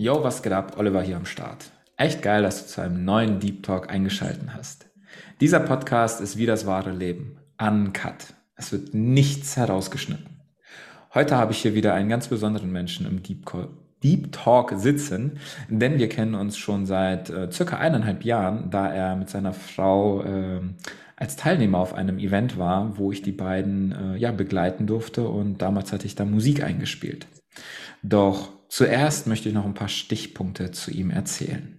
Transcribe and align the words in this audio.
Yo, 0.00 0.22
was 0.22 0.44
geht 0.44 0.52
ab? 0.52 0.74
Oliver 0.78 1.02
hier 1.02 1.16
am 1.16 1.26
Start. 1.26 1.72
Echt 1.96 2.22
geil, 2.22 2.44
dass 2.44 2.62
du 2.62 2.68
zu 2.68 2.80
einem 2.80 3.04
neuen 3.04 3.40
Deep 3.40 3.64
Talk 3.64 3.90
eingeschaltet 3.90 4.54
hast. 4.54 4.86
Dieser 5.40 5.58
Podcast 5.58 6.20
ist 6.20 6.36
wie 6.36 6.46
das 6.46 6.66
wahre 6.66 6.92
Leben. 6.92 7.38
Uncut. 7.60 8.32
Es 8.54 8.70
wird 8.70 8.94
nichts 8.94 9.56
herausgeschnitten. 9.56 10.38
Heute 11.14 11.36
habe 11.36 11.50
ich 11.50 11.58
hier 11.58 11.74
wieder 11.74 11.94
einen 11.94 12.08
ganz 12.08 12.28
besonderen 12.28 12.70
Menschen 12.70 13.08
im 13.08 13.24
Deep, 13.24 13.50
Deep 14.04 14.30
Talk 14.30 14.72
sitzen, 14.76 15.40
denn 15.68 15.98
wir 15.98 16.08
kennen 16.08 16.36
uns 16.36 16.56
schon 16.56 16.86
seit 16.86 17.28
äh, 17.30 17.50
circa 17.50 17.78
eineinhalb 17.78 18.24
Jahren, 18.24 18.70
da 18.70 18.88
er 18.94 19.16
mit 19.16 19.28
seiner 19.28 19.52
Frau 19.52 20.22
äh, 20.22 20.60
als 21.16 21.34
Teilnehmer 21.34 21.78
auf 21.78 21.94
einem 21.94 22.20
Event 22.20 22.56
war, 22.56 22.96
wo 22.98 23.10
ich 23.10 23.22
die 23.22 23.32
beiden 23.32 23.90
äh, 23.90 24.16
ja 24.16 24.30
begleiten 24.30 24.86
durfte 24.86 25.28
und 25.28 25.60
damals 25.60 25.92
hatte 25.92 26.06
ich 26.06 26.14
da 26.14 26.24
Musik 26.24 26.62
eingespielt. 26.62 27.26
Doch 28.04 28.57
zuerst 28.68 29.26
möchte 29.26 29.48
ich 29.48 29.54
noch 29.54 29.64
ein 29.64 29.74
paar 29.74 29.88
Stichpunkte 29.88 30.70
zu 30.70 30.90
ihm 30.90 31.10
erzählen. 31.10 31.78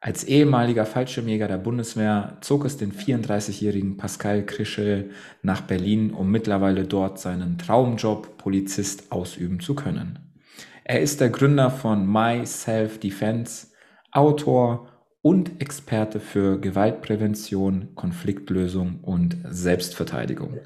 Als 0.00 0.22
ehemaliger 0.22 0.86
Fallschirmjäger 0.86 1.48
der 1.48 1.58
Bundeswehr 1.58 2.38
zog 2.40 2.64
es 2.64 2.76
den 2.76 2.92
34-jährigen 2.92 3.96
Pascal 3.96 4.46
Krischel 4.46 5.10
nach 5.42 5.62
Berlin, 5.62 6.12
um 6.12 6.30
mittlerweile 6.30 6.84
dort 6.84 7.18
seinen 7.18 7.58
Traumjob 7.58 8.38
Polizist 8.38 9.10
ausüben 9.10 9.58
zu 9.58 9.74
können. 9.74 10.40
Er 10.84 11.00
ist 11.00 11.20
der 11.20 11.30
Gründer 11.30 11.70
von 11.70 12.10
My 12.10 12.46
Self 12.46 13.00
Defense, 13.00 13.68
Autor 14.12 14.88
und 15.20 15.60
Experte 15.60 16.20
für 16.20 16.60
Gewaltprävention, 16.60 17.94
Konfliktlösung 17.96 19.00
und 19.02 19.36
Selbstverteidigung. 19.50 20.58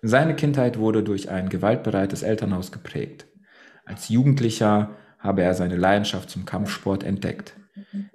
Seine 0.00 0.34
Kindheit 0.34 0.78
wurde 0.78 1.02
durch 1.02 1.28
ein 1.30 1.50
gewaltbereites 1.50 2.22
Elternhaus 2.22 2.72
geprägt. 2.72 3.26
Als 3.84 4.08
Jugendlicher 4.08 4.90
habe 5.18 5.42
er 5.42 5.54
seine 5.54 5.76
Leidenschaft 5.76 6.30
zum 6.30 6.44
Kampfsport 6.44 7.02
entdeckt. 7.02 7.54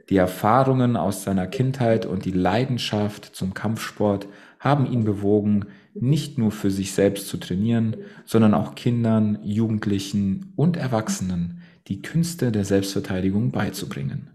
Die 0.10 0.18
Erfahrungen 0.18 0.96
aus 0.96 1.24
seiner 1.24 1.48
Kindheit 1.48 2.06
und 2.06 2.26
die 2.26 2.32
Leidenschaft 2.32 3.36
zum 3.36 3.54
Kampfsport 3.54 4.28
haben 4.60 4.86
ihn 4.86 5.04
bewogen, 5.04 5.66
nicht 5.94 6.38
nur 6.38 6.52
für 6.52 6.72
sich 6.72 6.94
selbst 6.94 7.28
zu 7.28 7.38
trainieren, 7.38 7.98
sondern 8.26 8.54
auch 8.54 8.76
Kindern, 8.76 9.40
Jugendlichen 9.44 10.54
und 10.56 10.78
Erwachsenen 10.78 11.62
die 11.88 12.02
Künste 12.02 12.52
der 12.52 12.66
Selbstverteidigung 12.66 13.52
beizubringen. 13.52 14.30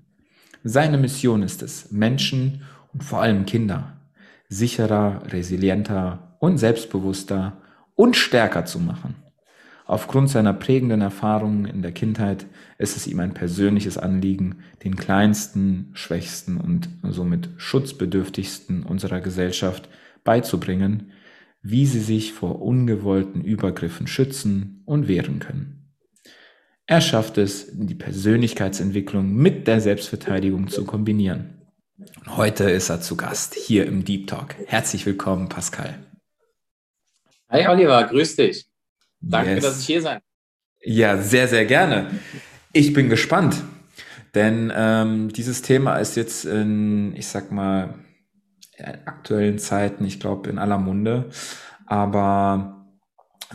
Seine 0.62 0.98
Mission 0.98 1.42
ist 1.42 1.62
es, 1.62 1.90
Menschen 1.90 2.62
und 2.92 3.04
vor 3.04 3.22
allem 3.22 3.46
Kinder 3.46 3.94
sicherer, 4.48 5.22
resilienter 5.32 6.36
und 6.38 6.58
selbstbewusster 6.58 7.56
und 7.94 8.16
stärker 8.16 8.64
zu 8.64 8.78
machen. 8.78 9.16
Aufgrund 9.86 10.30
seiner 10.30 10.54
prägenden 10.54 11.02
Erfahrungen 11.02 11.66
in 11.66 11.82
der 11.82 11.92
Kindheit 11.92 12.46
ist 12.78 12.96
es 12.96 13.06
ihm 13.06 13.20
ein 13.20 13.34
persönliches 13.34 13.98
Anliegen, 13.98 14.60
den 14.82 14.96
kleinsten, 14.96 15.90
schwächsten 15.92 16.58
und 16.58 16.88
somit 17.02 17.50
schutzbedürftigsten 17.58 18.82
unserer 18.82 19.20
Gesellschaft 19.20 19.90
beizubringen, 20.24 21.12
wie 21.60 21.84
sie 21.84 22.00
sich 22.00 22.32
vor 22.32 22.62
ungewollten 22.62 23.42
Übergriffen 23.42 24.06
schützen 24.06 24.82
und 24.86 25.06
wehren 25.06 25.38
können. 25.38 25.92
Er 26.86 27.00
schafft 27.00 27.38
es, 27.38 27.68
die 27.72 27.94
Persönlichkeitsentwicklung 27.94 29.34
mit 29.34 29.66
der 29.66 29.80
Selbstverteidigung 29.80 30.68
zu 30.68 30.84
kombinieren. 30.84 31.62
heute 32.26 32.64
ist 32.64 32.90
er 32.90 33.00
zu 33.00 33.16
Gast 33.16 33.54
hier 33.54 33.86
im 33.86 34.04
Deep 34.04 34.26
Talk. 34.26 34.54
Herzlich 34.66 35.04
willkommen, 35.06 35.48
Pascal. 35.48 35.98
Hi 37.48 37.66
Oliver, 37.68 38.04
grüß 38.04 38.36
dich. 38.36 38.66
Danke, 39.30 39.54
yes. 39.54 39.64
dass 39.64 39.80
ich 39.80 39.86
hier 39.86 40.02
sein. 40.02 40.20
Ja, 40.82 41.16
sehr, 41.16 41.48
sehr 41.48 41.64
gerne. 41.64 42.10
Ich 42.72 42.92
bin 42.92 43.08
gespannt, 43.08 43.62
denn 44.34 44.72
ähm, 44.74 45.32
dieses 45.32 45.62
Thema 45.62 45.96
ist 45.96 46.16
jetzt 46.16 46.44
in, 46.44 47.14
ich 47.16 47.28
sag 47.28 47.50
mal, 47.50 47.94
aktuellen 49.06 49.58
Zeiten, 49.58 50.04
ich 50.04 50.20
glaube, 50.20 50.50
in 50.50 50.58
aller 50.58 50.78
Munde. 50.78 51.30
Aber 51.86 52.86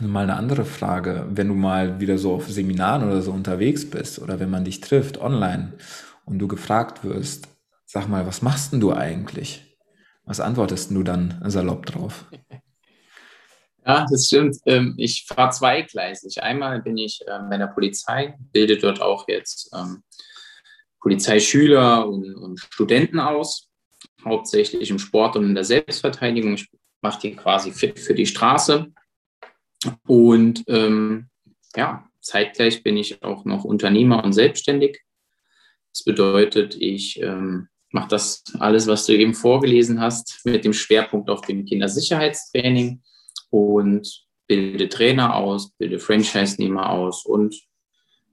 mal 0.00 0.24
eine 0.24 0.36
andere 0.36 0.64
Frage, 0.64 1.26
wenn 1.30 1.48
du 1.48 1.54
mal 1.54 2.00
wieder 2.00 2.18
so 2.18 2.34
auf 2.34 2.50
Seminaren 2.50 3.04
oder 3.04 3.22
so 3.22 3.32
unterwegs 3.32 3.88
bist 3.88 4.18
oder 4.20 4.40
wenn 4.40 4.50
man 4.50 4.64
dich 4.64 4.80
trifft 4.80 5.20
online 5.20 5.74
und 6.24 6.38
du 6.38 6.48
gefragt 6.48 7.04
wirst, 7.04 7.48
sag 7.84 8.08
mal, 8.08 8.26
was 8.26 8.42
machst 8.42 8.72
denn 8.72 8.80
du 8.80 8.92
eigentlich? 8.92 9.78
Was 10.24 10.40
antwortest 10.40 10.90
du 10.90 11.02
dann 11.02 11.42
salopp 11.46 11.86
drauf? 11.86 12.26
Ja, 13.90 14.06
das 14.08 14.26
stimmt. 14.26 14.56
Ähm, 14.66 14.94
ich 14.98 15.26
fahre 15.26 15.50
zweigleisig. 15.50 16.40
Einmal 16.44 16.80
bin 16.80 16.96
ich 16.96 17.22
ähm, 17.26 17.50
bei 17.50 17.56
der 17.56 17.66
Polizei, 17.66 18.36
bilde 18.52 18.78
dort 18.78 19.02
auch 19.02 19.26
jetzt 19.26 19.68
ähm, 19.74 20.04
Polizeischüler 21.00 22.08
und, 22.08 22.36
und 22.36 22.60
Studenten 22.60 23.18
aus, 23.18 23.68
hauptsächlich 24.24 24.90
im 24.90 25.00
Sport 25.00 25.34
und 25.34 25.44
in 25.44 25.54
der 25.56 25.64
Selbstverteidigung. 25.64 26.54
Ich 26.54 26.68
mache 27.02 27.20
die 27.20 27.34
quasi 27.34 27.72
fit 27.72 27.98
für 27.98 28.14
die 28.14 28.26
Straße. 28.26 28.92
Und 30.06 30.62
ähm, 30.68 31.28
ja, 31.74 32.08
zeitgleich 32.20 32.84
bin 32.84 32.96
ich 32.96 33.24
auch 33.24 33.44
noch 33.44 33.64
Unternehmer 33.64 34.22
und 34.22 34.34
selbstständig. 34.34 35.00
Das 35.92 36.04
bedeutet, 36.04 36.76
ich 36.76 37.20
ähm, 37.20 37.66
mache 37.90 38.10
das 38.10 38.44
alles, 38.60 38.86
was 38.86 39.06
du 39.06 39.16
eben 39.16 39.34
vorgelesen 39.34 40.00
hast, 40.00 40.42
mit 40.44 40.64
dem 40.64 40.74
Schwerpunkt 40.74 41.28
auf 41.28 41.40
dem 41.40 41.64
Kindersicherheitstraining 41.64 43.02
und 43.50 44.24
bilde 44.46 44.88
Trainer 44.88 45.36
aus, 45.36 45.70
bilde 45.72 45.98
Franchise-Nehmer 45.98 46.90
aus 46.90 47.24
und 47.24 47.54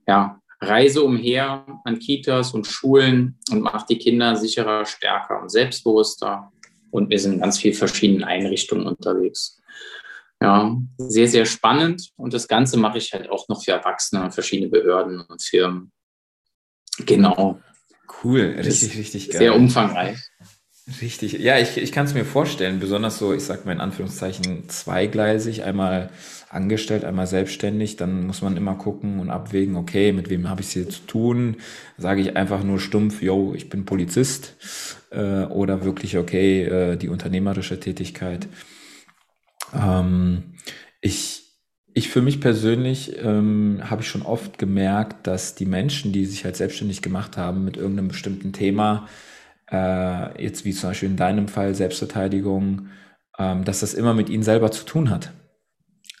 ja, 0.06 0.40
reise 0.60 1.02
umher 1.02 1.64
an 1.84 1.98
Kitas 1.98 2.54
und 2.54 2.66
Schulen 2.66 3.38
und 3.50 3.60
mache 3.60 3.86
die 3.88 3.98
Kinder 3.98 4.34
sicherer, 4.36 4.84
stärker 4.84 5.40
und 5.40 5.50
selbstbewusster. 5.50 6.50
Und 6.90 7.10
wir 7.10 7.18
sind 7.18 7.34
in 7.34 7.40
ganz 7.40 7.58
vielen 7.58 7.74
verschiedenen 7.74 8.24
Einrichtungen 8.24 8.86
unterwegs. 8.86 9.60
Ja, 10.40 10.76
sehr, 10.96 11.28
sehr 11.28 11.44
spannend. 11.46 12.10
Und 12.16 12.32
das 12.32 12.48
Ganze 12.48 12.78
mache 12.78 12.98
ich 12.98 13.12
halt 13.12 13.28
auch 13.28 13.48
noch 13.48 13.62
für 13.62 13.72
Erwachsene, 13.72 14.30
verschiedene 14.30 14.70
Behörden 14.70 15.20
und 15.20 15.42
Firmen. 15.42 15.92
Genau. 17.04 17.60
Cool, 18.24 18.56
richtig, 18.58 18.96
richtig 18.96 19.30
geil. 19.30 19.38
Sehr 19.38 19.54
umfangreich. 19.54 20.18
Richtig, 21.02 21.34
ja, 21.34 21.58
ich, 21.58 21.76
ich 21.76 21.92
kann 21.92 22.06
es 22.06 22.14
mir 22.14 22.24
vorstellen, 22.24 22.80
besonders 22.80 23.18
so, 23.18 23.34
ich 23.34 23.42
sag 23.44 23.66
mal 23.66 23.72
in 23.72 23.80
Anführungszeichen 23.80 24.70
zweigleisig, 24.70 25.64
einmal 25.64 26.08
angestellt, 26.48 27.04
einmal 27.04 27.26
selbstständig, 27.26 27.96
dann 27.96 28.26
muss 28.26 28.40
man 28.40 28.56
immer 28.56 28.74
gucken 28.74 29.20
und 29.20 29.28
abwägen, 29.28 29.76
okay, 29.76 30.12
mit 30.12 30.30
wem 30.30 30.48
habe 30.48 30.62
ich 30.62 30.68
es 30.68 30.72
hier 30.72 30.88
zu 30.88 31.00
tun? 31.06 31.56
Sage 31.98 32.22
ich 32.22 32.36
einfach 32.38 32.64
nur 32.64 32.80
stumpf, 32.80 33.20
yo, 33.20 33.52
ich 33.54 33.68
bin 33.68 33.84
Polizist 33.84 34.56
äh, 35.10 35.42
oder 35.44 35.84
wirklich, 35.84 36.16
okay, 36.16 36.62
äh, 36.64 36.96
die 36.96 37.10
unternehmerische 37.10 37.78
Tätigkeit. 37.78 38.48
Ähm, 39.74 40.54
ich, 41.00 41.42
ich 41.94 42.08
für 42.08 42.22
mich 42.22 42.40
persönlich 42.40 43.16
ähm, 43.22 43.80
habe 43.84 44.02
ich 44.02 44.08
schon 44.08 44.22
oft 44.22 44.58
gemerkt, 44.58 45.26
dass 45.26 45.54
die 45.54 45.66
Menschen, 45.66 46.12
die 46.12 46.24
sich 46.26 46.44
halt 46.44 46.56
selbstständig 46.56 47.02
gemacht 47.02 47.36
haben 47.36 47.64
mit 47.64 47.76
irgendeinem 47.76 48.08
bestimmten 48.08 48.52
Thema, 48.52 49.08
äh, 49.70 50.42
jetzt 50.42 50.64
wie 50.64 50.72
zum 50.72 50.90
Beispiel 50.90 51.10
in 51.10 51.16
deinem 51.16 51.48
Fall 51.48 51.74
Selbstverteidigung, 51.74 52.88
ähm, 53.38 53.64
dass 53.64 53.80
das 53.80 53.94
immer 53.94 54.14
mit 54.14 54.28
ihnen 54.28 54.42
selber 54.42 54.70
zu 54.70 54.84
tun 54.84 55.10
hat. 55.10 55.32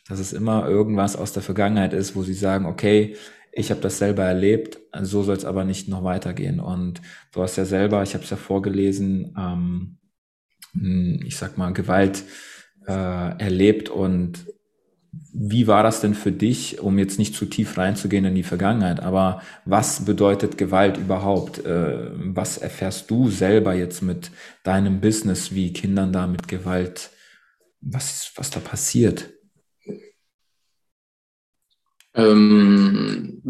Dass 0.08 0.20
es 0.20 0.32
immer 0.32 0.66
irgendwas 0.68 1.16
aus 1.16 1.32
der 1.32 1.42
Vergangenheit 1.42 1.92
ist, 1.92 2.16
wo 2.16 2.22
sie 2.22 2.34
sagen, 2.34 2.66
okay, 2.66 3.16
ich 3.52 3.70
habe 3.70 3.80
das 3.80 3.98
selber 3.98 4.24
erlebt, 4.24 4.78
so 5.02 5.22
soll 5.22 5.36
es 5.36 5.44
aber 5.44 5.64
nicht 5.64 5.88
noch 5.88 6.04
weitergehen. 6.04 6.60
Und 6.60 7.00
du 7.32 7.42
hast 7.42 7.56
ja 7.56 7.64
selber, 7.64 8.02
ich 8.02 8.14
habe 8.14 8.24
es 8.24 8.30
ja 8.30 8.36
vorgelesen, 8.36 9.34
ähm, 9.36 9.98
hm, 10.72 11.20
ich 11.24 11.36
sag 11.36 11.58
mal, 11.58 11.72
Gewalt 11.72 12.24
äh, 12.86 12.92
erlebt 12.92 13.88
und 13.88 14.46
wie 15.12 15.66
war 15.66 15.82
das 15.82 16.00
denn 16.00 16.14
für 16.14 16.32
dich, 16.32 16.80
um 16.80 16.98
jetzt 16.98 17.18
nicht 17.18 17.34
zu 17.34 17.46
tief 17.46 17.78
reinzugehen 17.78 18.24
in 18.24 18.34
die 18.34 18.42
Vergangenheit, 18.42 19.00
aber 19.00 19.42
was 19.64 20.04
bedeutet 20.04 20.58
Gewalt 20.58 20.96
überhaupt? 20.96 21.64
Äh, 21.64 22.10
was 22.14 22.58
erfährst 22.58 23.10
du 23.10 23.30
selber 23.30 23.74
jetzt 23.74 24.02
mit 24.02 24.30
deinem 24.64 25.00
Business, 25.00 25.54
wie 25.54 25.72
Kindern 25.72 26.12
da 26.12 26.26
mit 26.26 26.48
Gewalt, 26.48 27.10
was, 27.80 28.32
was 28.36 28.50
da 28.50 28.60
passiert? 28.60 29.30
Ähm, 32.14 33.42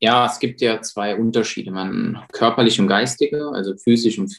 ja, 0.00 0.26
es 0.26 0.38
gibt 0.38 0.60
ja 0.60 0.80
zwei 0.80 1.16
Unterschiede. 1.16 1.70
Man 1.70 2.22
körperliche 2.32 2.82
und 2.82 2.88
geistige, 2.88 3.48
also 3.48 3.76
physische 3.76 4.20
und 4.20 4.32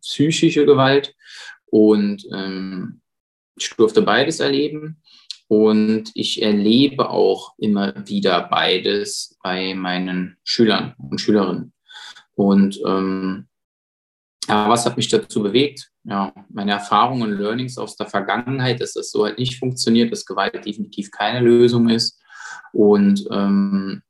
psychische 0.00 0.66
Gewalt. 0.66 1.14
Und 1.66 2.26
ähm, 2.34 3.00
ich 3.56 3.70
durfte 3.70 4.02
beides 4.02 4.40
erleben. 4.40 5.00
Und 5.48 6.10
ich 6.14 6.42
erlebe 6.42 7.08
auch 7.08 7.54
immer 7.56 8.06
wieder 8.06 8.48
beides 8.48 9.38
bei 9.42 9.74
meinen 9.74 10.36
Schülern 10.44 10.94
und 10.98 11.20
Schülerinnen. 11.20 11.72
Und 12.34 12.78
ähm, 12.86 13.48
ja, 14.46 14.68
was 14.68 14.86
hat 14.86 14.96
mich 14.96 15.08
dazu 15.08 15.42
bewegt? 15.42 15.90
Ja, 16.04 16.32
meine 16.50 16.72
Erfahrungen 16.72 17.22
und 17.22 17.38
Learnings 17.38 17.78
aus 17.78 17.96
der 17.96 18.06
Vergangenheit, 18.06 18.80
dass 18.80 18.92
das 18.92 19.10
so 19.10 19.24
halt 19.24 19.38
nicht 19.38 19.58
funktioniert, 19.58 20.12
dass 20.12 20.24
Gewalt 20.24 20.64
definitiv 20.64 21.10
keine 21.10 21.40
Lösung 21.40 21.88
ist. 21.88 22.22
Und 22.72 23.26
ähm, 23.30 24.02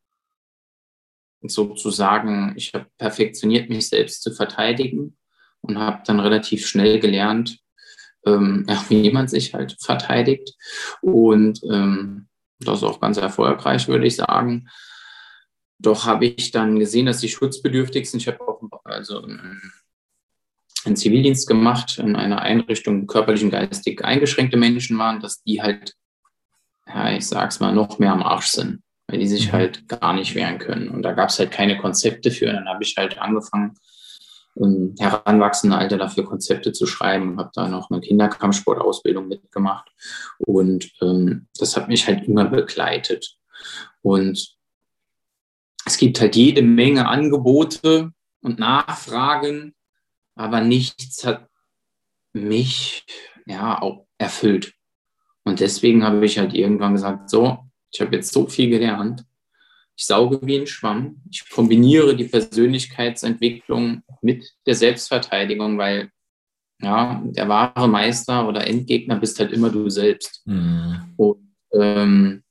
sozusagen, 1.43 2.55
ich 2.57 2.75
habe 2.75 2.87
perfektioniert, 2.99 3.69
mich 3.69 3.89
selbst 3.89 4.23
zu 4.23 4.33
verteidigen 4.33 5.17
und 5.61 5.79
habe 5.79 6.03
dann 6.05 6.21
relativ 6.21 6.67
schnell 6.67 6.99
gelernt, 6.99 7.59
ähm, 8.35 8.67
wie 8.89 9.11
man 9.11 9.29
sich 9.29 9.55
halt 9.55 9.77
verteidigt. 9.81 10.55
Und 11.01 11.61
ähm, 11.71 12.29
das 12.61 12.79
ist 12.79 12.85
auch 12.85 13.01
ganz 13.01 13.17
erfolgreich, 13.17 13.89
würde 13.89 14.07
ich 14.07 14.17
sagen. 14.17 14.69
Doch 15.79 16.07
habe 16.07 16.27
ich 16.27 16.51
dann 16.51 16.79
gesehen, 16.79 17.07
dass 17.07 17.21
die 17.21 17.29
Schutzbedürftigsten, 17.29 18.19
ich 18.19 18.27
habe 18.27 18.41
auch 18.41 18.61
also 18.85 19.23
einen 20.85 20.97
Zivildienst 20.97 21.47
gemacht 21.47 21.99
in 21.99 22.17
einer 22.17 22.41
Einrichtung, 22.43 23.07
körperlich 23.07 23.45
und 23.45 23.51
geistig 23.51 24.05
eingeschränkte 24.05 24.57
Menschen 24.57 24.99
waren, 24.99 25.21
dass 25.21 25.43
die 25.43 25.63
halt, 25.63 25.95
ja, 26.87 27.13
ich 27.13 27.27
sag's 27.27 27.61
mal, 27.61 27.73
noch 27.73 27.99
mehr 27.99 28.13
am 28.13 28.23
Arsch 28.23 28.49
sind, 28.49 28.83
weil 29.07 29.21
die 29.21 29.29
sich 29.29 29.49
mhm. 29.49 29.53
halt 29.53 29.89
gar 29.89 30.15
nicht 30.15 30.35
wehren 30.35 30.59
können. 30.59 30.89
Und 30.89 31.03
da 31.03 31.13
gab 31.13 31.29
es 31.29 31.39
halt 31.39 31.53
keine 31.53 31.79
Konzepte 31.79 32.33
für. 32.33 32.49
Und 32.49 32.57
dann 32.57 32.69
habe 32.69 32.83
ich 32.83 32.97
halt 32.97 33.19
angefangen, 33.19 33.75
im 34.61 34.95
heranwachsenden 34.99 35.79
Alter 35.79 35.99
dafür 35.99 36.25
Konzepte 36.25 36.73
zu 36.73 36.87
schreiben, 36.87 37.39
habe 37.39 37.51
da 37.55 37.69
noch 37.69 37.91
eine 37.91 38.01
Kinderkampfsportausbildung 38.01 39.29
mitgemacht 39.29 39.91
und 40.39 40.91
ähm, 41.01 41.47
das 41.59 41.77
hat 41.77 41.89
mich 41.89 42.07
halt 42.07 42.27
immer 42.27 42.47
begleitet. 42.47 43.37
Und 44.03 44.57
es 45.85 45.97
gibt 45.97 46.21
halt 46.21 46.37
jede 46.37 46.63
Menge 46.63 47.09
Angebote 47.09 48.13
und 48.41 48.59
Nachfragen, 48.59 49.75
aber 50.35 50.61
nichts 50.61 51.25
hat 51.25 51.49
mich 52.33 53.07
ja 53.47 53.81
auch 53.81 54.07
erfüllt. 54.19 54.75
Und 55.45 55.61
deswegen 55.61 56.05
habe 56.05 56.25
ich 56.27 56.39
halt 56.39 56.55
irgendwann 56.55 56.93
gesagt, 56.93 57.31
so, 57.31 57.59
ich 57.91 58.01
habe 58.01 58.17
jetzt 58.17 58.33
so 58.33 58.47
viel 58.47 58.69
gelernt, 58.69 59.25
ich 59.99 60.07
sauge 60.07 60.39
wie 60.43 60.61
ein 60.61 60.69
Schwamm. 60.69 61.21
Ich 61.29 61.51
kombiniere 61.51 62.15
die 62.15 62.29
Persönlichkeitsentwicklung 62.29 64.03
mit 64.23 64.55
der 64.65 64.77
Selbstverteidigung, 64.77 65.77
weil 65.77 66.11
ja, 66.81 67.21
der 67.25 67.49
wahre 67.49 67.89
Meister 67.89 68.47
oder 68.47 68.65
Endgegner 68.65 69.17
bist 69.17 69.41
halt 69.41 69.53
immer 69.53 69.71
du 69.71 69.91
selbst. 69.91 70.43
Mhm. 70.47 71.15
Und 71.17 71.53
ähm, 71.73 72.45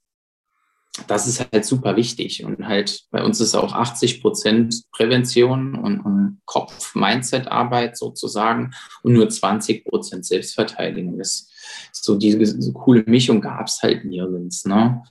das 1.07 1.27
ist 1.27 1.39
halt 1.39 1.63
super 1.63 1.95
wichtig. 1.95 2.43
Und 2.43 2.67
halt 2.67 3.05
bei 3.11 3.23
uns 3.23 3.39
ist 3.39 3.55
auch 3.55 3.71
80 3.71 4.21
Prozent 4.21 4.83
Prävention 4.91 5.75
und, 5.75 6.01
und 6.01 6.41
Kopf-Mindset-Arbeit 6.45 7.97
sozusagen 7.97 8.73
und 9.03 9.13
nur 9.13 9.29
20 9.29 9.85
Prozent 9.85 10.25
Selbstverteidigung. 10.25 11.17
Das 11.17 11.49
so 11.91 12.15
diese 12.15 12.61
so 12.61 12.73
coole 12.73 13.03
Mischung 13.05 13.41
gab 13.41 13.67
es 13.67 13.81
halt 13.81 14.05
nirgends. 14.05 14.65
Ne? 14.65 15.03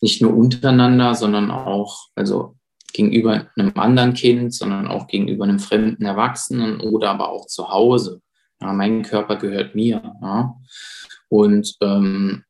Nicht 0.00 0.22
nur 0.22 0.34
untereinander, 0.34 1.14
sondern 1.14 1.50
auch, 1.50 2.08
also 2.14 2.56
gegenüber 2.92 3.46
einem 3.56 3.72
anderen 3.74 4.14
Kind, 4.14 4.54
sondern 4.54 4.86
auch 4.88 5.06
gegenüber 5.06 5.44
einem 5.44 5.58
fremden 5.58 6.04
Erwachsenen 6.04 6.80
oder 6.80 7.10
aber 7.10 7.30
auch 7.30 7.46
zu 7.46 7.68
Hause. 7.68 8.22
Ja, 8.60 8.72
mein 8.72 9.02
Körper 9.02 9.36
gehört 9.36 9.74
mir. 9.74 10.02
Ja? 10.22 10.54
Und 11.28 11.76
ähm, 11.82 12.44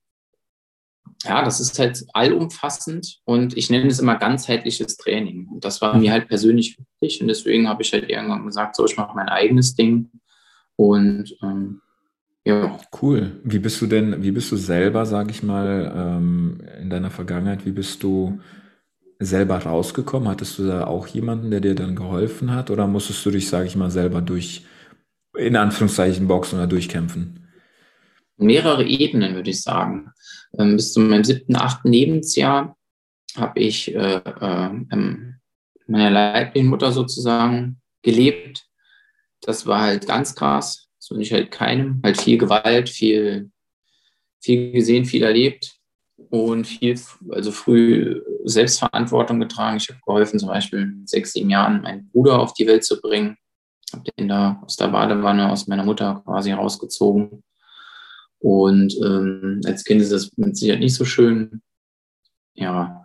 ja, 1.25 1.45
das 1.45 1.61
ist 1.61 1.79
halt 1.79 2.05
allumfassend 2.13 3.21
und 3.25 3.57
ich 3.57 3.71
nenne 3.71 3.89
es 3.89 3.99
immer 3.99 4.17
ganzheitliches 4.17 4.97
Training. 4.97 5.49
Und 5.49 5.65
das 5.65 5.81
war 5.81 5.97
mir 5.97 6.13
halt 6.13 6.29
persönlich 6.29 6.79
wichtig 7.01 7.21
und 7.21 7.29
deswegen 7.29 7.69
habe 7.69 7.83
ich 7.83 7.93
halt 7.93 8.09
irgendwann 8.09 8.47
gesagt, 8.47 8.77
so, 8.77 8.85
ich 8.85 8.97
mache 8.97 9.17
mein 9.17 9.29
eigenes 9.29 9.75
Ding 9.75 10.11
und 10.77 11.37
ähm, 11.43 11.81
ja. 12.47 12.79
Cool. 13.03 13.41
Wie 13.43 13.59
bist 13.59 13.81
du 13.81 13.89
denn, 13.89 14.23
wie 14.23 14.31
bist 14.31 14.53
du 14.53 14.57
selber, 14.57 15.05
sag 15.05 15.33
ich 15.33 15.43
mal, 15.43 15.93
ähm, 15.97 16.61
in 16.81 16.89
deiner 16.89 17.11
Vergangenheit, 17.11 17.67
wie 17.67 17.73
bist 17.73 18.05
du 18.05 18.39
selber 19.19 19.59
rausgekommen? 19.59 20.29
Hattest 20.29 20.57
du 20.61 20.67
da 20.69 20.87
auch 20.87 21.09
jemanden, 21.09 21.51
der 21.51 21.59
dir 21.59 21.75
dann 21.75 21.97
geholfen 21.97 22.55
hat? 22.55 22.71
Oder 22.71 22.87
musstest 22.87 23.27
du 23.27 23.33
dich, 23.33 23.49
sag 23.49 23.67
ich 23.67 23.75
mal, 23.75 23.91
selber 23.91 24.21
durch, 24.21 24.65
in 25.37 25.57
Anführungszeichen, 25.57 26.29
boxen 26.29 26.61
oder 26.61 26.69
durchkämpfen? 26.69 27.49
Mehrere 28.37 28.85
Ebenen, 28.85 29.35
würde 29.35 29.51
ich 29.51 29.63
sagen. 29.63 30.13
Ähm, 30.57 30.77
bis 30.77 30.93
zu 30.93 31.01
meinem 31.01 31.25
siebten, 31.25 31.57
achten 31.57 31.91
Lebensjahr 31.91 32.77
habe 33.37 33.59
ich 33.59 33.93
äh, 33.93 34.19
äh, 34.19 34.71
meiner 35.89 36.11
leiblichen 36.11 36.69
Mutter 36.69 36.93
sozusagen 36.93 37.81
gelebt. 38.03 38.69
Das 39.41 39.67
war 39.67 39.81
halt 39.81 40.07
ganz 40.07 40.37
krass 40.37 40.86
so 41.07 41.15
nicht 41.15 41.33
halt 41.33 41.51
keinem. 41.51 42.01
Halt 42.03 42.21
viel 42.21 42.37
Gewalt, 42.37 42.89
viel, 42.89 43.51
viel 44.43 44.73
gesehen, 44.73 45.05
viel 45.05 45.23
erlebt 45.23 45.77
und 46.31 46.67
viel, 46.67 46.99
also 47.31 47.53
früh 47.53 48.21
Selbstverantwortung 48.45 49.39
getragen. 49.39 49.77
Ich 49.77 49.89
habe 49.89 50.01
geholfen, 50.05 50.39
zum 50.39 50.49
Beispiel 50.49 50.87
mit 50.87 51.09
sechs, 51.09 51.33
sieben 51.33 51.51
Jahren 51.51 51.83
meinen 51.83 52.11
Bruder 52.11 52.41
auf 52.41 52.55
die 52.55 52.67
Welt 52.67 52.85
zu 52.85 53.01
bringen. 53.01 53.37
Habe 53.93 54.05
den 54.19 54.29
da 54.29 54.61
aus 54.65 54.77
der 54.77 54.89
Badewanne 54.89 55.51
aus 55.51 55.69
meiner 55.69 55.85
Mutter 55.85 56.23
quasi 56.25 56.51
rausgezogen. 56.51 57.45
Und 58.41 58.95
ähm, 59.05 59.61
als 59.65 59.85
Kind 59.85 60.01
ist 60.01 60.13
das 60.13 60.37
mit 60.37 60.57
Sicherheit 60.57 60.81
nicht 60.81 60.95
so 60.95 61.05
schön. 61.05 61.63
Ja. 62.55 63.05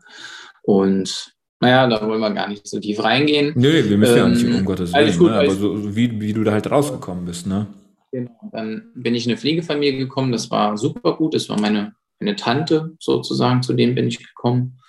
Und 0.63 1.35
naja, 1.59 1.87
da 1.87 2.07
wollen 2.07 2.19
wir 2.19 2.31
gar 2.31 2.47
nicht 2.47 2.67
so 2.67 2.79
tief 2.79 3.03
reingehen. 3.03 3.53
Nö, 3.55 3.87
wir 3.87 3.97
müssen 3.97 4.13
ähm, 4.13 4.17
ja 4.17 4.27
nicht 4.27 4.45
um 4.45 4.65
Gottes 4.65 4.91
Willen, 4.93 5.17
gut, 5.17 5.29
ne? 5.29 5.37
aber 5.37 5.51
so 5.51 5.95
wie, 5.95 6.19
wie 6.19 6.33
du 6.33 6.43
da 6.43 6.53
halt 6.53 6.69
rausgekommen 6.71 7.25
bist, 7.25 7.45
ne? 7.45 7.67
Genau. 8.11 8.49
Dann 8.51 8.91
bin 8.93 9.15
ich 9.15 9.25
in 9.25 9.31
eine 9.31 9.39
Pflegefamilie 9.39 9.97
gekommen. 9.97 10.31
Das 10.31 10.51
war 10.51 10.77
super 10.77 11.15
gut. 11.15 11.33
Das 11.33 11.47
war 11.49 11.59
meine, 11.59 11.95
meine 12.19 12.35
Tante 12.35 12.95
sozusagen, 12.99 13.63
zu 13.63 13.73
dem 13.73 13.95
bin 13.95 14.07
ich 14.07 14.19
gekommen. 14.19 14.79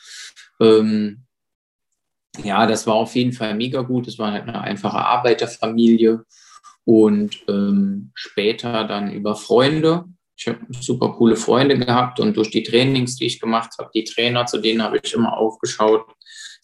Ähm, 0.60 1.24
ja, 2.42 2.66
das 2.66 2.86
war 2.86 2.94
auf 2.94 3.14
jeden 3.14 3.32
Fall 3.32 3.54
mega 3.54 3.82
gut. 3.82 4.08
Es 4.08 4.18
war 4.18 4.32
halt 4.32 4.48
eine 4.48 4.60
einfache 4.60 4.98
Arbeiterfamilie. 4.98 6.24
Und 6.84 7.44
ähm, 7.48 8.10
später 8.14 8.84
dann 8.84 9.12
über 9.12 9.36
Freunde. 9.36 10.04
Ich 10.36 10.48
habe 10.48 10.58
super 10.70 11.12
coole 11.12 11.36
Freunde 11.36 11.78
gehabt 11.78 12.18
und 12.18 12.36
durch 12.36 12.50
die 12.50 12.64
Trainings, 12.64 13.14
die 13.14 13.26
ich 13.26 13.40
gemacht 13.40 13.74
habe, 13.78 13.90
die 13.94 14.02
Trainer, 14.02 14.46
zu 14.46 14.58
denen 14.58 14.82
habe 14.82 14.98
ich 15.00 15.14
immer 15.14 15.36
aufgeschaut. 15.36 16.04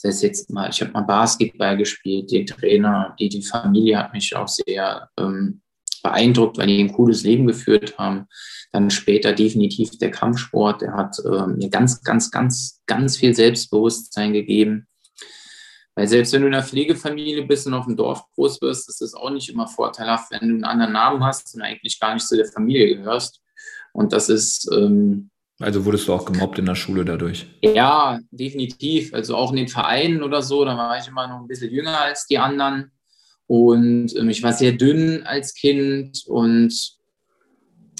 Das 0.02 0.14
heißt 0.14 0.22
jetzt 0.25 0.50
mal, 0.50 0.70
ich 0.70 0.81
habe 0.81 0.90
mal 0.90 1.02
Basketball 1.02 1.76
gespielt, 1.76 2.32
die 2.32 2.44
Trainer, 2.44 3.14
die, 3.20 3.28
die 3.28 3.43
Familie 3.43 3.99
hat 3.99 4.12
mich 4.12 4.34
auch 4.34 4.49
sehr 4.49 5.08
ähm, 5.16 5.60
beeindruckt, 6.08 6.58
weil 6.58 6.66
die 6.66 6.81
ein 6.81 6.93
cooles 6.93 7.22
Leben 7.22 7.46
geführt 7.46 7.99
haben. 7.99 8.26
Dann 8.72 8.90
später 8.90 9.32
definitiv 9.32 9.98
der 9.98 10.10
Kampfsport, 10.10 10.82
der 10.82 10.94
hat 10.94 11.19
äh, 11.24 11.46
mir 11.46 11.70
ganz, 11.70 12.03
ganz, 12.03 12.31
ganz, 12.31 12.82
ganz 12.86 13.17
viel 13.17 13.34
Selbstbewusstsein 13.34 14.32
gegeben. 14.32 14.86
Weil 15.94 16.06
selbst 16.06 16.32
wenn 16.32 16.43
du 16.43 16.48
in 16.48 16.55
einer 16.55 16.62
Pflegefamilie 16.62 17.44
bist 17.44 17.67
und 17.67 17.74
auf 17.74 17.86
dem 17.86 17.96
Dorf 17.96 18.22
groß 18.34 18.60
wirst, 18.62 18.88
ist 18.88 19.03
es 19.03 19.15
auch 19.15 19.31
nicht 19.31 19.48
immer 19.48 19.67
vorteilhaft, 19.67 20.31
wenn 20.31 20.48
du 20.48 20.55
einen 20.55 20.65
anderen 20.65 20.93
Namen 20.93 21.24
hast 21.24 21.55
und 21.55 21.62
eigentlich 21.62 21.98
gar 21.98 22.15
nicht 22.15 22.27
zu 22.27 22.36
der 22.36 22.46
Familie 22.46 22.96
gehörst. 22.96 23.41
Und 23.93 24.12
das 24.12 24.29
ist. 24.29 24.70
Ähm, 24.72 25.31
also 25.60 25.84
wurdest 25.84 26.06
du 26.06 26.12
auch 26.12 26.24
gemobbt 26.24 26.58
in 26.60 26.67
der 26.67 26.77
Schule 26.77 27.05
dadurch? 27.05 27.46
Ja, 27.62 28.20
definitiv. 28.31 29.12
Also 29.12 29.34
auch 29.34 29.50
in 29.50 29.56
den 29.56 29.67
Vereinen 29.67 30.22
oder 30.22 30.41
so, 30.41 30.65
da 30.65 30.77
war 30.77 30.98
ich 30.98 31.08
immer 31.08 31.27
noch 31.27 31.41
ein 31.41 31.48
bisschen 31.48 31.72
jünger 31.72 32.00
als 32.00 32.27
die 32.27 32.38
anderen. 32.38 32.93
Und 33.48 34.14
ähm, 34.14 34.28
ich 34.28 34.43
war 34.43 34.52
sehr 34.52 34.72
dünn 34.72 35.22
als 35.24 35.55
Kind 35.55 36.22
und 36.26 36.72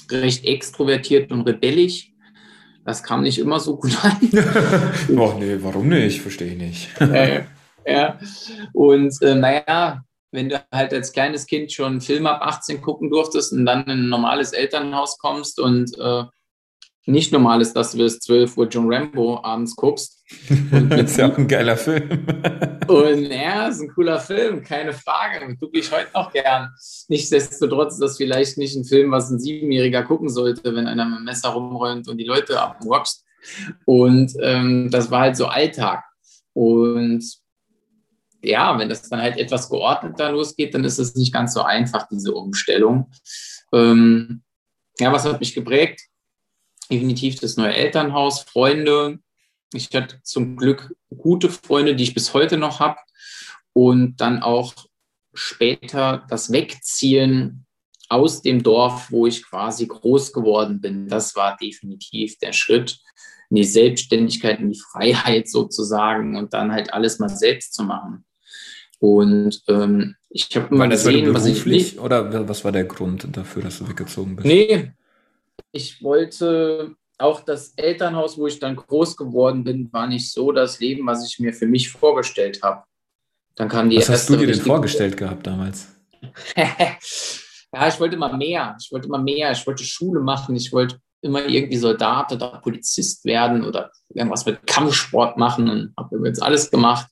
recht 0.09 0.45
extrovertiert 0.45 1.31
und 1.31 1.41
rebellisch. 1.41 2.13
Das 2.85 3.03
kam 3.03 3.23
nicht 3.23 3.39
immer 3.39 3.59
so 3.59 3.77
gut 3.77 3.93
an. 4.03 4.17
Ach 4.33 5.37
nee, 5.37 5.57
warum 5.59 5.89
nicht? 5.89 6.21
Verstehe 6.21 6.53
ich 6.53 6.57
nicht. 6.57 6.89
äh, 7.01 7.43
ja, 7.85 8.19
und 8.73 9.13
äh, 9.21 9.35
naja, 9.35 10.03
wenn 10.31 10.49
du 10.49 10.63
halt 10.71 10.93
als 10.93 11.11
kleines 11.11 11.47
Kind 11.47 11.71
schon 11.71 11.99
Film 11.99 12.27
ab 12.27 12.41
18 12.43 12.81
gucken 12.81 13.09
durftest 13.09 13.51
und 13.51 13.65
dann 13.65 13.83
in 13.85 13.91
ein 13.91 14.09
normales 14.09 14.53
Elternhaus 14.53 15.17
kommst 15.17 15.59
und 15.59 15.97
äh, 15.97 16.23
nicht 17.05 17.31
normal 17.31 17.61
ist, 17.61 17.73
dass 17.73 17.91
du 17.91 17.97
bis 17.97 18.19
12 18.19 18.57
Uhr 18.57 18.67
John 18.67 18.93
Rambo 18.93 19.39
abends 19.43 19.75
guckst. 19.75 20.23
das 20.89 21.11
ist 21.11 21.17
ja 21.17 21.31
auch 21.31 21.37
ein 21.37 21.47
geiler 21.47 21.75
Film. 21.75 22.09
und 22.87 23.25
ja, 23.31 23.67
ist 23.67 23.81
ein 23.81 23.89
cooler 23.89 24.19
Film, 24.19 24.63
keine 24.63 24.93
Frage. 24.93 25.55
Gucke 25.57 25.79
ich 25.79 25.91
heute 25.91 26.09
noch 26.13 26.31
gern. 26.31 26.69
Nichtsdestotrotz 27.07 27.93
ist 27.93 28.01
das 28.01 28.17
vielleicht 28.17 28.57
nicht 28.57 28.75
ein 28.75 28.85
Film, 28.85 29.11
was 29.11 29.29
ein 29.29 29.39
Siebenjähriger 29.39 30.03
gucken 30.03 30.29
sollte, 30.29 30.75
wenn 30.75 30.87
einer 30.87 31.05
mit 31.05 31.19
dem 31.19 31.25
Messer 31.25 31.49
rumräumt 31.49 32.07
und 32.07 32.17
die 32.17 32.25
Leute 32.25 32.59
abmurkst. 32.61 33.25
Und 33.85 34.33
ähm, 34.41 34.89
das 34.91 35.09
war 35.09 35.21
halt 35.21 35.37
so 35.37 35.47
Alltag. 35.47 36.03
Und 36.53 37.23
ja, 38.41 38.77
wenn 38.77 38.89
das 38.89 39.09
dann 39.09 39.21
halt 39.21 39.37
etwas 39.37 39.69
geordneter 39.69 40.31
losgeht, 40.31 40.73
dann 40.73 40.83
ist 40.83 40.99
es 40.99 41.15
nicht 41.15 41.33
ganz 41.33 41.53
so 41.53 41.61
einfach, 41.61 42.07
diese 42.07 42.33
Umstellung. 42.33 43.11
Ähm, 43.73 44.43
ja, 44.99 45.11
was 45.11 45.25
hat 45.25 45.39
mich 45.39 45.53
geprägt? 45.53 46.01
Definitiv 46.91 47.39
das 47.39 47.57
neue 47.57 47.73
Elternhaus, 47.73 48.41
Freunde. 48.41 49.19
Ich 49.73 49.89
hatte 49.93 50.19
zum 50.23 50.55
Glück 50.55 50.95
gute 51.15 51.49
Freunde, 51.49 51.95
die 51.95 52.03
ich 52.03 52.13
bis 52.13 52.33
heute 52.33 52.57
noch 52.57 52.79
habe. 52.79 52.97
Und 53.73 54.17
dann 54.19 54.41
auch 54.41 54.73
später 55.33 56.25
das 56.29 56.51
Wegziehen 56.51 57.65
aus 58.09 58.41
dem 58.41 58.63
Dorf, 58.63 59.11
wo 59.11 59.27
ich 59.27 59.45
quasi 59.45 59.85
groß 59.85 60.33
geworden 60.33 60.81
bin. 60.81 61.07
Das 61.07 61.35
war 61.35 61.55
definitiv 61.57 62.37
der 62.39 62.53
Schritt 62.53 62.99
in 63.49 63.57
die 63.57 63.63
Selbstständigkeit, 63.63 64.59
in 64.59 64.71
die 64.71 64.79
Freiheit 64.79 65.47
sozusagen 65.47 66.35
und 66.35 66.53
dann 66.53 66.71
halt 66.71 66.93
alles 66.93 67.19
mal 67.19 67.29
selbst 67.29 67.73
zu 67.73 67.83
machen. 67.83 68.25
Und 68.99 69.61
ähm, 69.67 70.15
ich 70.29 70.55
habe 70.55 70.75
mal 70.75 70.89
gesehen, 70.89 71.33
was 71.33 71.45
ich 71.45 71.65
nicht, 71.65 71.99
oder 71.99 72.47
was 72.47 72.65
war 72.65 72.71
der 72.71 72.83
Grund 72.83 73.27
dafür, 73.31 73.63
dass 73.63 73.79
du 73.79 73.87
weggezogen 73.87 74.35
bist? 74.35 74.45
Nee, 74.45 74.91
ich 75.71 76.03
wollte 76.03 76.95
auch 77.17 77.41
das 77.41 77.73
Elternhaus, 77.75 78.37
wo 78.37 78.47
ich 78.47 78.59
dann 78.59 78.75
groß 78.75 79.17
geworden 79.17 79.63
bin, 79.63 79.91
war 79.91 80.07
nicht 80.07 80.31
so 80.31 80.51
das 80.51 80.79
Leben, 80.79 81.05
was 81.05 81.27
ich 81.27 81.39
mir 81.39 81.53
für 81.53 81.67
mich 81.67 81.89
vorgestellt 81.89 82.61
habe. 82.63 82.83
Dann 83.55 83.67
kam 83.67 83.89
die 83.89 83.97
Was 83.97 84.09
hast 84.09 84.29
du 84.29 84.37
dir 84.37 84.47
denn 84.47 84.61
vorgestellt 84.61 85.17
gehabt 85.17 85.45
damals? 85.45 85.87
ja, 86.55 87.87
ich 87.87 87.99
wollte 87.99 88.15
immer 88.15 88.35
mehr. 88.35 88.77
Ich 88.81 88.91
wollte 88.91 89.07
immer 89.07 89.21
mehr. 89.21 89.51
Ich 89.51 89.67
wollte 89.67 89.83
Schule 89.83 90.21
machen. 90.21 90.55
Ich 90.55 90.71
wollte 90.71 90.97
immer 91.21 91.45
irgendwie 91.45 91.77
Soldat 91.77 92.31
oder 92.31 92.61
Polizist 92.63 93.25
werden 93.25 93.65
oder 93.65 93.91
irgendwas 94.13 94.45
mit 94.45 94.65
Kampfsport 94.65 95.37
machen 95.37 95.69
und 95.69 95.93
habe 95.97 96.15
übrigens 96.15 96.41
alles 96.41 96.71
gemacht. 96.71 97.07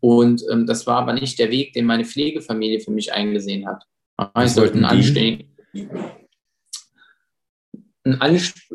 Und 0.00 0.42
ähm, 0.50 0.66
das 0.66 0.86
war 0.86 0.96
aber 1.02 1.12
nicht 1.12 1.38
der 1.38 1.50
Weg, 1.50 1.74
den 1.74 1.84
meine 1.84 2.06
Pflegefamilie 2.06 2.80
für 2.80 2.90
mich 2.90 3.12
eingesehen 3.12 3.66
hat. 3.66 3.84
Ich 4.42 4.52
sollte 4.52 4.74
einen 4.74 4.84
anständigen, 4.84 5.56
ein 5.74 6.19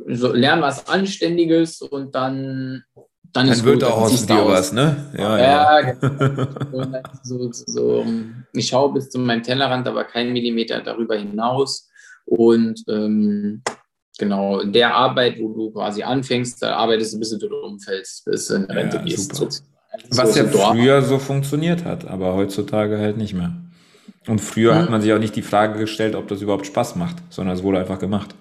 so, 0.08 0.34
lernen 0.34 0.62
was 0.62 0.88
Anständiges 0.88 1.82
und 1.82 2.16
dann 2.16 2.84
dann, 3.36 3.50
dann 3.50 3.64
wird 3.66 3.84
auch 3.84 4.04
aus 4.04 4.26
dir 4.26 4.48
was, 4.48 4.72
ne? 4.72 5.12
Ja, 5.18 5.38
ja. 5.38 5.82
ja. 5.82 5.92
Genau. 5.92 7.00
so, 7.24 7.50
so, 7.52 8.06
ich 8.54 8.68
schaue 8.68 8.94
bis 8.94 9.10
zu 9.10 9.20
meinem 9.20 9.44
Tellerrand, 9.44 9.88
aber 9.90 10.06
keinen 10.06 10.32
Millimeter 10.32 10.80
darüber 10.82 11.18
hinaus. 11.18 11.90
Und 12.26 12.82
ähm, 12.88 13.62
genau, 14.18 14.60
in 14.62 14.72
der 14.72 14.96
Arbeit, 14.96 15.38
wo 15.40 15.50
du 15.50 15.72
quasi 15.72 16.04
anfängst, 16.04 16.62
da 16.64 16.78
arbeitest 16.78 17.14
du, 17.14 17.20
bis 17.20 17.38
du 17.38 17.48
umfällst, 17.48 18.24
bis 18.24 18.48
du 18.48 18.56
in 18.56 18.64
Rente 18.66 18.98
ja, 18.98 19.04
gehst. 19.04 19.36
So, 19.36 19.50
was 20.12 20.36
ja 20.36 20.46
früher 20.46 21.02
so 21.02 21.20
funktioniert 21.20 21.84
hat, 21.84 22.08
aber 22.08 22.36
heutzutage 22.36 22.98
halt 23.00 23.18
nicht 23.18 23.34
mehr. 23.34 23.54
Und 24.28 24.40
früher 24.40 24.74
mhm. 24.74 24.78
hat 24.78 24.90
man 24.90 25.02
sich 25.02 25.12
auch 25.12 25.20
nicht 25.20 25.36
die 25.36 25.42
Frage 25.42 25.78
gestellt, 25.78 26.16
ob 26.16 26.30
das 26.30 26.42
überhaupt 26.42 26.66
Spaß 26.66 26.96
macht, 26.96 27.18
sondern 27.30 27.56
es 27.56 27.64
wurde 27.64 27.80
einfach 27.80 28.00
gemacht. 28.00 28.34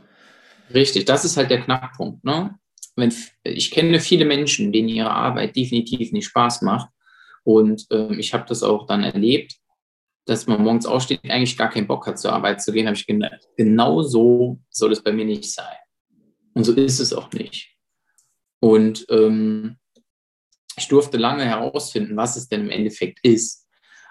Richtig, 0.73 1.05
das 1.05 1.25
ist 1.25 1.37
halt 1.37 1.51
der 1.51 1.63
Knackpunkt. 1.63 2.25
Ne? 2.25 2.59
Wenn, 2.97 3.13
ich 3.43 3.71
kenne 3.71 4.01
viele 4.01 4.25
Menschen, 4.25 4.73
denen 4.73 4.89
ihre 4.89 5.11
Arbeit 5.11 5.57
definitiv 5.57 6.13
nicht 6.13 6.27
Spaß 6.27 6.63
macht. 6.63 6.89
Und 7.43 7.87
äh, 7.91 8.15
ich 8.15 8.33
habe 8.33 8.47
das 8.49 8.63
auch 8.63 8.87
dann 8.87 9.05
erlebt, 9.05 9.57
dass 10.27 10.47
man 10.47 10.63
morgens 10.63 10.87
aufsteht, 10.87 11.21
eigentlich 11.25 11.59
gar 11.59 11.69
keinen 11.69 11.87
Bock 11.87 12.07
hat, 12.07 12.19
zur 12.19 12.33
Arbeit 12.33 12.63
zu 12.63 12.73
gehen. 12.73 12.87
habe 12.87 12.97
ich 12.97 13.07
gedacht, 13.07 13.47
genau 13.57 14.03
so 14.03 14.59
soll 14.71 14.93
es 14.93 15.03
bei 15.03 15.13
mir 15.13 15.25
nicht 15.25 15.53
sein. 15.53 15.77
Und 16.55 16.65
so 16.65 16.73
ist 16.73 17.01
es 17.01 17.13
auch 17.13 17.31
nicht. 17.33 17.75
Und 18.61 19.05
ähm, 19.11 19.77
ich 20.77 20.89
durfte 20.89 21.19
lange 21.19 21.45
herausfinden, 21.45 22.17
was 22.17 22.37
es 22.37 22.49
denn 22.49 22.63
im 22.63 22.71
Endeffekt 22.71 23.19
ist. 23.23 23.67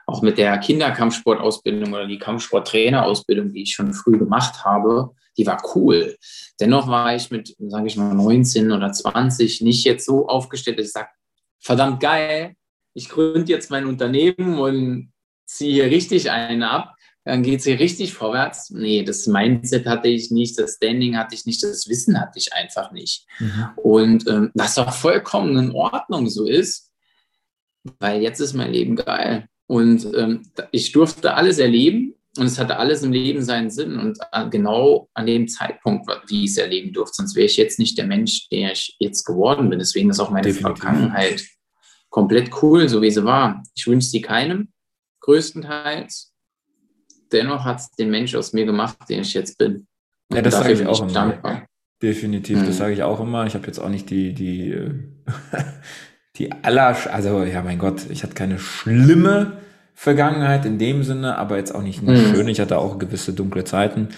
Auch 0.05 0.21
mit 0.21 0.37
der 0.37 0.57
Kinderkampfsportausbildung 0.59 1.93
oder 1.93 2.07
die 2.07 2.19
Kampfsporttrainerausbildung, 2.19 3.53
die 3.53 3.63
ich 3.63 3.73
schon 3.73 3.93
früh 3.93 4.17
gemacht 4.17 4.63
habe, 4.63 5.15
die 5.37 5.45
war 5.45 5.61
cool. 5.75 6.17
Dennoch 6.59 6.87
war 6.87 7.15
ich 7.15 7.31
mit, 7.31 7.55
sage 7.59 7.87
ich 7.87 7.97
mal, 7.97 8.13
19 8.13 8.71
oder 8.71 8.91
20 8.91 9.61
nicht 9.61 9.83
jetzt 9.85 10.05
so 10.05 10.27
aufgestellt, 10.27 10.79
dass 10.79 10.87
ich 10.87 10.91
sage, 10.93 11.09
verdammt 11.59 11.99
geil, 11.99 12.55
ich 12.93 13.09
gründe 13.09 13.51
jetzt 13.51 13.71
mein 13.71 13.85
Unternehmen 13.85 14.59
und 14.59 15.11
ziehe 15.45 15.73
hier 15.73 15.85
richtig 15.85 16.29
einen 16.29 16.63
ab, 16.63 16.95
dann 17.25 17.41
geht 17.41 17.59
es 17.59 17.65
hier 17.65 17.79
richtig 17.79 18.13
vorwärts. 18.13 18.69
Nee, 18.69 19.03
das 19.03 19.27
Mindset 19.27 19.85
hatte 19.85 20.09
ich 20.09 20.29
nicht, 20.29 20.59
das 20.59 20.75
Standing 20.75 21.17
hatte 21.17 21.35
ich 21.35 21.45
nicht, 21.45 21.63
das 21.63 21.87
Wissen 21.87 22.19
hatte 22.19 22.37
ich 22.37 22.53
einfach 22.53 22.91
nicht. 22.91 23.25
Mhm. 23.39 23.69
Und 23.77 24.27
ähm, 24.27 24.51
was 24.53 24.77
auch 24.77 24.93
vollkommen 24.93 25.57
in 25.57 25.71
Ordnung 25.71 26.29
so 26.29 26.45
ist, 26.45 26.91
weil 27.99 28.21
jetzt 28.21 28.39
ist 28.39 28.53
mein 28.53 28.71
Leben 28.71 28.95
geil. 28.95 29.47
Und 29.67 30.05
ähm, 30.15 30.43
ich 30.71 30.91
durfte 30.91 31.33
alles 31.33 31.59
erleben 31.59 32.15
und 32.37 32.47
es 32.47 32.57
hatte 32.57 32.77
alles 32.77 33.03
im 33.03 33.11
Leben 33.11 33.43
seinen 33.43 33.69
Sinn 33.69 33.99
und 33.99 34.17
genau 34.49 35.07
an 35.13 35.27
dem 35.27 35.47
Zeitpunkt, 35.47 36.09
wie 36.27 36.45
ich 36.45 36.51
es 36.51 36.57
erleben 36.57 36.91
durfte. 36.91 37.17
Sonst 37.17 37.35
wäre 37.35 37.45
ich 37.45 37.57
jetzt 37.57 37.77
nicht 37.77 37.97
der 37.97 38.07
Mensch, 38.07 38.49
der 38.49 38.71
ich 38.71 38.95
jetzt 38.99 39.23
geworden 39.23 39.69
bin. 39.69 39.77
Deswegen 39.77 40.09
ist 40.09 40.19
auch 40.19 40.31
meine 40.31 40.47
Definitiv. 40.47 40.81
Vergangenheit 40.81 41.45
komplett 42.09 42.49
cool, 42.61 42.89
so 42.89 43.01
wie 43.03 43.11
sie 43.11 43.23
war. 43.23 43.61
Ich 43.75 43.85
wünsche 43.85 44.07
sie 44.07 44.21
keinem, 44.21 44.69
größtenteils. 45.19 46.33
Dennoch 47.31 47.65
hat 47.65 47.79
es 47.79 47.91
den 47.91 48.09
Mensch 48.09 48.33
aus 48.35 48.53
mir 48.53 48.65
gemacht, 48.65 48.97
den 49.09 49.21
ich 49.21 49.33
jetzt 49.35 49.57
bin. 49.59 49.87
Und 50.29 50.37
ja, 50.37 50.41
das 50.41 50.55
sage 50.55 50.73
ich 50.73 50.85
auch 50.85 51.01
immer. 51.01 51.11
Dankbar. 51.11 51.67
Definitiv, 52.01 52.59
mhm. 52.59 52.65
das 52.65 52.77
sage 52.77 52.93
ich 52.93 53.03
auch 53.03 53.19
immer. 53.19 53.45
Ich 53.45 53.53
habe 53.53 53.67
jetzt 53.67 53.79
auch 53.79 53.89
nicht 53.89 54.09
die, 54.09 54.33
die, 54.33 54.75
die 56.35 56.51
aller, 56.51 56.97
also 57.13 57.43
ja, 57.43 57.61
mein 57.61 57.77
Gott, 57.77 58.09
ich 58.09 58.23
hatte 58.23 58.33
keine 58.33 58.57
schlimme 58.57 59.62
Vergangenheit 59.95 60.65
in 60.65 60.79
dem 60.79 61.03
Sinne, 61.03 61.37
aber 61.37 61.57
jetzt 61.57 61.73
auch 61.73 61.81
nicht 61.81 62.01
mhm. 62.01 62.17
schön. 62.17 62.47
Ich 62.47 62.59
hatte 62.59 62.77
auch 62.77 62.99
gewisse 62.99 63.33
dunkle 63.33 63.63
Zeiten. 63.63 64.09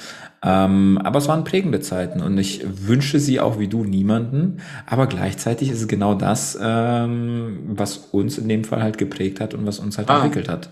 Ähm, 0.42 1.00
aber 1.04 1.20
es 1.20 1.28
waren 1.28 1.44
prägende 1.44 1.80
Zeiten 1.80 2.22
und 2.22 2.38
ich 2.38 2.62
wünsche 2.64 3.20
sie 3.20 3.40
auch 3.40 3.60
wie 3.60 3.68
du 3.68 3.84
niemanden. 3.84 4.62
Aber 4.86 5.08
gleichzeitig 5.08 5.70
ist 5.70 5.82
es 5.82 5.88
genau 5.88 6.14
das, 6.14 6.58
ähm, 6.62 7.64
was 7.68 7.98
uns 7.98 8.38
in 8.38 8.48
dem 8.48 8.64
Fall 8.64 8.84
halt 8.84 8.98
geprägt 8.98 9.40
hat 9.40 9.54
und 9.54 9.66
was 9.66 9.80
uns 9.80 9.98
halt 9.98 10.10
ah, 10.10 10.18
entwickelt 10.18 10.50
hat. 10.50 10.70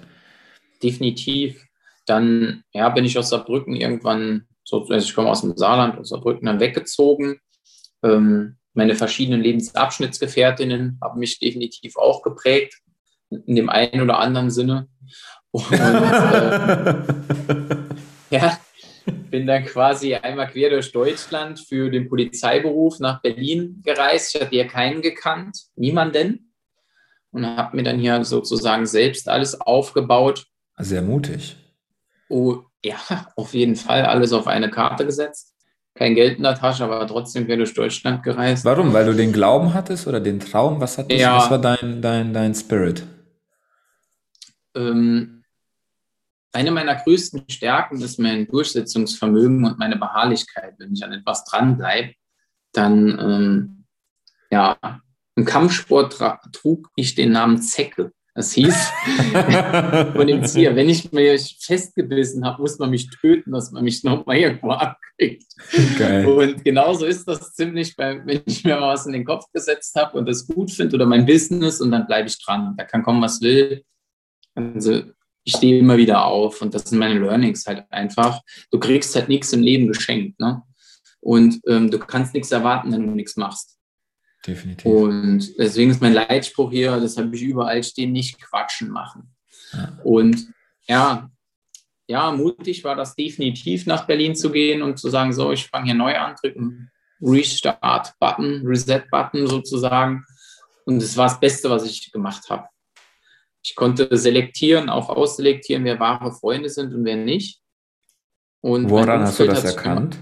Definitiv. 0.81 1.65
Dann 2.05 2.63
ja, 2.73 2.89
bin 2.89 3.05
ich 3.05 3.17
aus 3.17 3.29
Saarbrücken 3.29 3.75
irgendwann, 3.75 4.45
so, 4.63 4.81
also 4.81 4.95
ich 4.95 5.15
komme 5.15 5.29
aus 5.29 5.41
dem 5.41 5.57
Saarland, 5.57 5.97
aus 5.97 6.09
Saarbrücken 6.09 6.45
dann 6.45 6.59
weggezogen. 6.59 7.39
Ähm, 8.03 8.57
meine 8.73 8.95
verschiedenen 8.95 9.41
Lebensabschnittsgefährtinnen 9.41 10.99
haben 11.01 11.19
mich 11.19 11.39
definitiv 11.39 11.95
auch 11.95 12.21
geprägt, 12.21 12.79
in 13.29 13.55
dem 13.55 13.69
einen 13.69 14.01
oder 14.01 14.19
anderen 14.19 14.51
Sinne. 14.51 14.87
Und 15.53 15.71
äh, 15.71 16.95
ja, 18.31 18.57
bin 19.05 19.45
dann 19.45 19.65
quasi 19.65 20.15
einmal 20.15 20.47
quer 20.47 20.71
durch 20.71 20.91
Deutschland 20.91 21.59
für 21.59 21.91
den 21.91 22.09
Polizeiberuf 22.09 22.99
nach 22.99 23.21
Berlin 23.21 23.81
gereist. 23.83 24.33
Ich 24.33 24.41
hatte 24.41 24.49
hier 24.49 24.67
keinen 24.67 25.01
gekannt, 25.01 25.57
niemanden. 25.75 26.51
Und 27.31 27.45
habe 27.45 27.75
mir 27.75 27.83
dann 27.83 27.99
hier 27.99 28.23
sozusagen 28.25 28.85
selbst 28.85 29.29
alles 29.29 29.59
aufgebaut. 29.61 30.47
Sehr 30.77 31.01
mutig. 31.01 31.55
Oh, 32.29 32.61
ja, 32.83 32.97
auf 33.35 33.53
jeden 33.53 33.75
Fall 33.75 34.05
alles 34.05 34.33
auf 34.33 34.47
eine 34.47 34.71
Karte 34.71 35.05
gesetzt. 35.05 35.53
Kein 35.93 36.15
Geld 36.15 36.37
in 36.37 36.43
der 36.43 36.55
Tasche, 36.55 36.83
aber 36.83 37.05
trotzdem 37.05 37.45
quer 37.45 37.57
durch 37.57 37.75
Deutschland 37.75 38.23
gereist. 38.23 38.65
Warum? 38.65 38.91
Weil 38.93 39.05
du 39.05 39.13
den 39.13 39.31
Glauben 39.31 39.75
hattest 39.75 40.07
oder 40.07 40.19
den 40.19 40.39
Traum? 40.39 40.81
Was, 40.81 40.97
hattest, 40.97 41.21
ja. 41.21 41.37
was 41.37 41.51
war 41.51 41.59
dein, 41.61 42.01
dein, 42.01 42.33
dein 42.33 42.55
Spirit? 42.55 43.03
Ähm, 44.75 45.42
eine 46.53 46.71
meiner 46.71 46.95
größten 46.95 47.45
Stärken 47.49 47.99
ist 48.01 48.19
mein 48.19 48.47
Durchsetzungsvermögen 48.47 49.65
und 49.65 49.79
meine 49.79 49.97
Beharrlichkeit. 49.97 50.75
Wenn 50.77 50.93
ich 50.93 51.03
an 51.03 51.13
etwas 51.13 51.43
dranbleibe, 51.45 52.13
dann, 52.71 53.19
ähm, 53.19 53.85
ja, 54.51 54.77
im 55.35 55.45
Kampfsport 55.45 56.19
trug 56.51 56.89
ich 56.95 57.15
den 57.15 57.31
Namen 57.31 57.61
Zecke. 57.61 58.11
Das 58.35 58.51
hieß 58.53 58.75
von 60.15 60.25
dem 60.25 60.43
Tier, 60.43 60.75
wenn 60.75 60.89
ich 60.89 61.11
mich 61.11 61.57
festgebissen 61.59 62.43
habe, 62.45 62.61
muss 62.61 62.79
man 62.79 62.89
mich 62.89 63.09
töten, 63.09 63.51
dass 63.51 63.71
man 63.71 63.83
mich 63.83 64.03
nochmal 64.03 64.37
irgendwo 64.37 64.71
abkriegt. 64.71 65.53
Geil. 65.99 66.25
Und 66.25 66.63
genauso 66.63 67.05
ist 67.05 67.27
das 67.27 67.53
ziemlich, 67.53 67.95
bei, 67.95 68.25
wenn 68.25 68.41
ich 68.45 68.63
mir 68.63 68.81
was 68.81 69.05
in 69.05 69.13
den 69.13 69.25
Kopf 69.25 69.45
gesetzt 69.53 69.95
habe 69.95 70.17
und 70.17 70.27
das 70.27 70.47
gut 70.47 70.71
finde 70.71 70.95
oder 70.95 71.05
mein 71.05 71.27
Business 71.27 71.79
und 71.79 71.91
dann 71.91 72.07
bleibe 72.07 72.27
ich 72.27 72.43
dran. 72.43 72.73
Da 72.75 72.85
kann 72.85 73.03
kommen, 73.03 73.21
was 73.21 73.39
will. 73.41 73.83
Also 74.55 75.03
ich 75.43 75.55
stehe 75.55 75.79
immer 75.79 75.97
wieder 75.97 76.25
auf 76.25 76.61
und 76.61 76.73
das 76.73 76.83
sind 76.89 76.99
meine 76.99 77.19
Learnings 77.19 77.65
halt 77.65 77.85
einfach. 77.91 78.41
Du 78.71 78.79
kriegst 78.79 79.15
halt 79.15 79.29
nichts 79.29 79.51
im 79.53 79.61
Leben 79.61 79.87
geschenkt, 79.87 80.39
ne? 80.39 80.63
Und 81.19 81.59
ähm, 81.67 81.89
du 81.89 81.99
kannst 81.99 82.33
nichts 82.33 82.51
erwarten, 82.51 82.91
wenn 82.91 83.07
du 83.07 83.13
nichts 83.13 83.37
machst. 83.37 83.77
Definitiv. 84.45 84.85
Und 84.85 85.57
deswegen 85.57 85.91
ist 85.91 86.01
mein 86.01 86.13
Leitspruch 86.13 86.69
hier, 86.71 86.99
das 86.99 87.17
habe 87.17 87.33
ich 87.33 87.41
überall 87.41 87.81
stehen, 87.81 88.11
nicht 88.11 88.41
quatschen 88.41 88.89
machen. 88.89 89.33
Ja. 89.71 89.97
Und 90.03 90.47
ja, 90.85 91.29
ja, 92.07 92.31
mutig 92.31 92.83
war 92.83 92.95
das 92.95 93.15
definitiv, 93.15 93.85
nach 93.85 94.05
Berlin 94.05 94.35
zu 94.35 94.51
gehen 94.51 94.81
und 94.81 94.99
zu 94.99 95.09
sagen, 95.09 95.31
so, 95.31 95.53
ich 95.53 95.67
fange 95.67 95.85
hier 95.85 95.93
neu 95.93 96.17
an, 96.17 96.35
drücken 96.41 96.91
Restart-Button, 97.21 98.63
Reset-Button 98.65 99.47
sozusagen. 99.47 100.25
Und 100.85 101.01
das 101.01 101.15
war 101.15 101.29
das 101.29 101.39
Beste, 101.39 101.69
was 101.69 101.85
ich 101.85 102.11
gemacht 102.11 102.49
habe. 102.49 102.67
Ich 103.63 103.75
konnte 103.75 104.15
selektieren, 104.17 104.89
auch 104.89 105.09
ausselektieren, 105.09 105.85
wer 105.85 105.99
wahre 105.99 106.33
Freunde 106.33 106.69
sind 106.69 106.93
und 106.93 107.05
wer 107.05 107.15
nicht. 107.15 107.61
Und 108.59 108.89
Woran 108.89 109.21
hast 109.21 109.39
du 109.39 109.45
das 109.45 109.63
erkannt? 109.63 110.17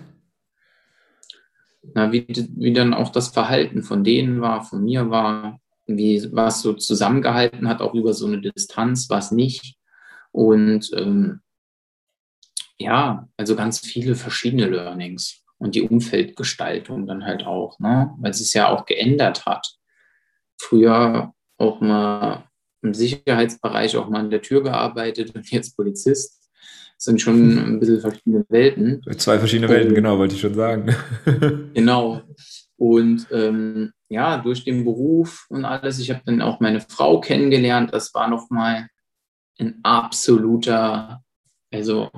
Na, 1.93 2.11
wie, 2.11 2.27
wie 2.27 2.73
dann 2.73 2.93
auch 2.93 3.09
das 3.09 3.29
Verhalten 3.29 3.81
von 3.81 4.03
denen 4.03 4.41
war, 4.41 4.63
von 4.63 4.83
mir 4.83 5.09
war, 5.09 5.59
wie 5.87 6.29
was 6.31 6.61
so 6.61 6.73
zusammengehalten 6.73 7.67
hat, 7.67 7.81
auch 7.81 7.95
über 7.95 8.13
so 8.13 8.27
eine 8.27 8.39
Distanz, 8.39 9.09
was 9.09 9.31
nicht. 9.31 9.75
Und 10.31 10.91
ähm, 10.93 11.41
ja, 12.77 13.27
also 13.37 13.55
ganz 13.55 13.79
viele 13.79 14.15
verschiedene 14.15 14.67
Learnings. 14.67 15.43
und 15.57 15.75
die 15.75 15.83
Umfeldgestaltung 15.83 17.05
dann 17.05 17.25
halt 17.25 17.45
auch, 17.45 17.77
ne? 17.79 18.11
weil 18.19 18.31
es 18.31 18.39
sich 18.39 18.53
ja 18.53 18.69
auch 18.69 18.85
geändert 18.85 19.45
hat. 19.45 19.75
Früher 20.59 21.33
auch 21.57 21.81
mal 21.81 22.50
im 22.81 22.93
Sicherheitsbereich 22.93 23.95
auch 23.97 24.09
mal 24.09 24.19
an 24.19 24.31
der 24.31 24.41
Tür 24.41 24.63
gearbeitet 24.63 25.35
und 25.35 25.49
jetzt 25.51 25.75
Polizist. 25.75 26.39
Das 26.95 27.05
sind 27.05 27.21
schon 27.21 27.57
ein 27.57 27.79
bisschen 27.79 28.01
verschiedene 28.01 28.45
Welten. 28.49 29.01
Zwei 29.17 29.39
verschiedene 29.39 29.69
Welten, 29.69 29.89
und, 29.89 29.95
genau, 29.95 30.17
wollte 30.17 30.35
ich 30.35 30.41
schon 30.41 30.53
sagen. 30.53 30.95
genau. 31.73 32.21
Und 32.77 33.27
ähm, 33.31 33.91
ja, 34.09 34.37
durch 34.37 34.63
den 34.63 34.83
Beruf 34.83 35.45
und 35.49 35.65
alles, 35.65 35.99
ich 35.99 36.11
habe 36.11 36.21
dann 36.25 36.41
auch 36.41 36.59
meine 36.59 36.81
Frau 36.81 37.19
kennengelernt. 37.19 37.93
Das 37.93 38.13
war 38.13 38.27
nochmal 38.27 38.87
ein 39.59 39.79
absoluter, 39.83 41.23
also 41.71 42.09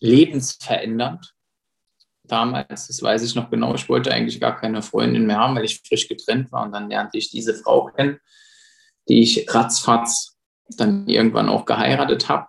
lebensverändernd 0.00 1.32
damals, 2.24 2.86
das 2.86 3.02
weiß 3.02 3.22
ich 3.24 3.34
noch 3.34 3.50
genau, 3.50 3.74
ich 3.74 3.88
wollte 3.88 4.12
eigentlich 4.12 4.40
gar 4.40 4.56
keine 4.58 4.82
Freundin 4.82 5.26
mehr 5.26 5.38
haben, 5.38 5.54
weil 5.54 5.64
ich 5.64 5.82
frisch 5.86 6.08
getrennt 6.08 6.50
war. 6.50 6.64
Und 6.64 6.72
dann 6.72 6.88
lernte 6.88 7.18
ich 7.18 7.30
diese 7.30 7.54
Frau 7.54 7.86
kennen, 7.86 8.18
die 9.08 9.22
ich 9.22 9.46
ratzfatz 9.52 10.36
dann 10.76 11.06
irgendwann 11.06 11.48
auch 11.48 11.64
geheiratet 11.64 12.28
habe. 12.28 12.46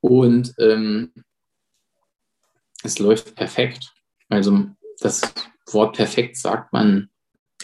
Und 0.00 0.54
ähm, 0.58 1.12
es 2.82 2.98
läuft 2.98 3.34
perfekt. 3.34 3.92
Also 4.28 4.66
das 5.00 5.20
Wort 5.70 5.96
perfekt 5.96 6.36
sagt 6.36 6.72
man 6.72 7.08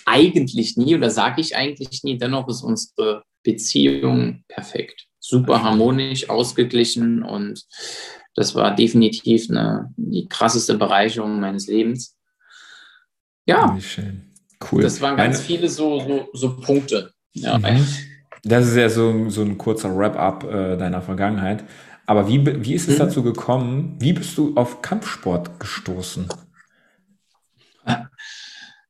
eigentlich 0.04 0.76
nie 0.76 0.96
oder 0.96 1.10
sage 1.10 1.40
ich 1.40 1.56
eigentlich 1.56 2.02
nie. 2.02 2.18
Dennoch 2.18 2.48
ist 2.48 2.62
unsere 2.62 3.22
Beziehung 3.42 4.44
perfekt. 4.48 5.06
Super 5.20 5.62
harmonisch, 5.62 6.28
ausgeglichen 6.28 7.22
und 7.22 7.64
das 8.34 8.54
war 8.54 8.74
definitiv 8.74 9.50
eine, 9.50 9.92
die 9.96 10.26
krasseste 10.26 10.76
Bereicherung 10.76 11.38
meines 11.38 11.66
Lebens. 11.66 12.16
Ja. 13.46 13.78
Cool. 14.70 14.82
Das 14.82 15.00
waren 15.00 15.16
ganz 15.16 15.36
Meine... 15.36 15.46
viele 15.46 15.68
so, 15.68 16.00
so, 16.00 16.28
so 16.32 16.56
Punkte. 16.56 17.12
Ja. 17.34 17.58
Mhm. 17.58 17.86
Das 18.44 18.66
ist 18.66 18.76
ja 18.76 18.88
so, 18.88 19.28
so 19.28 19.42
ein 19.42 19.56
kurzer 19.56 19.96
Wrap-up 19.96 20.44
äh, 20.44 20.76
deiner 20.76 21.00
Vergangenheit. 21.02 21.64
Aber 22.06 22.26
wie, 22.28 22.64
wie 22.64 22.74
ist 22.74 22.88
es 22.88 22.96
mhm. 22.96 23.04
dazu 23.04 23.22
gekommen? 23.22 23.96
Wie 24.00 24.12
bist 24.12 24.36
du 24.36 24.52
auf 24.56 24.82
Kampfsport 24.82 25.60
gestoßen? 25.60 26.28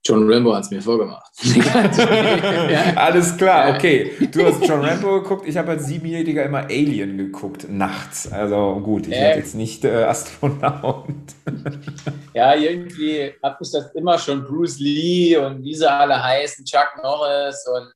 John 0.04 0.28
Rambo 0.28 0.52
hat 0.52 0.64
es 0.64 0.70
mir 0.70 0.82
vorgemacht. 0.82 1.30
Alles 2.96 3.36
klar, 3.36 3.72
okay. 3.72 4.10
Du 4.32 4.44
hast 4.44 4.66
John 4.66 4.84
Rambo 4.84 5.20
geguckt, 5.20 5.46
ich 5.46 5.56
habe 5.56 5.72
als 5.72 5.86
Siebenjähriger 5.86 6.44
immer 6.44 6.64
Alien 6.64 7.16
geguckt, 7.16 7.66
nachts. 7.68 8.30
Also 8.32 8.80
gut, 8.82 9.06
ich 9.06 9.12
äh, 9.12 9.20
werde 9.20 9.38
jetzt 9.38 9.54
nicht 9.54 9.84
äh, 9.84 10.02
Astronaut. 10.02 11.06
ja, 12.34 12.54
irgendwie 12.56 13.32
hat 13.40 13.60
mich 13.60 13.70
das 13.70 13.94
immer 13.94 14.18
schon 14.18 14.42
Bruce 14.42 14.80
Lee 14.80 15.36
und 15.36 15.62
wie 15.62 15.74
sie 15.74 15.88
alle 15.88 16.20
heißen, 16.20 16.64
Chuck 16.64 16.94
Norris 17.00 17.64
und 17.72 17.92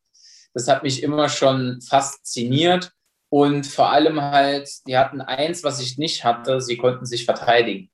das 0.57 0.69
hat 0.69 0.83
mich 0.83 1.03
immer 1.03 1.29
schon 1.29 1.83
fasziniert. 1.83 2.91
Und 3.29 3.67
vor 3.67 3.91
allem 3.91 4.23
halt, 4.23 4.71
die 4.87 4.97
hatten 4.97 5.21
eins, 5.21 5.63
was 5.63 5.81
ich 5.81 5.99
nicht 5.99 6.25
hatte, 6.25 6.63
sie 6.63 6.79
konnten 6.79 7.05
sich 7.05 7.27
verteidigen. 7.27 7.91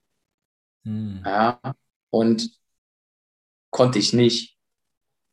Hm. 0.85 1.21
Ja, 1.25 1.59
und 2.09 2.51
konnte 3.69 3.99
ich 3.99 4.13
nicht. 4.13 4.57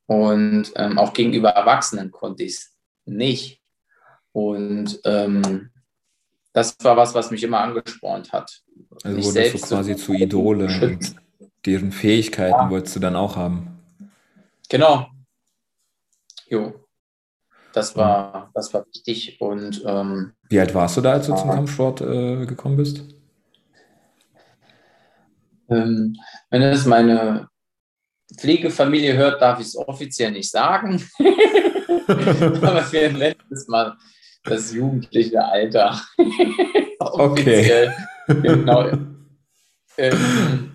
Und 0.07 0.73
ähm, 0.75 0.99
auch 0.99 1.13
gegenüber 1.13 1.51
Erwachsenen 1.51 2.11
konnte 2.11 2.43
ich 2.43 2.55
es 2.55 2.77
nicht. 3.05 3.63
Und 4.33 4.99
ähm, 5.05 5.71
das 6.53 6.77
war 6.83 6.97
was, 6.97 7.15
was 7.15 7.31
mich 7.31 7.45
immer 7.45 7.61
angespornt 7.61 8.33
hat. 8.33 8.61
Also 9.05 9.17
mich 9.17 9.27
wurdest 9.27 9.55
du 9.55 9.69
quasi 9.69 9.95
zu 9.95 10.15
Idole 10.15 10.65
und 10.83 11.15
deren 11.65 11.93
Fähigkeiten 11.93 12.59
ja. 12.59 12.71
wolltest 12.71 12.97
du 12.97 13.01
dann 13.01 13.15
auch 13.15 13.37
haben. 13.37 13.79
Genau. 14.69 15.07
Jo. 16.49 16.80
Das 17.73 17.97
war, 17.97 18.51
das 18.55 18.73
war 18.75 18.85
wichtig. 18.87 19.41
Und 19.41 19.83
ähm, 19.87 20.33
wie 20.49 20.59
alt 20.61 20.75
warst 20.75 20.97
du 20.97 21.01
da, 21.01 21.13
als 21.13 21.27
du 21.27 21.35
zum 21.35 21.51
Kampfsport 21.51 22.01
äh, 22.01 22.47
gekommen 22.47 22.77
bist? 22.77 23.05
Ähm, 25.69 26.17
wenn 26.51 26.63
es 26.63 26.85
meine 26.85 27.49
Pflegefamilie 28.37 29.17
hört, 29.17 29.41
darf 29.41 29.61
ich 29.61 29.67
es 29.67 29.77
offiziell 29.77 30.33
nicht 30.33 30.51
sagen. 30.51 31.03
Aber 32.09 32.93
wir 32.93 33.13
nennen 33.13 33.43
es 33.51 33.69
mal 33.69 33.97
das 34.45 34.73
jugendliche 34.73 35.45
Alter. 35.45 36.01
okay. 36.99 37.91
genau. 38.27 38.91
Ähm, 39.97 40.73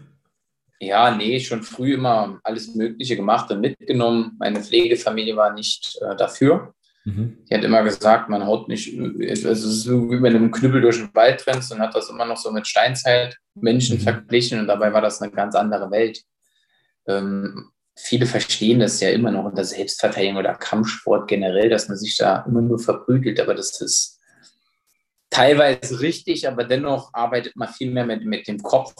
ja, 0.79 1.15
nee, 1.15 1.39
schon 1.39 1.63
früh 1.63 1.95
immer 1.95 2.39
alles 2.43 2.75
Mögliche 2.75 3.15
gemacht 3.15 3.49
und 3.51 3.61
mitgenommen. 3.61 4.35
Meine 4.39 4.61
Pflegefamilie 4.61 5.35
war 5.35 5.53
nicht 5.53 5.97
äh, 6.01 6.15
dafür. 6.15 6.73
Mhm. 7.05 7.37
Die 7.49 7.55
hat 7.55 7.63
immer 7.63 7.83
gesagt, 7.83 8.29
man 8.29 8.45
haut 8.45 8.67
nicht, 8.67 8.99
also 8.99 9.49
es 9.49 9.63
ist 9.63 9.83
so 9.83 10.09
wie 10.09 10.21
wenn 10.21 10.33
du 10.33 10.39
einem 10.39 10.51
Knüppel 10.51 10.81
durch 10.81 10.97
den 10.97 11.13
Wald 11.13 11.45
rennst 11.47 11.71
und 11.71 11.79
hat 11.79 11.95
das 11.95 12.09
immer 12.09 12.25
noch 12.25 12.37
so 12.37 12.51
mit 12.51 12.67
Steinzeitmenschen 12.67 13.97
mhm. 13.97 14.01
verglichen 14.01 14.59
und 14.59 14.67
dabei 14.67 14.91
war 14.91 15.01
das 15.01 15.21
eine 15.21 15.31
ganz 15.31 15.55
andere 15.55 15.89
Welt 15.91 16.21
ähm, 17.07 17.71
viele 17.95 18.25
verstehen 18.25 18.79
das 18.79 18.99
ja 18.99 19.09
immer 19.09 19.31
noch 19.31 19.45
unter 19.45 19.63
Selbstverteidigung 19.63 20.37
oder 20.37 20.55
Kampfsport 20.55 21.27
generell, 21.27 21.69
dass 21.69 21.87
man 21.87 21.97
sich 21.97 22.17
da 22.17 22.43
immer 22.47 22.61
nur 22.61 22.79
verprügelt, 22.79 23.39
aber 23.39 23.53
das 23.53 23.79
ist 23.81 24.19
teilweise 25.29 26.01
richtig, 26.01 26.47
aber 26.47 26.63
dennoch 26.63 27.13
arbeitet 27.13 27.55
man 27.55 27.69
viel 27.69 27.91
mehr 27.91 28.05
mit, 28.05 28.25
mit 28.25 28.47
dem 28.47 28.61
Kopf 28.61 28.93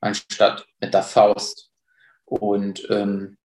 anstatt 0.00 0.66
mit 0.80 0.92
der 0.92 1.02
Faust. 1.02 1.70
Und 2.24 2.86
ähm, 2.90 3.36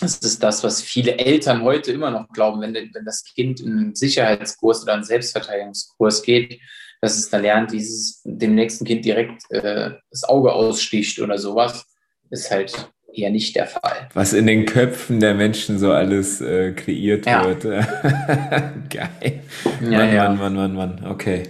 das 0.00 0.18
ist 0.18 0.42
das, 0.42 0.64
was 0.64 0.82
viele 0.82 1.18
Eltern 1.18 1.62
heute 1.62 1.92
immer 1.92 2.10
noch 2.10 2.28
glauben, 2.28 2.60
wenn, 2.60 2.74
wenn 2.74 3.04
das 3.04 3.24
Kind 3.24 3.60
in 3.60 3.78
einen 3.78 3.94
Sicherheitskurs 3.94 4.82
oder 4.82 4.94
einen 4.94 5.04
Selbstverteidigungskurs 5.04 6.22
geht, 6.22 6.60
dass 7.00 7.16
es 7.16 7.30
da 7.30 7.38
lernt, 7.38 7.72
dieses 7.72 8.22
dem 8.24 8.54
nächsten 8.54 8.84
Kind 8.84 9.04
direkt 9.04 9.42
äh, 9.50 9.90
das 10.10 10.24
Auge 10.24 10.52
aussticht 10.52 11.20
oder 11.20 11.38
sowas, 11.38 11.86
ist 12.30 12.50
halt 12.50 12.90
eher 13.12 13.30
nicht 13.30 13.54
der 13.54 13.66
Fall. 13.66 14.08
Was 14.14 14.32
in 14.32 14.46
den 14.46 14.66
Köpfen 14.66 15.20
der 15.20 15.34
Menschen 15.34 15.78
so 15.78 15.92
alles 15.92 16.40
äh, 16.40 16.72
kreiert 16.72 17.26
ja. 17.26 17.44
wird. 17.44 17.62
Geil. 18.90 19.42
Ja, 19.80 19.98
Mann, 19.98 20.14
ja. 20.14 20.28
Mann, 20.28 20.38
Mann, 20.38 20.54
Mann, 20.54 20.74
Mann. 20.74 21.06
Okay. 21.06 21.44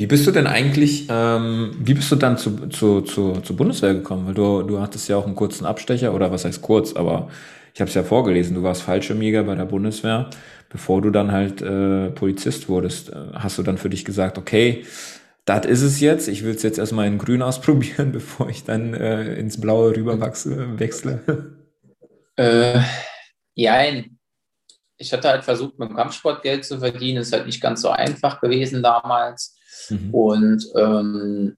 Wie 0.00 0.06
bist 0.06 0.26
du 0.26 0.30
denn 0.30 0.46
eigentlich, 0.46 1.08
ähm, 1.10 1.72
wie 1.78 1.92
bist 1.92 2.10
du 2.10 2.16
dann 2.16 2.38
zu, 2.38 2.68
zu, 2.68 3.02
zu, 3.02 3.34
zur 3.42 3.56
Bundeswehr 3.56 3.92
gekommen? 3.92 4.26
Weil 4.26 4.32
du, 4.32 4.62
du 4.62 4.80
hattest 4.80 5.10
ja 5.10 5.18
auch 5.18 5.26
einen 5.26 5.34
kurzen 5.34 5.66
Abstecher, 5.66 6.14
oder 6.14 6.32
was 6.32 6.46
heißt 6.46 6.62
kurz, 6.62 6.96
aber 6.96 7.28
ich 7.74 7.82
habe 7.82 7.90
es 7.90 7.94
ja 7.94 8.02
vorgelesen, 8.02 8.54
du 8.54 8.62
warst 8.62 8.80
Fallschirmjäger 8.80 9.42
bei 9.42 9.54
der 9.56 9.66
Bundeswehr, 9.66 10.30
bevor 10.70 11.02
du 11.02 11.10
dann 11.10 11.32
halt 11.32 11.60
äh, 11.60 12.08
Polizist 12.12 12.70
wurdest. 12.70 13.12
Hast 13.34 13.58
du 13.58 13.62
dann 13.62 13.76
für 13.76 13.90
dich 13.90 14.06
gesagt, 14.06 14.38
okay, 14.38 14.86
das 15.44 15.66
ist 15.66 15.82
es 15.82 16.00
jetzt. 16.00 16.28
Ich 16.28 16.44
will 16.44 16.54
es 16.54 16.62
jetzt 16.62 16.78
erstmal 16.78 17.06
in 17.06 17.18
grün 17.18 17.42
ausprobieren, 17.42 18.10
bevor 18.12 18.48
ich 18.48 18.64
dann 18.64 18.94
äh, 18.94 19.34
ins 19.34 19.60
Blaue 19.60 19.94
rüber 19.94 20.18
wechsle. 20.18 21.20
Äh, 22.36 22.80
ja, 23.54 23.82
ich 24.96 25.12
hatte 25.12 25.28
halt 25.28 25.44
versucht, 25.44 25.78
mit 25.78 25.90
dem 25.90 25.96
Kampfsport 25.96 26.42
Geld 26.42 26.64
zu 26.64 26.78
verdienen. 26.78 27.18
Ist 27.18 27.34
halt 27.34 27.44
nicht 27.44 27.60
ganz 27.60 27.82
so 27.82 27.90
einfach 27.90 28.40
gewesen 28.40 28.82
damals. 28.82 29.59
Mhm. 29.88 30.14
Und 30.14 30.66
ähm, 30.76 31.56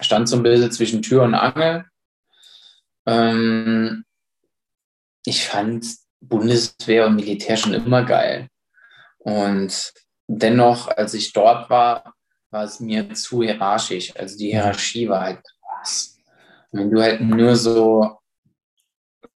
stand 0.00 0.28
so 0.28 0.36
ein 0.36 0.42
bisschen 0.42 0.70
zwischen 0.70 1.02
Tür 1.02 1.22
und 1.22 1.34
Angel. 1.34 1.84
Ähm, 3.06 4.04
ich 5.24 5.46
fand 5.46 5.86
Bundeswehr 6.20 7.06
und 7.06 7.16
Militär 7.16 7.56
schon 7.56 7.74
immer 7.74 8.04
geil. 8.04 8.48
Und 9.18 9.92
dennoch, 10.26 10.88
als 10.88 11.14
ich 11.14 11.32
dort 11.32 11.70
war, 11.70 12.14
war 12.50 12.64
es 12.64 12.80
mir 12.80 13.12
zu 13.14 13.42
hierarchisch. 13.42 14.14
Also 14.16 14.38
die 14.38 14.48
Hierarchie 14.48 15.08
war 15.08 15.20
halt 15.22 15.40
krass. 15.42 16.18
Wenn 16.72 16.90
du 16.90 17.00
halt 17.00 17.20
nur 17.20 17.56
so 17.56 18.18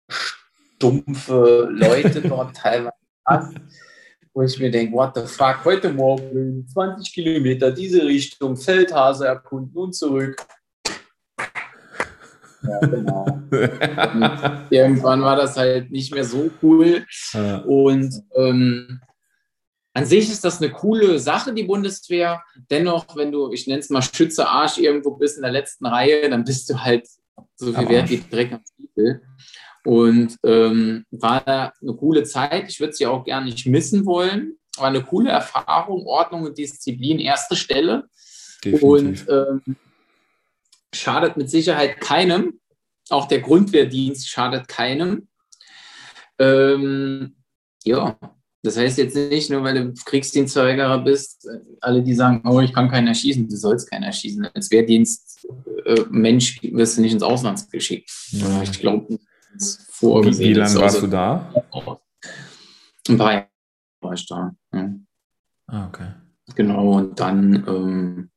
stumpfe 0.09 1.67
Leute 1.71 2.21
dort 2.21 2.55
teilweise 2.55 2.93
hast, 3.25 3.53
wo 4.33 4.43
ich 4.43 4.59
mir 4.59 4.71
denke, 4.71 4.93
what 4.93 5.15
the 5.15 5.21
fuck, 5.25 5.65
heute 5.65 5.91
Morgen 5.91 6.67
20 6.67 7.13
Kilometer 7.13 7.71
diese 7.71 8.03
Richtung, 8.03 8.55
Feldhase 8.55 9.27
erkunden 9.27 9.77
und 9.77 9.93
zurück. 9.93 10.35
Ja, 12.63 12.79
genau. 12.79 13.25
irgendwann 14.69 15.21
war 15.21 15.35
das 15.35 15.57
halt 15.57 15.91
nicht 15.91 16.13
mehr 16.13 16.23
so 16.23 16.49
cool. 16.61 17.05
Und 17.65 18.13
ähm, 18.35 19.01
an 19.93 20.05
sich 20.05 20.29
ist 20.29 20.45
das 20.45 20.61
eine 20.61 20.71
coole 20.71 21.19
Sache, 21.19 21.53
die 21.53 21.63
Bundeswehr. 21.63 22.41
Dennoch, 22.69 23.15
wenn 23.15 23.31
du, 23.31 23.51
ich 23.51 23.67
nenne 23.67 23.79
es 23.79 23.89
mal 23.89 24.01
Schütze 24.01 24.47
Arsch, 24.47 24.77
irgendwo 24.77 25.11
bist 25.11 25.37
in 25.37 25.43
der 25.43 25.51
letzten 25.51 25.85
Reihe, 25.85 26.29
dann 26.29 26.45
bist 26.45 26.69
du 26.69 26.81
halt 26.81 27.07
so 27.55 27.73
viel 27.73 27.89
wert 27.89 28.09
wie 28.09 28.23
Dreck 28.29 28.53
am 28.53 28.61
Stiefel. 28.73 29.21
Und 29.83 30.37
ähm, 30.45 31.05
war 31.11 31.47
eine 31.47 31.95
coole 31.95 32.23
Zeit. 32.23 32.69
Ich 32.69 32.79
würde 32.79 32.93
sie 32.93 33.07
auch 33.07 33.23
gerne 33.23 33.47
nicht 33.47 33.65
missen 33.65 34.05
wollen. 34.05 34.57
War 34.77 34.87
eine 34.87 35.03
coole 35.03 35.31
Erfahrung, 35.31 36.05
Ordnung 36.05 36.43
und 36.43 36.57
Disziplin, 36.57 37.19
erste 37.19 37.55
Stelle. 37.55 38.07
Definitiv. 38.63 39.27
Und 39.27 39.27
ähm, 39.29 39.75
schadet 40.93 41.37
mit 41.37 41.49
Sicherheit 41.49 41.99
keinem. 41.99 42.59
auch 43.09 43.27
der 43.27 43.41
Grundwehrdienst 43.41 44.29
schadet 44.29 44.67
keinem. 44.67 45.27
Ähm, 46.39 47.35
ja, 47.83 48.17
das 48.63 48.77
heißt 48.77 48.99
jetzt 48.99 49.15
nicht 49.15 49.49
nur, 49.49 49.63
weil 49.63 49.73
du 49.73 49.93
Kriegsdienstverweigerer 50.05 50.99
bist, 50.99 51.47
alle, 51.81 52.03
die 52.03 52.13
sagen, 52.13 52.47
oh, 52.47 52.59
ich 52.59 52.73
kann 52.73 52.89
keinen 52.89 53.07
erschießen, 53.07 53.49
du 53.49 53.55
sollst 53.55 53.89
keinen 53.89 54.03
erschießen. 54.03 54.47
Als 54.53 54.69
Wehrdienstmensch 54.69 56.63
äh, 56.63 56.73
wirst 56.73 56.97
du 56.97 57.01
nicht 57.01 57.13
ins 57.13 57.23
Ausland 57.23 57.69
geschickt. 57.71 58.11
Ja. 58.29 58.61
Ich 58.61 58.79
glaube, 58.79 59.17
vorgesehen. 59.89 60.49
Wie, 60.49 60.55
wie 60.55 60.59
lange 60.59 60.75
warst 60.75 60.95
also, 60.95 61.07
du 61.07 61.11
da? 61.11 61.53
Ein 63.07 63.17
paar 63.17 63.33
Jahre 63.33 63.47
war 64.01 64.13
ich 64.13 64.27
da. 64.27 64.51
Ja. 64.73 64.93
Ah, 65.67 65.87
okay. 65.87 66.07
Genau, 66.55 66.97
und 66.97 67.19
dann 67.19 67.65
ähm, 67.67 68.31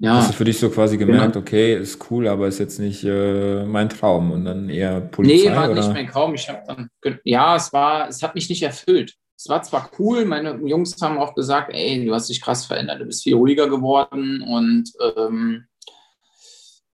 ja. 0.00 0.14
Hast 0.14 0.30
du 0.30 0.34
für 0.34 0.44
dich 0.44 0.58
so 0.58 0.70
quasi 0.70 0.96
gemerkt, 0.96 1.34
ja. 1.34 1.40
okay, 1.40 1.74
ist 1.76 2.08
cool, 2.10 2.28
aber 2.28 2.46
ist 2.46 2.60
jetzt 2.60 2.78
nicht 2.78 3.02
äh, 3.04 3.64
mein 3.64 3.88
Traum 3.88 4.30
und 4.30 4.44
dann 4.44 4.68
eher 4.68 5.00
Polizei? 5.00 5.50
Nee, 5.50 5.56
war 5.56 5.70
oder? 5.70 5.74
nicht 5.74 5.92
mein 5.92 6.06
Traum. 6.06 6.34
Ich 6.34 6.48
habe 6.48 6.62
dann, 6.66 6.88
ja, 7.24 7.56
es 7.56 7.72
war, 7.72 8.08
es 8.08 8.22
hat 8.22 8.36
mich 8.36 8.48
nicht 8.48 8.62
erfüllt. 8.62 9.14
Es 9.36 9.48
war 9.48 9.62
zwar 9.62 9.90
cool, 9.98 10.24
meine 10.24 10.60
Jungs 10.64 10.96
haben 11.00 11.18
auch 11.18 11.34
gesagt, 11.34 11.72
ey, 11.72 12.04
du 12.04 12.14
hast 12.14 12.28
dich 12.28 12.40
krass 12.40 12.66
verändert, 12.66 13.00
du 13.00 13.06
bist 13.06 13.24
viel 13.24 13.34
ruhiger 13.34 13.68
geworden 13.68 14.42
und 14.42 14.92
ähm, 15.16 15.66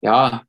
ja, 0.00 0.42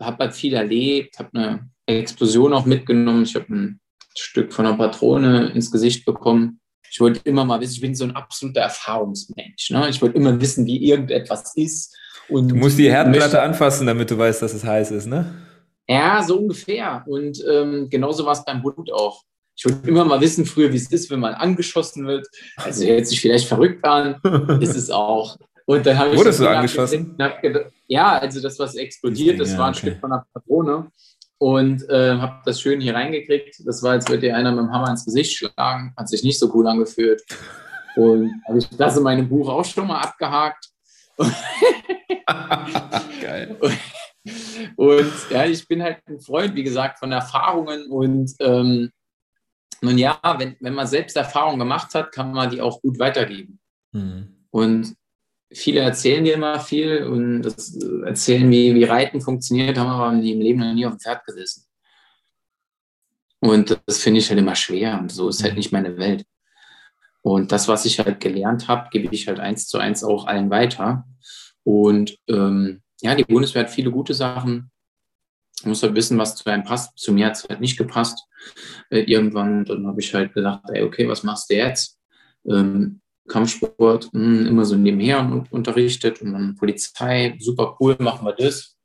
habe 0.00 0.24
halt 0.24 0.34
viel 0.34 0.54
erlebt, 0.54 1.18
habe 1.18 1.30
eine 1.34 1.70
Explosion 1.86 2.52
auch 2.52 2.66
mitgenommen. 2.66 3.24
Ich 3.24 3.34
habe 3.34 3.46
ein 3.52 3.80
Stück 4.16 4.52
von 4.52 4.66
einer 4.66 4.76
Patrone 4.76 5.50
ins 5.50 5.70
Gesicht 5.70 6.04
bekommen. 6.04 6.60
Ich 6.90 7.00
wollte 7.00 7.20
immer 7.24 7.44
mal 7.44 7.60
wissen, 7.60 7.74
ich 7.74 7.80
bin 7.80 7.94
so 7.94 8.04
ein 8.04 8.16
absoluter 8.16 8.62
Erfahrungsmensch. 8.62 9.70
Ne? 9.70 9.88
Ich 9.90 10.00
wollte 10.00 10.16
immer 10.16 10.40
wissen, 10.40 10.66
wie 10.66 10.88
irgendetwas 10.88 11.54
ist. 11.56 11.96
Und 12.28 12.48
du 12.48 12.56
musst 12.56 12.78
die 12.78 12.90
Herdplatte 12.90 13.40
anfassen, 13.40 13.86
damit 13.86 14.10
du 14.10 14.18
weißt, 14.18 14.42
dass 14.42 14.54
es 14.54 14.64
heiß 14.64 14.90
ist, 14.90 15.06
ne? 15.06 15.34
Ja, 15.88 16.22
so 16.22 16.38
ungefähr. 16.38 17.02
Und 17.06 17.42
ähm, 17.50 17.88
genauso 17.88 18.26
war 18.26 18.32
es 18.32 18.44
beim 18.44 18.60
Blut 18.60 18.92
auch. 18.92 19.22
Ich 19.56 19.64
wollte 19.64 19.88
immer 19.88 20.04
mal 20.04 20.20
wissen, 20.20 20.44
früher, 20.44 20.72
wie 20.72 20.76
es 20.76 20.90
ist, 20.92 21.10
wenn 21.10 21.20
man 21.20 21.34
angeschossen 21.34 22.06
wird. 22.06 22.26
Also 22.56 22.84
jetzt 22.84 23.10
sich 23.10 23.20
vielleicht 23.20 23.48
verrückt 23.48 23.84
an, 23.84 24.20
ist 24.60 24.76
es 24.76 24.90
auch. 24.90 25.36
Und 25.68 25.84
dann 25.84 25.98
habe 25.98 26.12
ich 26.12 26.16
Wurdest 26.16 26.40
du 26.40 26.48
angeschossen? 26.48 27.14
ja, 27.88 28.18
also 28.18 28.40
das, 28.40 28.58
was 28.58 28.74
explodiert, 28.74 29.38
das, 29.38 29.50
das 29.50 29.58
war 29.58 29.66
ein 29.66 29.74
okay. 29.74 29.80
Stück 29.80 30.00
von 30.00 30.12
einer 30.12 30.26
Patrone 30.32 30.90
und 31.36 31.86
äh, 31.90 32.16
habe 32.16 32.40
das 32.46 32.62
schön 32.62 32.80
hier 32.80 32.94
reingekriegt. 32.94 33.60
Das 33.66 33.82
war, 33.82 33.90
als 33.90 34.08
würde 34.08 34.22
dir 34.22 34.34
einer 34.34 34.50
mit 34.50 34.60
dem 34.60 34.72
Hammer 34.72 34.88
ins 34.88 35.04
Gesicht 35.04 35.36
schlagen. 35.36 35.92
Hat 35.94 36.08
sich 36.08 36.24
nicht 36.24 36.38
so 36.38 36.50
cool 36.54 36.66
angefühlt. 36.66 37.22
Und 37.96 38.32
habe 38.48 38.56
ich 38.56 38.66
das 38.70 38.96
in 38.96 39.02
meinem 39.02 39.28
Buch 39.28 39.50
auch 39.50 39.64
schon 39.66 39.88
mal 39.88 40.00
abgehakt. 40.00 40.70
Geil. 43.20 43.58
Und, 43.60 43.78
und, 44.76 45.12
ja, 45.28 45.44
ich 45.44 45.68
bin 45.68 45.82
halt 45.82 45.98
ein 46.08 46.18
Freund, 46.18 46.54
wie 46.54 46.64
gesagt, 46.64 46.98
von 46.98 47.12
Erfahrungen. 47.12 47.90
Und 47.90 48.32
ähm, 48.40 48.90
nun 49.82 49.98
ja, 49.98 50.18
wenn, 50.38 50.56
wenn 50.60 50.72
man 50.72 50.86
selbst 50.86 51.14
Erfahrungen 51.14 51.58
gemacht 51.58 51.94
hat, 51.94 52.10
kann 52.10 52.32
man 52.32 52.48
die 52.48 52.62
auch 52.62 52.80
gut 52.80 52.98
weitergeben. 52.98 53.60
Mhm. 53.92 54.34
Und 54.50 54.96
viele 55.52 55.80
erzählen 55.80 56.24
dir 56.24 56.34
immer 56.34 56.60
viel 56.60 57.04
und 57.04 57.42
das 57.42 57.76
erzählen, 58.04 58.50
wie, 58.50 58.74
wie 58.74 58.84
Reiten 58.84 59.20
funktioniert, 59.20 59.78
haben 59.78 59.88
aber 59.88 60.12
im 60.12 60.20
Leben 60.20 60.60
noch 60.60 60.74
nie 60.74 60.86
auf 60.86 60.94
dem 60.94 61.00
Pferd 61.00 61.24
gesessen. 61.24 61.64
Und 63.40 63.80
das 63.86 63.98
finde 63.98 64.20
ich 64.20 64.28
halt 64.28 64.38
immer 64.38 64.56
schwer 64.56 64.98
und 64.98 65.12
so 65.12 65.28
ist 65.28 65.42
halt 65.42 65.52
mhm. 65.52 65.58
nicht 65.58 65.72
meine 65.72 65.96
Welt. 65.96 66.24
Und 67.22 67.52
das, 67.52 67.68
was 67.68 67.84
ich 67.84 67.98
halt 67.98 68.20
gelernt 68.20 68.68
habe, 68.68 68.88
gebe 68.90 69.12
ich 69.12 69.28
halt 69.28 69.40
eins 69.40 69.68
zu 69.68 69.78
eins 69.78 70.04
auch 70.04 70.26
allen 70.26 70.50
weiter. 70.50 71.04
Und 71.62 72.16
ähm, 72.28 72.82
ja, 73.00 73.14
die 73.14 73.24
Bundeswehr 73.24 73.64
hat 73.64 73.70
viele 73.70 73.90
gute 73.90 74.14
Sachen. 74.14 74.70
Man 75.62 75.70
muss 75.70 75.82
halt 75.82 75.94
wissen, 75.94 76.18
was 76.18 76.36
zu 76.36 76.48
einem 76.48 76.64
passt. 76.64 76.98
Zu 76.98 77.12
mir 77.12 77.26
hat 77.26 77.36
es 77.36 77.48
halt 77.48 77.60
nicht 77.60 77.76
gepasst. 77.76 78.24
Äh, 78.90 79.00
irgendwann, 79.00 79.64
dann 79.64 79.86
habe 79.86 80.00
ich 80.00 80.14
halt 80.14 80.32
gedacht, 80.32 80.62
ey, 80.72 80.82
okay, 80.82 81.08
was 81.08 81.22
machst 81.22 81.50
du 81.50 81.56
jetzt? 81.56 81.98
Ähm, 82.48 83.00
Kampfsport 83.28 84.10
mh, 84.12 84.20
hm, 84.20 84.46
immer 84.46 84.64
so 84.64 84.76
nebenher 84.76 85.44
unterrichtet 85.50 86.22
und 86.22 86.32
dann 86.32 86.56
Polizei, 86.56 87.36
super 87.38 87.76
cool, 87.80 87.96
machen 87.98 88.26
wir 88.26 88.34
das. 88.34 88.76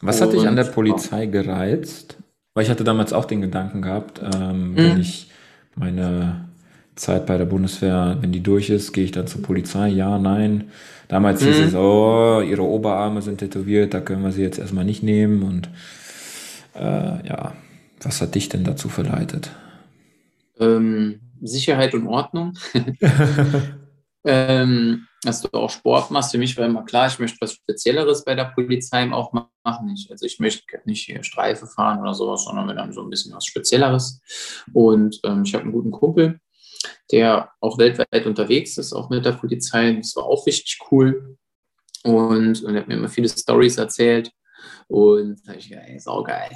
Was 0.00 0.20
hat 0.20 0.32
dich 0.32 0.46
an 0.46 0.56
der 0.56 0.64
Polizei 0.64 1.26
gereizt? 1.26 2.18
Weil 2.54 2.64
ich 2.64 2.70
hatte 2.70 2.84
damals 2.84 3.12
auch 3.12 3.24
den 3.24 3.40
Gedanken 3.40 3.82
gehabt, 3.82 4.20
ähm, 4.22 4.72
mhm. 4.72 4.76
wenn 4.76 5.00
ich 5.00 5.30
meine 5.74 6.48
Zeit 6.94 7.26
bei 7.26 7.36
der 7.36 7.44
Bundeswehr, 7.44 8.16
wenn 8.20 8.32
die 8.32 8.42
durch 8.42 8.70
ist, 8.70 8.92
gehe 8.92 9.04
ich 9.04 9.12
dann 9.12 9.26
zur 9.26 9.42
Polizei? 9.42 9.88
Ja, 9.88 10.18
nein. 10.18 10.70
Damals 11.08 11.42
mhm. 11.42 11.46
hieß 11.46 11.58
es, 11.58 11.74
oh, 11.74 12.40
ihre 12.40 12.62
Oberarme 12.62 13.22
sind 13.22 13.38
tätowiert, 13.38 13.94
da 13.94 14.00
können 14.00 14.22
wir 14.22 14.32
sie 14.32 14.42
jetzt 14.42 14.58
erstmal 14.58 14.84
nicht 14.84 15.02
nehmen. 15.02 15.42
Und 15.42 15.68
äh, 16.74 17.26
ja, 17.26 17.52
was 18.02 18.20
hat 18.20 18.34
dich 18.34 18.48
denn 18.48 18.64
dazu 18.64 18.88
verleitet? 18.88 19.50
Ähm, 20.58 21.20
Sicherheit 21.42 21.94
und 21.94 22.06
Ordnung. 22.06 22.56
ähm, 24.24 25.06
dass 25.22 25.42
du 25.42 25.48
auch 25.52 25.70
Sport 25.70 26.10
machst. 26.10 26.32
Für 26.32 26.38
mich 26.38 26.56
war 26.56 26.66
immer 26.66 26.84
klar, 26.84 27.06
ich 27.08 27.18
möchte 27.18 27.38
was 27.40 27.54
Spezielleres 27.54 28.24
bei 28.24 28.34
der 28.34 28.46
Polizei 28.46 29.10
auch 29.12 29.32
machen. 29.32 29.90
Ich, 29.94 30.10
also 30.10 30.26
ich 30.26 30.38
möchte 30.38 30.64
nicht 30.84 31.04
hier 31.04 31.22
Streife 31.22 31.66
fahren 31.66 32.00
oder 32.00 32.14
sowas, 32.14 32.44
sondern 32.44 32.76
dann 32.76 32.92
so 32.92 33.02
ein 33.02 33.10
bisschen 33.10 33.34
was 33.34 33.44
Spezielleres. 33.46 34.20
Und 34.72 35.20
ähm, 35.24 35.42
ich 35.44 35.54
habe 35.54 35.64
einen 35.64 35.72
guten 35.72 35.90
Kumpel, 35.90 36.40
der 37.10 37.50
auch 37.60 37.78
weltweit 37.78 38.26
unterwegs 38.26 38.76
ist, 38.78 38.92
auch 38.92 39.10
mit 39.10 39.24
der 39.24 39.32
Polizei. 39.32 39.92
Das 39.94 40.14
war 40.16 40.24
auch 40.24 40.46
richtig 40.46 40.78
cool. 40.90 41.36
Und, 42.04 42.62
und 42.62 42.74
er 42.74 42.82
hat 42.82 42.88
mir 42.88 42.94
immer 42.94 43.08
viele 43.08 43.28
Stories 43.28 43.78
erzählt. 43.78 44.30
Und 44.88 45.40
da 45.44 45.50
habe 45.50 45.58
ich 45.58 45.68
gedacht, 45.68 45.88
ist 45.88 46.08
auch 46.08 46.24
geil. 46.24 46.50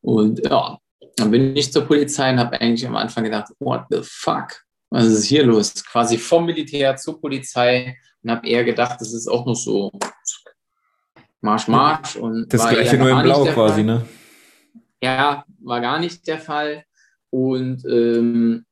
Und 0.00 0.44
ja, 0.44 0.78
dann 1.16 1.30
bin 1.30 1.56
ich 1.56 1.72
zur 1.72 1.84
Polizei 1.84 2.30
und 2.30 2.38
habe 2.38 2.60
eigentlich 2.60 2.86
am 2.86 2.96
Anfang 2.96 3.24
gedacht, 3.24 3.52
what 3.58 3.84
the 3.90 4.00
fuck? 4.02 4.64
Was 4.90 5.06
ist 5.06 5.24
hier 5.24 5.44
los? 5.44 5.84
Quasi 5.84 6.18
vom 6.18 6.46
Militär 6.46 6.96
zur 6.96 7.20
Polizei 7.20 7.96
und 8.22 8.30
habe 8.30 8.46
eher 8.46 8.64
gedacht, 8.64 9.00
das 9.00 9.12
ist 9.12 9.28
auch 9.28 9.46
noch 9.46 9.54
so 9.54 9.90
Marsch, 11.40 11.68
Marsch. 11.68 12.16
Und 12.16 12.52
das 12.52 12.68
gleiche 12.68 12.96
nur 12.96 13.10
in 13.10 13.22
Blau 13.22 13.44
quasi, 13.46 13.82
ne? 13.82 14.06
Ja, 15.02 15.44
war 15.60 15.80
gar 15.80 15.98
nicht 15.98 16.26
der 16.28 16.38
Fall. 16.38 16.84
Und 17.30 17.84
ähm, 17.86 18.64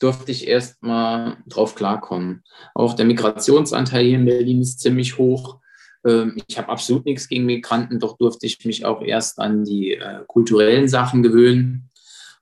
durfte 0.00 0.32
ich 0.32 0.48
erst 0.48 0.82
mal 0.82 1.36
drauf 1.46 1.74
klarkommen. 1.74 2.44
Auch 2.74 2.94
der 2.94 3.04
Migrationsanteil 3.04 4.04
hier 4.04 4.18
in 4.18 4.24
Berlin 4.24 4.62
ist 4.62 4.80
ziemlich 4.80 5.18
hoch. 5.18 5.58
Ähm, 6.04 6.36
ich 6.46 6.58
habe 6.58 6.68
absolut 6.68 7.04
nichts 7.04 7.28
gegen 7.28 7.46
Migranten, 7.46 7.98
doch 7.98 8.16
durfte 8.16 8.46
ich 8.46 8.64
mich 8.64 8.84
auch 8.84 9.02
erst 9.02 9.38
an 9.38 9.64
die 9.64 9.94
äh, 9.94 10.20
kulturellen 10.26 10.88
Sachen 10.88 11.22
gewöhnen. 11.22 11.90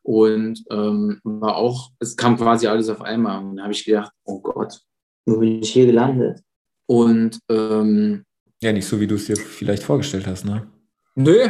Und 0.02 0.64
ähm, 0.70 1.20
war 1.22 1.56
auch, 1.56 1.92
es 2.00 2.16
kam 2.16 2.36
quasi 2.36 2.66
alles 2.66 2.88
auf 2.88 3.02
einmal. 3.02 3.42
Und 3.44 3.56
da 3.56 3.64
habe 3.64 3.72
ich 3.72 3.84
gedacht, 3.84 4.12
oh 4.24 4.40
Gott, 4.40 4.80
wo 5.26 5.38
bin 5.38 5.62
ich 5.62 5.72
hier 5.72 5.86
gelandet? 5.86 6.40
Und 6.86 7.38
ähm, 7.48 8.24
ja, 8.60 8.72
nicht 8.72 8.86
so, 8.86 9.00
wie 9.00 9.06
du 9.06 9.14
es 9.14 9.26
dir 9.26 9.36
vielleicht 9.36 9.82
vorgestellt 9.82 10.26
hast, 10.26 10.44
ne? 10.44 10.68
Nö, 11.14 11.48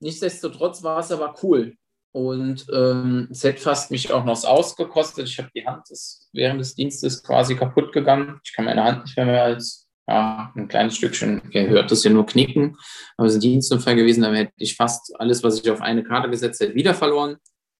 nichtsdestotrotz 0.00 0.82
war 0.82 1.00
es 1.00 1.10
aber 1.10 1.34
cool. 1.42 1.74
Und 2.12 2.66
ähm, 2.72 3.28
es 3.30 3.42
hätte 3.42 3.62
fast 3.62 3.90
mich 3.90 4.12
auch 4.12 4.24
noch 4.24 4.34
das 4.34 4.44
Ausgekostet. 4.44 5.28
Ich 5.28 5.38
habe 5.38 5.50
die 5.54 5.66
Hand 5.66 5.88
des, 5.88 6.28
während 6.32 6.60
des 6.60 6.74
Dienstes 6.74 7.22
quasi 7.22 7.56
kaputt 7.56 7.92
gegangen. 7.92 8.38
Ich 8.44 8.52
kann 8.52 8.66
meine 8.66 8.84
Hand 8.84 9.04
nicht 9.04 9.16
mehr, 9.16 9.26
mehr 9.26 9.44
als 9.44 9.81
ja, 10.08 10.52
ein 10.56 10.68
kleines 10.68 10.96
Stückchen, 10.96 11.42
ihr 11.50 11.68
hört 11.68 11.90
das 11.90 12.04
ja 12.04 12.10
nur 12.10 12.26
knicken, 12.26 12.76
aber 13.16 13.28
es 13.28 13.34
ist 13.34 13.38
ein 13.38 13.42
Dienstunfall 13.42 13.96
gewesen, 13.96 14.22
da 14.22 14.32
hätte 14.32 14.52
ich 14.56 14.76
fast 14.76 15.18
alles, 15.20 15.42
was 15.42 15.60
ich 15.60 15.70
auf 15.70 15.80
eine 15.80 16.02
Karte 16.02 16.28
gesetzt 16.28 16.60
hätte, 16.60 16.74
wieder 16.74 16.94
verloren, 16.94 17.36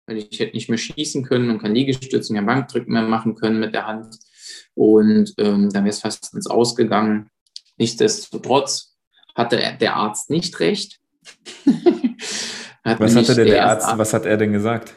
weil 0.06 0.18
ich 0.18 0.38
hätte 0.38 0.54
nicht 0.54 0.68
mehr 0.68 0.78
schießen 0.78 1.24
können 1.24 1.50
und 1.50 1.60
kein 1.60 1.74
Liegestützen, 1.74 2.36
kein 2.36 2.46
Bankdrücken 2.46 2.92
mehr 2.92 3.02
machen 3.02 3.34
können 3.34 3.60
mit 3.60 3.74
der 3.74 3.86
Hand 3.86 4.16
und 4.74 5.34
ähm, 5.38 5.70
dann 5.70 5.84
wäre 5.84 5.90
es 5.90 6.00
fast 6.00 6.32
ins 6.34 6.46
Ausgegangen. 6.46 7.28
Nichtsdestotrotz 7.76 8.96
hatte 9.34 9.76
der 9.80 9.96
Arzt 9.96 10.30
nicht 10.30 10.60
recht. 10.60 11.00
hat 12.84 13.00
was 13.00 13.16
hatte 13.16 13.34
der, 13.34 13.44
der 13.44 13.66
Arzt, 13.66 13.88
was 13.96 14.14
hat 14.14 14.26
er 14.26 14.36
denn 14.36 14.52
gesagt? 14.52 14.94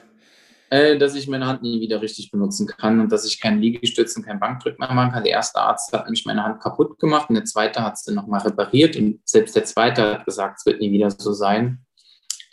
Äh, 0.76 0.98
dass 0.98 1.16
ich 1.16 1.30
meine 1.30 1.48
Hand 1.48 1.62
nie 1.62 1.80
wieder 1.80 2.02
richtig 2.02 2.32
benutzen 2.32 2.68
kann 2.68 3.00
und 3.00 3.10
dass 3.10 3.26
ich 3.26 3.40
keinen 3.40 3.62
Liegestützen, 3.62 4.26
keinen 4.26 4.42
Bankdrück 4.42 4.78
mehr 4.78 4.92
machen 4.94 5.14
kann. 5.14 5.24
Der 5.24 5.32
erste 5.32 5.60
Arzt 5.60 5.94
hat 5.94 6.04
nämlich 6.04 6.26
meine 6.26 6.44
Hand 6.44 6.62
kaputt 6.62 7.00
gemacht 7.00 7.30
und 7.30 7.36
der 7.36 7.46
zweite 7.46 7.82
hat 7.82 7.94
es 7.94 8.04
dann 8.04 8.16
nochmal 8.16 8.42
repariert 8.42 8.98
und 8.98 9.22
selbst 9.24 9.56
der 9.56 9.64
zweite 9.64 10.16
hat 10.16 10.26
gesagt, 10.26 10.60
es 10.60 10.66
wird 10.66 10.82
nie 10.82 10.92
wieder 10.92 11.10
so 11.12 11.32
sein. 11.32 11.86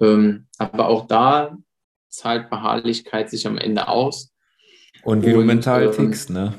Ähm, 0.00 0.46
aber 0.56 0.86
auch 0.86 1.08
da 1.08 1.58
zahlt 2.10 2.48
Beharrlichkeit 2.48 3.28
sich 3.28 3.44
am 3.44 3.58
Ende 3.58 3.88
aus. 3.88 4.32
Und 5.02 5.26
wie 5.26 5.32
und, 5.32 5.40
du 5.40 5.44
mental 5.44 5.86
ähm, 5.86 5.92
tickst, 5.92 6.30
ne? 6.30 6.54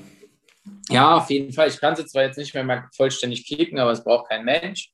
Ja, 0.90 1.16
auf 1.16 1.30
jeden 1.30 1.54
Fall. 1.54 1.70
Ich 1.70 1.80
kann 1.80 1.96
sie 1.96 2.06
zwar 2.06 2.24
jetzt 2.24 2.38
nicht 2.38 2.54
mehr 2.54 2.66
mal 2.66 2.90
vollständig 2.94 3.48
klicken, 3.48 3.80
aber 3.80 3.92
es 3.92 4.04
braucht 4.04 4.28
kein 4.28 4.44
Mensch. 4.44 4.92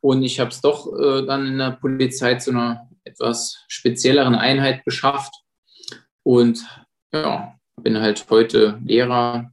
Und 0.00 0.22
ich 0.22 0.40
habe 0.40 0.48
es 0.48 0.62
doch 0.62 0.90
äh, 0.98 1.26
dann 1.26 1.46
in 1.46 1.58
der 1.58 1.72
Polizei 1.72 2.36
zu 2.36 2.52
einer 2.52 2.88
etwas 3.04 3.62
spezielleren 3.68 4.34
Einheit 4.34 4.82
geschafft 4.86 5.43
und 6.24 6.66
ja, 7.12 7.54
bin 7.80 8.00
halt 8.00 8.26
heute 8.30 8.80
Lehrer 8.84 9.52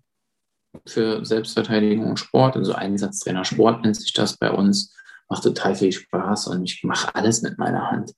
für 0.88 1.24
Selbstverteidigung 1.24 2.10
und 2.10 2.18
Sport, 2.18 2.56
also 2.56 2.74
Einsatztrainer 2.74 3.46
Sport 3.46 3.84
nennt 3.84 3.98
sich 3.98 4.14
das 4.14 4.38
bei 4.38 4.50
uns. 4.50 4.96
macht 5.30 5.44
total 5.44 5.76
viel 5.76 5.92
Spaß 5.92 6.48
und 6.48 6.64
ich 6.64 6.84
mache 6.84 7.14
alles 7.14 7.42
mit 7.42 7.58
meiner 7.58 7.92
Hand. 7.92 8.14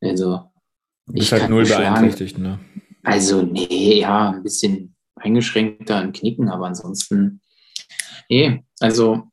Also, 0.00 0.50
du 1.06 1.12
bist 1.14 1.32
halt 1.32 1.48
null 1.48 1.64
beeinträchtigt, 1.64 2.38
ne? 2.38 2.58
Also, 3.04 3.42
nee, 3.42 4.00
ja, 4.00 4.30
ein 4.30 4.42
bisschen 4.42 4.94
eingeschränkter 5.16 6.02
in 6.02 6.12
Knicken, 6.12 6.48
aber 6.48 6.66
ansonsten, 6.66 7.40
nee, 8.28 8.64
also, 8.80 9.28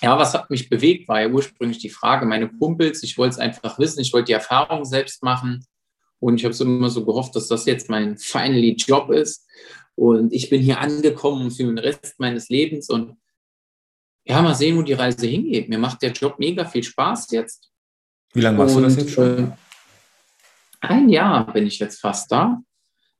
ja, 0.00 0.18
was 0.18 0.34
hat 0.34 0.48
mich 0.50 0.68
bewegt, 0.68 1.08
war 1.08 1.20
ja 1.20 1.28
ursprünglich 1.28 1.78
die 1.78 1.90
Frage, 1.90 2.24
meine 2.24 2.48
Kumpels, 2.48 3.02
ich 3.02 3.18
wollte 3.18 3.32
es 3.32 3.38
einfach 3.38 3.78
wissen, 3.78 4.00
ich 4.00 4.12
wollte 4.12 4.26
die 4.26 4.32
Erfahrung 4.32 4.84
selbst 4.84 5.22
machen 5.22 5.64
und 6.20 6.36
ich 6.36 6.44
habe 6.44 6.54
so 6.54 6.64
immer 6.64 6.90
so 6.90 7.04
gehofft, 7.04 7.36
dass 7.36 7.48
das 7.48 7.66
jetzt 7.66 7.88
mein 7.88 8.18
finally 8.18 8.74
Job 8.74 9.10
ist 9.10 9.46
und 9.94 10.32
ich 10.32 10.48
bin 10.48 10.60
hier 10.60 10.80
angekommen 10.80 11.50
für 11.50 11.64
den 11.64 11.78
Rest 11.78 12.14
meines 12.18 12.48
Lebens 12.48 12.88
und 12.88 13.16
ja, 14.24 14.42
mal 14.42 14.54
sehen, 14.54 14.76
wo 14.76 14.82
die 14.82 14.92
Reise 14.92 15.26
hingeht. 15.26 15.68
Mir 15.68 15.78
macht 15.78 16.02
der 16.02 16.12
Job 16.12 16.38
mega 16.38 16.64
viel 16.66 16.82
Spaß 16.82 17.30
jetzt. 17.30 17.70
Wie 18.34 18.42
lange 18.42 18.58
machst 18.58 18.76
und, 18.76 18.82
du 18.82 18.88
das 18.88 18.96
jetzt 18.96 19.10
schon? 19.10 19.38
Äh, 19.38 19.52
ein 20.80 21.08
Jahr 21.08 21.50
bin 21.52 21.66
ich 21.66 21.78
jetzt 21.78 22.00
fast 22.00 22.30
da. 22.30 22.60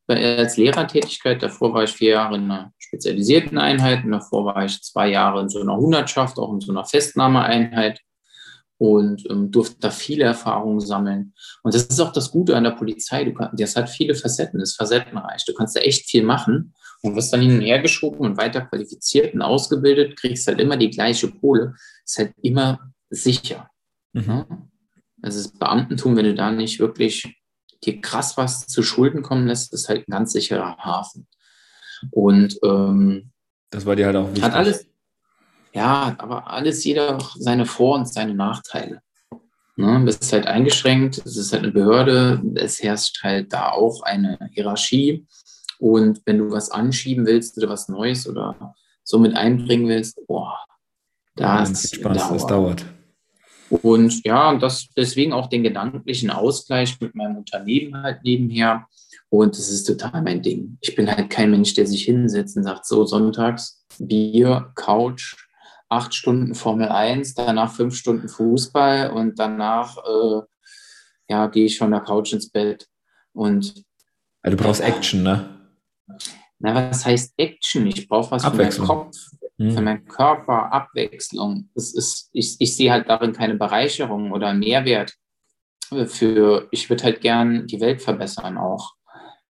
Als 0.06 0.56
Lehrertätigkeit, 0.56 1.42
davor 1.42 1.74
war 1.74 1.84
ich 1.84 1.90
vier 1.90 2.12
Jahre 2.12 2.36
in 2.36 2.44
einer 2.44 2.72
spezialisierten 2.78 3.58
Einheit, 3.58 4.04
und 4.04 4.12
davor 4.12 4.46
war 4.46 4.64
ich 4.64 4.80
zwei 4.82 5.08
Jahre 5.08 5.42
in 5.42 5.48
so 5.50 5.60
einer 5.60 5.76
Hundertschaft, 5.76 6.38
auch 6.38 6.52
in 6.52 6.60
so 6.60 6.72
einer 6.72 6.84
Festnahmeeinheit 6.84 8.00
und 8.78 9.28
ähm, 9.28 9.50
durfte 9.50 9.76
da 9.80 9.90
viele 9.90 10.24
Erfahrungen 10.24 10.80
sammeln. 10.80 11.34
Und 11.62 11.74
das 11.74 11.84
ist 11.84 12.00
auch 12.00 12.12
das 12.12 12.30
Gute 12.30 12.56
an 12.56 12.64
der 12.64 12.70
Polizei. 12.70 13.24
Du 13.24 13.34
kannst, 13.34 13.60
das 13.60 13.76
hat 13.76 13.90
viele 13.90 14.14
Facetten, 14.14 14.60
ist 14.60 14.76
facettenreich. 14.76 15.44
Du 15.44 15.52
kannst 15.52 15.76
da 15.76 15.80
echt 15.80 16.08
viel 16.08 16.22
machen 16.22 16.74
und 17.02 17.16
wirst 17.16 17.32
dann 17.32 17.40
hin 17.40 17.56
und 17.56 17.60
her 17.60 17.82
geschoben 17.82 18.20
und 18.20 18.38
weiter 18.38 18.62
qualifiziert 18.62 19.34
und 19.34 19.42
ausgebildet, 19.42 20.16
kriegst 20.16 20.46
halt 20.46 20.60
immer 20.60 20.76
die 20.76 20.90
gleiche 20.90 21.30
Kohle. 21.30 21.74
Ist 22.04 22.18
halt 22.18 22.32
immer 22.40 22.92
sicher. 23.10 23.68
Mhm. 24.12 24.44
Also 25.22 25.42
das 25.42 25.52
Beamtentum, 25.52 26.16
wenn 26.16 26.24
du 26.24 26.34
da 26.34 26.52
nicht 26.52 26.78
wirklich 26.78 27.36
dir 27.84 28.00
krass 28.00 28.36
was 28.36 28.66
zu 28.66 28.82
Schulden 28.82 29.22
kommen 29.22 29.46
lässt, 29.46 29.72
ist 29.72 29.88
halt 29.88 30.06
ein 30.08 30.12
ganz 30.12 30.32
sicherer 30.32 30.76
Hafen. 30.78 31.26
Und 32.12 32.58
ähm, 32.64 33.32
das 33.70 33.84
war 33.86 33.96
dir 33.96 34.06
halt 34.06 34.16
auch 34.16 34.28
wichtig. 34.28 34.44
Hat 34.44 34.54
alles, 34.54 34.86
ja, 35.72 36.14
aber 36.18 36.50
alles 36.50 36.84
jeder 36.84 37.18
seine 37.36 37.66
Vor- 37.66 37.96
und 37.96 38.08
seine 38.08 38.34
Nachteile. 38.34 39.00
Ne, 39.76 40.02
das 40.04 40.16
ist 40.16 40.32
halt 40.32 40.46
eingeschränkt, 40.46 41.18
es 41.18 41.36
ist 41.36 41.52
halt 41.52 41.62
eine 41.62 41.72
Behörde, 41.72 42.42
es 42.56 42.82
herrscht 42.82 43.22
halt 43.22 43.52
da 43.52 43.70
auch 43.70 44.02
eine 44.02 44.36
Hierarchie. 44.52 45.24
Und 45.78 46.20
wenn 46.24 46.38
du 46.38 46.50
was 46.50 46.72
anschieben 46.72 47.26
willst 47.26 47.56
oder 47.58 47.68
was 47.68 47.88
Neues 47.88 48.28
oder 48.28 48.74
so 49.04 49.20
mit 49.20 49.36
einbringen 49.36 49.86
willst, 49.86 50.18
boah, 50.26 50.58
das, 51.36 51.92
ja, 51.92 51.98
Spaß, 51.98 52.28
das 52.30 52.46
dauert. 52.46 52.84
Und 53.70 54.24
ja, 54.24 54.56
das 54.56 54.88
deswegen 54.96 55.32
auch 55.32 55.46
den 55.46 55.62
gedanklichen 55.62 56.30
Ausgleich 56.30 56.98
mit 57.00 57.14
meinem 57.14 57.36
Unternehmen 57.36 58.02
halt 58.02 58.24
nebenher. 58.24 58.86
Und 59.30 59.56
das 59.56 59.68
ist 59.68 59.84
total 59.84 60.22
mein 60.22 60.42
Ding. 60.42 60.78
Ich 60.80 60.96
bin 60.96 61.08
halt 61.08 61.30
kein 61.30 61.50
Mensch, 61.50 61.74
der 61.74 61.86
sich 61.86 62.04
hinsetzt 62.04 62.56
und 62.56 62.64
sagt, 62.64 62.86
so 62.86 63.04
sonntags 63.04 63.84
Bier, 63.98 64.72
Couch, 64.74 65.36
acht 65.88 66.14
Stunden 66.14 66.54
Formel 66.54 66.88
1, 66.88 67.34
danach 67.34 67.72
fünf 67.72 67.96
Stunden 67.96 68.28
Fußball 68.28 69.10
und 69.10 69.38
danach 69.38 69.96
äh, 69.98 70.42
ja, 71.28 71.46
gehe 71.46 71.66
ich 71.66 71.78
von 71.78 71.90
der 71.90 72.00
Couch 72.00 72.32
ins 72.32 72.50
Bett. 72.50 72.88
Und 73.32 73.84
also 74.42 74.56
du 74.56 74.62
brauchst 74.62 74.80
Action, 74.80 75.22
ne? 75.22 75.48
Na, 76.58 76.74
was 76.74 77.06
heißt 77.06 77.34
Action? 77.36 77.86
Ich 77.86 78.08
brauche 78.08 78.30
was 78.30 78.44
für 78.44 78.56
meinen 78.56 78.78
Kopf, 78.78 79.16
hm. 79.58 79.70
für 79.70 79.80
meinen 79.80 80.04
Körper, 80.06 80.72
Abwechslung. 80.72 81.68
Das 81.74 81.94
ist, 81.94 82.30
ich, 82.32 82.56
ich 82.58 82.76
sehe 82.76 82.90
halt 82.90 83.08
darin 83.08 83.32
keine 83.32 83.54
Bereicherung 83.54 84.32
oder 84.32 84.52
Mehrwert. 84.54 85.14
Für, 86.06 86.68
ich 86.70 86.90
würde 86.90 87.04
halt 87.04 87.20
gern 87.20 87.66
die 87.66 87.80
Welt 87.80 88.02
verbessern 88.02 88.58
auch. 88.58 88.94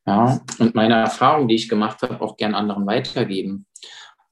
Ja, 0.06 0.40
und 0.58 0.74
meine 0.74 0.94
Erfahrung, 0.94 1.48
die 1.48 1.56
ich 1.56 1.68
gemacht 1.68 2.00
habe, 2.02 2.20
auch 2.20 2.36
gern 2.36 2.54
anderen 2.54 2.86
weitergeben 2.86 3.66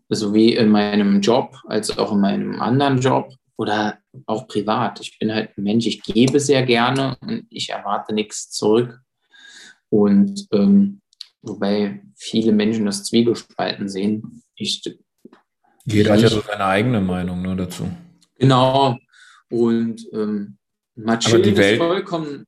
sowie 0.09 0.55
in 0.55 0.69
meinem 0.69 1.21
Job 1.21 1.57
als 1.67 1.97
auch 1.99 2.13
in 2.13 2.21
meinem 2.21 2.61
anderen 2.61 3.01
Job 3.01 3.33
oder 3.57 3.99
auch 4.27 4.47
privat. 4.47 5.01
Ich 5.01 5.19
bin 5.19 5.33
halt 5.33 5.57
ein 5.57 5.65
Mensch, 5.65 5.87
ich 5.87 6.03
gebe 6.03 6.39
sehr 6.41 6.63
gerne 6.65 7.17
und 7.21 7.47
ich 7.51 7.71
erwarte 7.71 8.15
nichts 8.15 8.51
zurück. 8.51 9.01
Und 9.89 10.47
ähm, 10.53 11.01
wobei 11.43 12.03
viele 12.15 12.53
Menschen 12.53 12.87
das 12.87 13.05
Zwiegespalten 13.05 13.89
sehen. 13.89 14.43
Ich, 14.55 14.83
Jeder 15.85 16.15
hat 16.15 16.21
ja 16.21 16.29
so 16.29 16.41
seine 16.41 16.65
eigene 16.65 17.01
Meinung 17.01 17.43
ne, 17.43 17.57
dazu. 17.57 17.89
Genau. 18.39 18.99
Und 19.51 20.07
ähm, 20.13 20.59
aber 20.97 21.39
die 21.39 21.57
Welt... 21.57 21.73
ist 21.73 21.79
vollkommen 21.79 22.47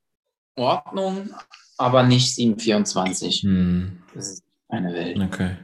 in 0.55 0.63
Ordnung, 0.63 1.29
aber 1.77 2.03
nicht 2.03 2.33
724. 2.35 3.43
Hm. 3.43 4.01
Das 4.13 4.29
ist 4.31 4.43
eine 4.69 4.93
Welt. 4.93 5.19
Okay 5.19 5.55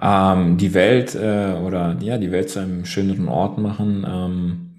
ähm, 0.00 0.56
die 0.58 0.74
Welt 0.74 1.14
äh, 1.14 1.54
oder 1.64 1.96
ja, 2.00 2.18
die 2.18 2.30
Welt 2.30 2.50
zu 2.50 2.60
einem 2.60 2.84
schöneren 2.84 3.28
Ort 3.28 3.58
machen. 3.58 4.06
Ähm, 4.08 4.70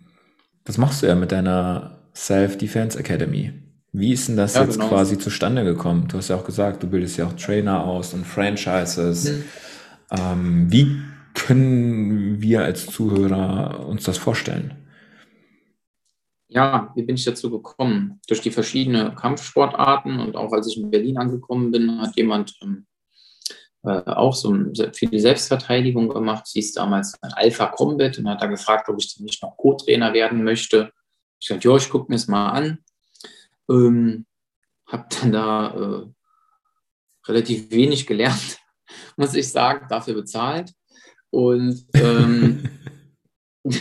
das 0.63 0.77
machst 0.77 1.01
du 1.01 1.07
ja 1.07 1.15
mit 1.15 1.31
deiner 1.31 1.99
Self-Defense 2.15 2.97
Academy. 2.97 3.53
Wie 3.91 4.13
ist 4.13 4.27
denn 4.27 4.37
das 4.37 4.55
ja, 4.55 4.63
jetzt 4.63 4.75
genau. 4.75 4.89
quasi 4.89 5.17
zustande 5.17 5.63
gekommen? 5.63 6.07
Du 6.07 6.17
hast 6.17 6.29
ja 6.29 6.35
auch 6.35 6.45
gesagt, 6.45 6.83
du 6.83 6.87
bildest 6.87 7.17
ja 7.17 7.25
auch 7.25 7.33
Trainer 7.33 7.83
aus 7.83 8.13
und 8.13 8.25
Franchises. 8.25 9.31
Mhm. 9.31 9.43
Ähm, 10.11 10.71
wie 10.71 11.01
können 11.33 12.41
wir 12.41 12.63
als 12.63 12.85
Zuhörer 12.85 13.85
uns 13.87 14.03
das 14.03 14.17
vorstellen? 14.17 14.73
Ja, 16.47 16.91
wie 16.95 17.03
bin 17.03 17.15
ich 17.15 17.25
dazu 17.25 17.51
gekommen? 17.51 18.19
Durch 18.27 18.41
die 18.41 18.51
verschiedenen 18.51 19.15
Kampfsportarten 19.15 20.19
und 20.19 20.35
auch 20.35 20.51
als 20.51 20.67
ich 20.67 20.77
in 20.77 20.89
Berlin 20.89 21.17
angekommen 21.17 21.71
bin, 21.71 22.01
hat 22.01 22.15
jemand 22.15 22.55
ähm, 22.63 22.85
äh, 23.83 24.01
auch 24.05 24.33
so 24.33 24.55
viel 24.93 25.19
Selbstverteidigung 25.19 26.09
gemacht. 26.09 26.47
Sie 26.47 26.59
ist 26.59 26.75
damals 26.75 27.21
ein 27.21 27.31
Alpha 27.33 27.67
Combat 27.67 28.17
und 28.17 28.27
hat 28.27 28.41
da 28.41 28.47
gefragt, 28.47 28.89
ob 28.89 28.99
ich 28.99 29.15
dann 29.15 29.25
nicht 29.25 29.41
noch 29.41 29.55
Co-Trainer 29.55 30.13
werden 30.13 30.43
möchte. 30.43 30.91
Ich 31.39 31.47
sagte, 31.47 31.69
ja, 31.69 31.75
ich 31.77 31.89
gucke 31.89 32.11
mir 32.11 32.17
es 32.17 32.27
mal 32.27 32.49
an. 32.49 32.79
Ähm, 33.69 34.25
habe 34.87 35.05
dann 35.21 35.31
da 35.31 35.67
äh, 35.75 36.05
relativ 37.27 37.71
wenig 37.71 38.05
gelernt, 38.05 38.57
muss 39.17 39.33
ich 39.33 39.49
sagen, 39.49 39.87
dafür 39.89 40.15
bezahlt. 40.15 40.73
Und 41.29 41.85
ähm, 41.93 42.69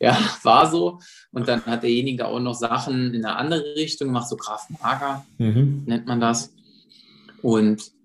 ja, 0.00 0.18
war 0.44 0.70
so. 0.70 1.00
Und 1.32 1.46
dann 1.46 1.66
hat 1.66 1.82
derjenige 1.82 2.26
auch 2.26 2.40
noch 2.40 2.54
Sachen 2.54 3.12
in 3.12 3.24
eine 3.24 3.36
andere 3.36 3.74
Richtung 3.74 4.08
gemacht, 4.08 4.28
so 4.28 4.36
Graf 4.36 4.70
Mager 4.70 5.26
mhm. 5.36 5.82
nennt 5.84 6.06
man 6.06 6.20
das. 6.20 6.54
Und 7.42 7.95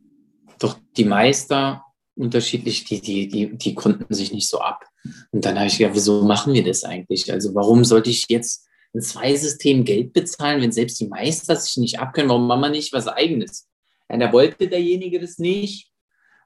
doch 0.64 0.78
die 0.98 1.06
Meister 1.06 1.84
unterschiedlich, 2.16 2.84
die, 2.86 3.02
die, 3.02 3.28
die, 3.28 3.58
die 3.58 3.74
konnten 3.74 4.14
sich 4.14 4.32
nicht 4.32 4.48
so 4.48 4.60
ab. 4.60 4.86
Und 5.32 5.46
dann 5.46 5.58
habe 5.58 5.68
ich 5.68 5.78
gedacht, 5.78 5.96
wieso 5.96 6.24
machen 6.24 6.54
wir 6.54 6.64
das 6.64 6.84
eigentlich? 6.84 7.32
Also 7.32 7.56
warum 7.56 7.84
sollte 7.84 8.10
ich 8.10 8.26
jetzt 8.30 8.68
ein 8.94 9.02
Zwei-System 9.02 9.86
Geld 9.86 10.14
bezahlen, 10.14 10.62
wenn 10.62 10.72
selbst 10.72 11.00
die 11.00 11.08
Meister 11.08 11.56
sich 11.56 11.78
nicht 11.78 12.00
abkönnen? 12.00 12.30
Warum 12.30 12.48
machen 12.48 12.62
wir 12.62 12.70
nicht 12.70 12.94
was 12.94 13.08
Eigenes? 13.08 13.68
Ja, 14.10 14.18
da 14.18 14.32
wollte 14.32 14.68
derjenige 14.68 15.20
das 15.20 15.40
nicht. 15.40 15.90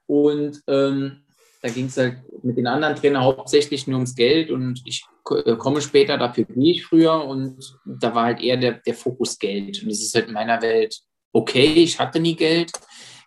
Und 0.06 0.62
ähm, 0.68 1.24
da 1.60 1.68
ging 1.68 1.86
es 1.86 1.96
halt 1.96 2.18
mit 2.42 2.56
den 2.56 2.68
anderen 2.68 2.94
Trainern 2.94 3.24
hauptsächlich 3.24 3.86
nur 3.86 3.96
ums 3.96 4.14
Geld 4.14 4.50
und 4.50 4.80
ich 4.84 5.04
äh, 5.44 5.56
komme 5.56 5.80
später, 5.80 6.16
dafür 6.16 6.44
gehe 6.44 6.72
ich 6.72 6.86
früher 6.86 7.24
und 7.24 7.76
da 7.84 8.14
war 8.14 8.26
halt 8.26 8.40
eher 8.40 8.56
der, 8.56 8.74
der 8.74 8.94
Fokus 8.94 9.36
Geld. 9.38 9.82
Und 9.82 9.90
das 9.90 10.00
ist 10.00 10.14
halt 10.14 10.28
in 10.28 10.34
meiner 10.34 10.62
Welt 10.62 11.02
okay, 11.36 11.66
ich 11.66 11.98
hatte 11.98 12.18
nie 12.18 12.34
Geld, 12.34 12.72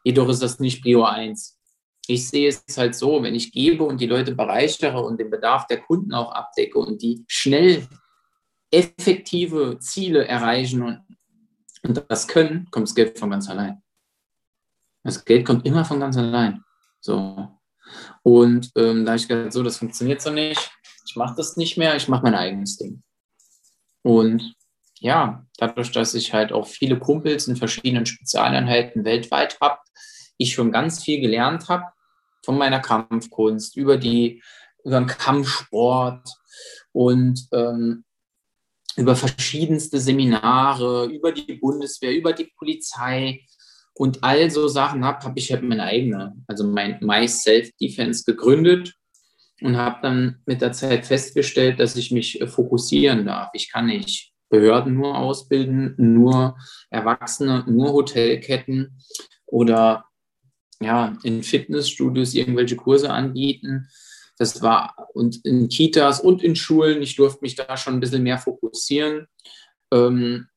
Jedoch 0.04 0.30
ist 0.30 0.42
das 0.42 0.60
nicht 0.60 0.82
Prio 0.82 1.04
1. 1.04 1.58
Ich 2.08 2.28
sehe 2.28 2.50
es 2.50 2.64
halt 2.78 2.96
so, 2.96 3.22
wenn 3.22 3.36
ich 3.36 3.52
gebe 3.52 3.84
und 3.84 4.02
die 4.02 4.08
Leute 4.08 4.34
bereichere 4.34 5.02
und 5.02 5.20
den 5.20 5.30
Bedarf 5.30 5.68
der 5.68 5.82
Kunden 5.82 6.14
auch 6.14 6.32
abdecke 6.32 6.80
und 6.80 7.02
die 7.02 7.24
schnell 7.28 7.88
effektive 8.72 9.78
Ziele 9.80 10.28
erreichen 10.28 10.82
und, 10.82 11.02
und 11.84 12.04
das 12.08 12.28
können, 12.28 12.68
kommt 12.72 12.88
das 12.88 12.96
Geld 12.96 13.20
von 13.20 13.30
ganz 13.30 13.50
allein. 13.50 13.82
Das 15.04 15.24
Geld 15.24 15.46
kommt 15.46 15.66
immer 15.66 15.86
von 15.86 16.00
ganz 16.00 16.18
allein. 16.18 16.64
So. 17.00 17.48
Und 18.24 18.72
ähm, 18.76 19.06
da 19.06 19.12
habe 19.12 19.20
ich 19.20 19.28
gesagt, 19.28 19.54
so, 19.54 19.64
das 19.64 19.78
funktioniert 19.78 20.22
so 20.22 20.32
nicht. 20.32 20.72
Ich 21.08 21.16
mache 21.16 21.36
das 21.36 21.58
nicht 21.58 21.78
mehr, 21.78 21.96
ich 21.96 22.08
mache 22.08 22.24
mein 22.24 22.36
eigenes 22.36 22.78
Ding. 22.78 23.02
Und 24.04 24.56
ja, 25.00 25.46
dadurch, 25.62 25.92
dass 25.92 26.14
ich 26.14 26.34
halt 26.34 26.52
auch 26.52 26.68
viele 26.68 26.98
Kumpels 26.98 27.48
in 27.48 27.56
verschiedenen 27.56 28.06
Spezialeinheiten 28.06 29.06
weltweit 29.06 29.60
habe, 29.62 29.80
ich 30.38 30.54
schon 30.54 30.72
ganz 30.72 31.04
viel 31.04 31.20
gelernt 31.20 31.68
habe 31.68 31.86
von 32.44 32.58
meiner 32.58 32.80
Kampfkunst 32.80 33.76
über 33.76 33.98
die 33.98 34.42
über 34.84 35.00
den 35.00 35.08
Kampfsport 35.08 36.28
und 36.94 37.48
ähm, 37.52 38.06
über 38.96 39.16
verschiedenste 39.16 40.00
Seminare, 40.00 41.06
über 41.06 41.32
die 41.32 41.54
Bundeswehr, 41.54 42.16
über 42.16 42.34
die 42.34 42.52
Polizei 42.58 43.46
und 43.94 44.24
all 44.24 44.50
so 44.50 44.68
Sachen 44.68 45.06
habe, 45.06 45.26
habe 45.26 45.40
ich 45.40 45.52
halt 45.52 45.64
meine 45.64 45.84
eigene, 45.84 46.36
also 46.48 46.66
mein 46.66 46.98
My 47.02 47.28
Self 47.28 47.70
Defense 47.82 48.24
gegründet 48.26 48.94
und 49.62 49.78
habe 49.78 50.00
dann 50.02 50.42
mit 50.46 50.62
der 50.62 50.72
Zeit 50.72 51.06
festgestellt, 51.06 51.80
dass 51.80 51.96
ich 51.96 52.12
mich 52.12 52.42
äh, 52.42 52.48
fokussieren 52.48 53.26
darf. 53.26 53.50
Ich 53.54 53.72
kann 53.72 53.88
nicht 53.88 54.34
Behörden 54.50 54.96
nur 54.96 55.18
ausbilden, 55.18 55.94
nur 55.98 56.58
Erwachsene, 56.90 57.64
nur 57.68 57.94
Hotelketten 57.94 59.00
oder 59.46 60.06
ja, 60.82 61.18
in 61.24 61.44
Fitnessstudios 61.44 62.34
irgendwelche 62.34 62.76
Kurse 62.76 63.12
anbieten. 63.12 63.88
Das 64.38 64.62
war 64.62 65.10
und 65.14 65.46
in 65.46 65.68
Kitas 65.68 66.22
und 66.22 66.42
in 66.42 66.56
Schulen. 66.56 67.02
Ich 67.02 67.16
durfte 67.16 67.42
mich 67.42 67.56
da 67.56 67.76
schon 67.76 67.96
ein 67.96 68.00
bisschen 68.00 68.24
mehr 68.24 68.38
fokussieren. 68.38 69.28
Ähm, 69.92 70.48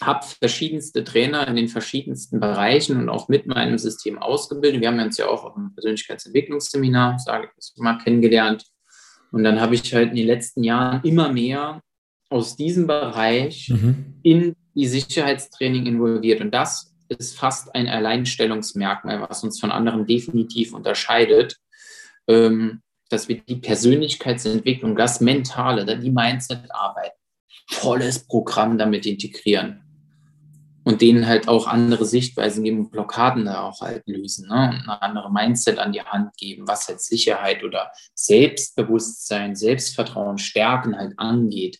habe 0.00 0.26
verschiedenste 0.26 1.04
Trainer 1.04 1.46
in 1.48 1.56
den 1.56 1.68
verschiedensten 1.68 2.40
Bereichen 2.40 2.98
und 2.98 3.08
auch 3.08 3.28
mit 3.28 3.46
meinem 3.46 3.78
System 3.78 4.18
ausgebildet. 4.18 4.80
Wir 4.80 4.88
haben 4.88 4.98
uns 4.98 5.16
ja 5.16 5.28
auch 5.28 5.44
auf 5.44 5.56
einem 5.56 5.74
Persönlichkeitsentwicklungsseminar, 5.74 7.18
sage 7.18 7.50
ich 7.56 7.72
mal, 7.76 7.98
kennengelernt. 7.98 8.66
Und 9.30 9.44
dann 9.44 9.60
habe 9.60 9.74
ich 9.74 9.94
halt 9.94 10.10
in 10.10 10.16
den 10.16 10.26
letzten 10.26 10.62
Jahren 10.62 11.02
immer 11.04 11.32
mehr 11.32 11.80
aus 12.32 12.56
diesem 12.56 12.86
Bereich 12.86 13.68
mhm. 13.68 14.14
in 14.22 14.56
die 14.74 14.86
Sicherheitstraining 14.86 15.86
involviert. 15.86 16.40
Und 16.40 16.52
das 16.52 16.94
ist 17.08 17.36
fast 17.38 17.74
ein 17.74 17.88
Alleinstellungsmerkmal, 17.88 19.20
was 19.28 19.44
uns 19.44 19.60
von 19.60 19.70
anderen 19.70 20.06
definitiv 20.06 20.72
unterscheidet, 20.72 21.56
ähm, 22.26 22.80
dass 23.10 23.28
wir 23.28 23.40
die 23.42 23.56
Persönlichkeitsentwicklung, 23.56 24.96
das 24.96 25.20
Mentale, 25.20 25.98
die 25.98 26.10
Mindset-Arbeit, 26.10 27.12
volles 27.68 28.26
Programm 28.26 28.78
damit 28.78 29.06
integrieren 29.06 29.82
und 30.84 31.00
denen 31.00 31.26
halt 31.26 31.48
auch 31.48 31.66
andere 31.66 32.04
Sichtweisen 32.04 32.64
geben, 32.64 32.90
Blockaden 32.90 33.44
da 33.44 33.62
auch 33.62 33.80
halt 33.80 34.02
lösen, 34.06 34.48
ne? 34.48 34.70
und 34.70 34.88
eine 34.88 35.02
andere 35.02 35.32
Mindset 35.32 35.78
an 35.78 35.92
die 35.92 36.02
Hand 36.02 36.36
geben, 36.36 36.66
was 36.66 36.88
halt 36.88 37.00
Sicherheit 37.00 37.62
oder 37.62 37.92
Selbstbewusstsein, 38.14 39.54
Selbstvertrauen, 39.54 40.38
Stärken 40.38 40.96
halt 40.96 41.18
angeht. 41.18 41.78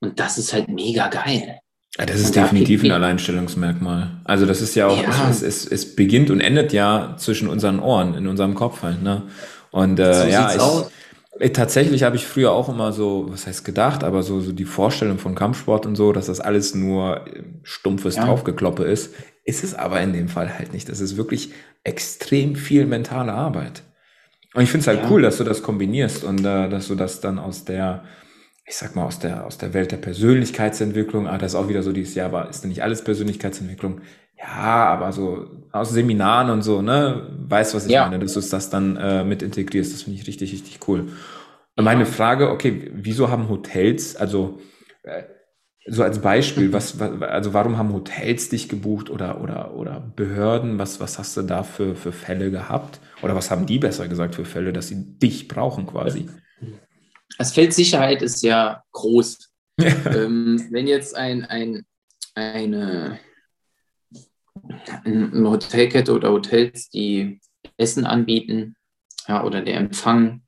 Und 0.00 0.18
das 0.18 0.38
ist 0.38 0.52
halt 0.52 0.68
mega 0.68 1.08
geil. 1.08 1.60
Ja, 1.98 2.06
das 2.06 2.20
ist 2.20 2.28
und 2.28 2.36
definitiv 2.36 2.84
ein 2.84 2.92
Alleinstellungsmerkmal. 2.92 4.20
Also 4.24 4.46
das 4.46 4.60
ist 4.60 4.74
ja 4.74 4.86
auch, 4.86 5.02
ja. 5.02 5.28
Es, 5.28 5.42
es, 5.42 5.66
es, 5.66 5.96
beginnt 5.96 6.30
und 6.30 6.40
endet 6.40 6.72
ja 6.72 7.16
zwischen 7.18 7.48
unseren 7.48 7.80
Ohren, 7.80 8.14
in 8.14 8.26
unserem 8.26 8.54
Kopf 8.54 8.82
halt. 8.82 9.02
Ne? 9.02 9.22
Und 9.70 9.98
äh, 9.98 10.14
so 10.14 10.28
ja, 10.28 10.54
ich, 10.54 10.60
aus. 10.60 10.90
Äh, 11.38 11.50
tatsächlich 11.50 12.02
habe 12.04 12.16
ich 12.16 12.26
früher 12.26 12.52
auch 12.52 12.68
immer 12.68 12.92
so, 12.92 13.26
was 13.28 13.46
heißt 13.46 13.64
gedacht, 13.64 14.04
aber 14.04 14.22
so, 14.22 14.40
so 14.40 14.52
die 14.52 14.64
Vorstellung 14.64 15.18
von 15.18 15.34
Kampfsport 15.34 15.84
und 15.84 15.96
so, 15.96 16.12
dass 16.12 16.26
das 16.26 16.40
alles 16.40 16.74
nur 16.74 17.26
äh, 17.26 17.42
stumpfes 17.64 18.16
ja. 18.16 18.24
Draufgekloppe 18.24 18.84
ist, 18.84 19.14
ist 19.44 19.64
es 19.64 19.74
aber 19.74 20.00
in 20.00 20.12
dem 20.12 20.28
Fall 20.28 20.56
halt 20.58 20.72
nicht. 20.72 20.88
Das 20.88 21.00
ist 21.00 21.16
wirklich 21.16 21.52
extrem 21.82 22.54
viel 22.56 22.86
mentale 22.86 23.32
Arbeit. 23.32 23.82
Und 24.54 24.62
ich 24.62 24.70
finde 24.70 24.82
es 24.82 24.86
halt 24.86 25.02
ja. 25.02 25.10
cool, 25.10 25.22
dass 25.22 25.38
du 25.38 25.44
das 25.44 25.62
kombinierst 25.62 26.24
und 26.24 26.40
äh, 26.40 26.68
dass 26.68 26.88
du 26.88 26.94
das 26.94 27.20
dann 27.20 27.38
aus 27.38 27.64
der, 27.64 28.04
ich 28.70 28.76
sag 28.76 28.94
mal, 28.94 29.04
aus 29.04 29.18
der, 29.18 29.44
aus 29.46 29.58
der 29.58 29.74
Welt 29.74 29.90
der 29.90 29.96
Persönlichkeitsentwicklung, 29.96 31.26
ah, 31.26 31.38
das 31.38 31.54
ist 31.54 31.58
auch 31.58 31.68
wieder 31.68 31.82
so 31.82 31.90
dieses 31.90 32.14
Jahr, 32.14 32.26
aber 32.26 32.48
ist 32.48 32.60
denn 32.60 32.68
nicht 32.68 32.84
alles 32.84 33.02
Persönlichkeitsentwicklung? 33.02 34.00
Ja, 34.38 34.86
aber 34.86 35.10
so 35.12 35.50
aus 35.72 35.90
Seminaren 35.90 36.50
und 36.50 36.62
so, 36.62 36.80
ne, 36.80 37.36
weißt 37.48 37.74
was 37.74 37.86
ich 37.86 37.92
ja. 37.92 38.04
meine, 38.04 38.20
dass 38.20 38.34
du 38.34 38.40
das 38.40 38.70
dann 38.70 38.96
äh, 38.96 39.24
mit 39.24 39.42
integrierst. 39.42 39.92
Das 39.92 40.02
finde 40.02 40.20
ich 40.20 40.28
richtig, 40.28 40.52
richtig 40.52 40.78
cool. 40.86 41.08
Und 41.74 41.84
meine 41.84 42.06
Frage, 42.06 42.48
okay, 42.48 42.92
wieso 42.94 43.28
haben 43.28 43.48
Hotels, 43.48 44.14
also 44.14 44.60
äh, 45.02 45.24
so 45.86 46.04
als 46.04 46.20
Beispiel, 46.20 46.72
was, 46.72 47.00
was, 47.00 47.22
also 47.22 47.52
warum 47.52 47.76
haben 47.76 47.92
Hotels 47.92 48.50
dich 48.50 48.68
gebucht 48.68 49.10
oder, 49.10 49.40
oder, 49.40 49.74
oder 49.74 50.12
Behörden? 50.14 50.78
Was, 50.78 51.00
was 51.00 51.18
hast 51.18 51.36
du 51.36 51.42
da 51.42 51.64
für, 51.64 51.96
für 51.96 52.12
Fälle 52.12 52.52
gehabt? 52.52 53.00
Oder 53.20 53.34
was 53.34 53.50
haben 53.50 53.66
die 53.66 53.80
besser 53.80 54.06
gesagt 54.06 54.36
für 54.36 54.44
Fälle, 54.44 54.72
dass 54.72 54.86
sie 54.86 55.18
dich 55.18 55.48
brauchen 55.48 55.88
quasi? 55.88 56.28
Das 57.38 57.52
Feld 57.52 57.72
Sicherheit 57.72 58.22
ist 58.22 58.42
ja 58.42 58.82
groß. 58.92 59.50
ähm, 59.78 60.68
wenn 60.70 60.86
jetzt 60.86 61.16
ein, 61.16 61.44
ein, 61.44 61.86
eine 62.34 63.18
eine 65.04 65.50
Hotelkette 65.50 66.12
oder 66.12 66.32
Hotels, 66.32 66.90
die 66.90 67.40
Essen 67.76 68.06
anbieten 68.06 68.76
ja, 69.28 69.44
oder 69.44 69.62
der 69.62 69.76
Empfang, 69.76 70.42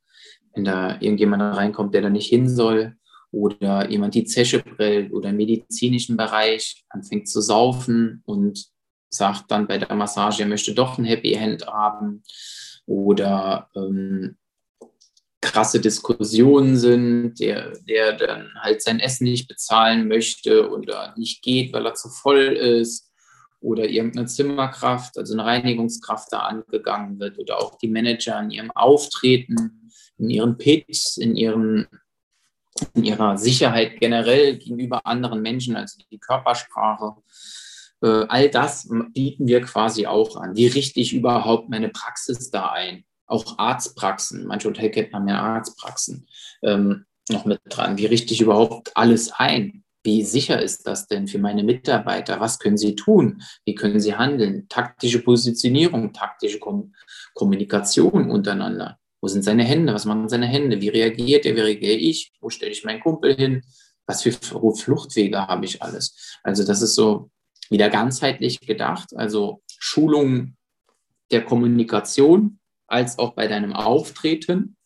wenn 0.54 0.64
da 0.64 1.00
irgendjemand 1.00 1.42
reinkommt, 1.42 1.94
der 1.94 2.02
da 2.02 2.10
nicht 2.10 2.28
hin 2.28 2.48
soll 2.48 2.96
oder 3.30 3.88
jemand 3.88 4.14
die 4.14 4.24
Zeche 4.24 4.60
prellt 4.60 5.12
oder 5.12 5.30
im 5.30 5.36
medizinischen 5.36 6.16
Bereich 6.16 6.84
anfängt 6.90 7.28
zu 7.28 7.40
saufen 7.40 8.22
und 8.26 8.66
sagt 9.08 9.50
dann 9.50 9.66
bei 9.66 9.78
der 9.78 9.94
Massage, 9.94 10.42
er 10.42 10.48
möchte 10.48 10.74
doch 10.74 10.98
ein 10.98 11.04
Happy 11.04 11.32
End 11.34 11.66
haben 11.66 12.22
oder 12.86 13.70
ähm, 13.74 14.36
krasse 15.52 15.80
Diskussionen 15.80 16.78
sind, 16.78 17.38
der, 17.38 17.72
der 17.86 18.14
dann 18.14 18.50
halt 18.58 18.82
sein 18.82 19.00
Essen 19.00 19.24
nicht 19.24 19.48
bezahlen 19.48 20.08
möchte 20.08 20.70
oder 20.70 21.14
nicht 21.16 21.42
geht, 21.42 21.72
weil 21.74 21.84
er 21.84 21.94
zu 21.94 22.08
voll 22.08 22.40
ist 22.40 23.12
oder 23.60 23.84
irgendeine 23.84 24.26
Zimmerkraft, 24.26 25.18
also 25.18 25.34
eine 25.34 25.44
Reinigungskraft 25.44 26.32
da 26.32 26.40
angegangen 26.40 27.20
wird 27.20 27.38
oder 27.38 27.58
auch 27.58 27.76
die 27.76 27.88
Manager 27.88 28.40
in 28.40 28.50
ihrem 28.50 28.70
Auftreten, 28.70 29.90
in 30.16 30.30
ihren 30.30 30.56
Pitch, 30.56 31.18
in, 31.18 31.36
ihren, 31.36 31.86
in 32.94 33.04
ihrer 33.04 33.36
Sicherheit 33.36 34.00
generell 34.00 34.56
gegenüber 34.56 35.04
anderen 35.04 35.42
Menschen, 35.42 35.76
also 35.76 36.02
die 36.10 36.18
Körpersprache. 36.18 37.14
Äh, 38.02 38.24
all 38.28 38.48
das 38.48 38.88
bieten 39.12 39.46
wir 39.46 39.60
quasi 39.60 40.06
auch 40.06 40.36
an. 40.36 40.56
Wie 40.56 40.66
richte 40.66 40.98
ich 40.98 41.12
überhaupt 41.12 41.68
meine 41.68 41.90
Praxis 41.90 42.50
da 42.50 42.70
ein? 42.70 43.04
Auch 43.32 43.58
Arztpraxen, 43.58 44.46
manche 44.46 44.68
Hotelketten 44.68 45.14
haben 45.14 45.26
ja 45.26 45.40
Arztpraxen 45.40 46.28
ähm, 46.62 47.06
noch 47.30 47.46
mit 47.46 47.60
dran. 47.70 47.96
Wie 47.96 48.04
richte 48.04 48.34
ich 48.34 48.42
überhaupt 48.42 48.94
alles 48.94 49.32
ein? 49.32 49.84
Wie 50.04 50.22
sicher 50.22 50.60
ist 50.60 50.86
das 50.86 51.06
denn 51.06 51.26
für 51.26 51.38
meine 51.38 51.62
Mitarbeiter? 51.64 52.40
Was 52.40 52.58
können 52.58 52.76
sie 52.76 52.94
tun? 52.94 53.42
Wie 53.64 53.74
können 53.74 54.00
sie 54.00 54.16
handeln? 54.16 54.68
Taktische 54.68 55.20
Positionierung, 55.20 56.12
taktische 56.12 56.58
Kom 56.58 56.92
Kommunikation 57.32 58.30
untereinander. 58.30 58.98
Wo 59.22 59.28
sind 59.28 59.44
seine 59.44 59.64
Hände? 59.64 59.94
Was 59.94 60.04
machen 60.04 60.28
seine 60.28 60.46
Hände? 60.46 60.82
Wie 60.82 60.90
reagiert 60.90 61.46
er? 61.46 61.56
Wie 61.56 61.60
reagiere 61.60 61.96
ich? 61.96 62.32
Wo 62.38 62.50
stelle 62.50 62.72
ich 62.72 62.84
meinen 62.84 63.00
Kumpel 63.00 63.34
hin? 63.34 63.62
Was 64.06 64.22
für 64.22 64.32
Fluchtwege 64.32 65.46
habe 65.46 65.64
ich 65.64 65.80
alles? 65.80 66.38
Also 66.42 66.64
das 66.64 66.82
ist 66.82 66.96
so 66.96 67.30
wieder 67.70 67.88
ganzheitlich 67.88 68.60
gedacht. 68.60 69.16
Also 69.16 69.62
Schulung 69.78 70.56
der 71.30 71.44
Kommunikation 71.46 72.58
als 72.92 73.18
auch 73.18 73.34
bei 73.34 73.48
deinem 73.48 73.72
Auftreten. 73.72 74.76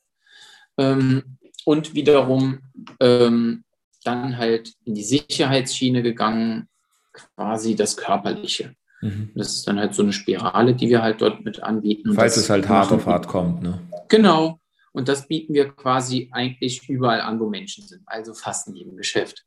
Ähm, 0.78 1.38
und 1.64 1.94
wiederum 1.94 2.60
ähm, 3.00 3.64
dann 4.04 4.38
halt 4.38 4.74
in 4.84 4.94
die 4.94 5.02
Sicherheitsschiene 5.02 6.02
gegangen, 6.02 6.68
quasi 7.12 7.74
das 7.74 7.96
Körperliche. 7.96 8.74
Mhm. 9.02 9.30
Das 9.34 9.54
ist 9.54 9.66
dann 9.66 9.78
halt 9.78 9.94
so 9.94 10.02
eine 10.02 10.12
Spirale, 10.12 10.74
die 10.74 10.88
wir 10.88 11.02
halt 11.02 11.20
dort 11.20 11.44
mit 11.44 11.62
anbieten. 11.62 12.14
Falls 12.14 12.36
es 12.36 12.48
halt 12.48 12.68
hart 12.68 12.92
auf 12.92 13.06
hart 13.06 13.26
kommt, 13.26 13.62
ne? 13.62 13.80
Genau. 14.08 14.60
Und 14.92 15.08
das 15.08 15.26
bieten 15.26 15.52
wir 15.52 15.70
quasi 15.70 16.30
eigentlich 16.32 16.88
überall 16.88 17.20
an, 17.20 17.40
wo 17.40 17.50
Menschen 17.50 17.86
sind, 17.86 18.02
also 18.06 18.32
fast 18.32 18.68
in 18.68 18.76
jedem 18.76 18.96
Geschäft. 18.96 19.44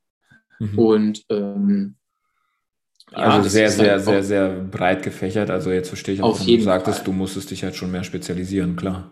Mhm. 0.59 0.77
Und 0.77 1.25
ähm, 1.29 1.95
ja, 3.11 3.17
also 3.17 3.49
sehr, 3.49 3.69
sehr, 3.69 3.93
halt 3.93 4.03
sehr, 4.03 4.23
sehr 4.23 4.49
breit 4.49 5.03
gefächert. 5.03 5.49
Also 5.49 5.71
jetzt 5.71 5.87
verstehe 5.87 6.15
ich 6.15 6.21
auch, 6.21 6.39
was 6.39 6.45
du 6.45 6.61
sagtest, 6.61 6.99
Fall. 6.99 7.05
du 7.05 7.11
musstest 7.13 7.51
dich 7.51 7.63
halt 7.63 7.75
schon 7.75 7.91
mehr 7.91 8.03
spezialisieren, 8.03 8.75
klar. 8.75 9.09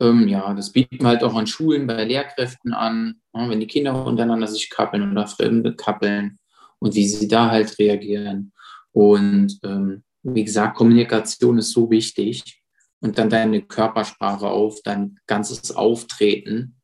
Ähm, 0.00 0.28
ja, 0.28 0.52
das 0.54 0.70
bieten 0.70 1.00
wir 1.00 1.08
halt 1.08 1.22
auch 1.22 1.34
an 1.34 1.46
Schulen 1.46 1.86
bei 1.86 2.04
Lehrkräften 2.04 2.72
an, 2.72 3.16
ja, 3.34 3.48
wenn 3.48 3.60
die 3.60 3.66
Kinder 3.66 4.04
untereinander 4.04 4.46
sich 4.46 4.70
kappeln 4.70 5.10
oder 5.10 5.26
Fremde 5.26 5.74
kappeln 5.74 6.38
und 6.78 6.94
wie 6.94 7.06
sie 7.06 7.28
da 7.28 7.50
halt 7.50 7.78
reagieren. 7.78 8.52
Und 8.92 9.58
ähm, 9.62 10.02
wie 10.22 10.44
gesagt, 10.44 10.76
Kommunikation 10.76 11.58
ist 11.58 11.70
so 11.70 11.90
wichtig 11.90 12.62
und 13.00 13.18
dann 13.18 13.30
deine 13.30 13.62
Körpersprache 13.62 14.46
auf, 14.46 14.80
dein 14.82 15.18
ganzes 15.26 15.74
Auftreten 15.74 16.76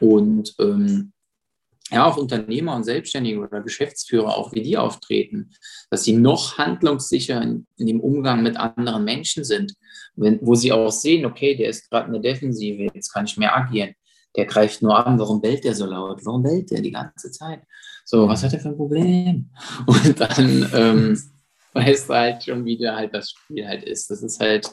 und 0.00 0.54
ähm, 0.58 1.12
ja, 1.90 2.06
auch 2.06 2.16
Unternehmer 2.16 2.76
und 2.76 2.84
Selbstständige 2.84 3.40
oder 3.40 3.60
Geschäftsführer, 3.60 4.36
auch 4.36 4.52
wie 4.52 4.62
die 4.62 4.76
auftreten, 4.76 5.50
dass 5.90 6.04
sie 6.04 6.12
noch 6.12 6.56
handlungssicher 6.56 7.42
in, 7.42 7.66
in 7.76 7.86
dem 7.86 8.00
Umgang 8.00 8.42
mit 8.42 8.56
anderen 8.56 9.04
Menschen 9.04 9.44
sind, 9.44 9.74
wenn, 10.14 10.38
wo 10.42 10.54
sie 10.54 10.72
auch 10.72 10.90
sehen, 10.90 11.26
okay, 11.26 11.56
der 11.56 11.68
ist 11.68 11.90
gerade 11.90 12.06
in 12.06 12.12
der 12.12 12.32
Defensive, 12.32 12.90
jetzt 12.94 13.12
kann 13.12 13.24
ich 13.24 13.36
mehr 13.36 13.56
agieren. 13.56 13.94
Der 14.36 14.46
greift 14.46 14.82
nur 14.82 15.04
an, 15.04 15.18
warum 15.18 15.40
bellt 15.40 15.64
der 15.64 15.74
so 15.74 15.86
laut? 15.86 16.24
Warum 16.24 16.42
bellt 16.42 16.70
der 16.70 16.80
die 16.80 16.92
ganze 16.92 17.32
Zeit? 17.32 17.62
So, 18.04 18.28
was 18.28 18.44
hat 18.44 18.52
er 18.52 18.60
für 18.60 18.68
ein 18.68 18.76
Problem? 18.76 19.50
Und 19.86 20.20
dann 20.20 20.70
ähm, 20.72 21.22
weißt 21.72 22.08
du 22.08 22.14
halt 22.14 22.44
schon, 22.44 22.64
wie 22.64 22.78
der 22.78 22.94
halt 22.94 23.12
das 23.14 23.30
Spiel 23.30 23.66
halt 23.66 23.82
ist. 23.82 24.10
Das 24.10 24.22
ist 24.22 24.38
halt, 24.38 24.70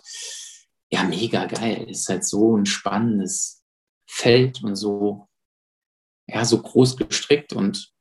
ja, 0.91 1.03
mega 1.03 1.45
geil. 1.45 1.85
Das 1.87 2.01
ist 2.01 2.09
halt 2.09 2.25
so 2.25 2.55
ein 2.55 2.67
spannendes 2.67 3.63
Feld 4.05 4.63
und 4.63 4.75
so 4.75 5.26
ja, 6.27 6.45
so 6.45 6.61
groß 6.61 6.97
gestrickt 6.97 7.53
und 7.53 7.91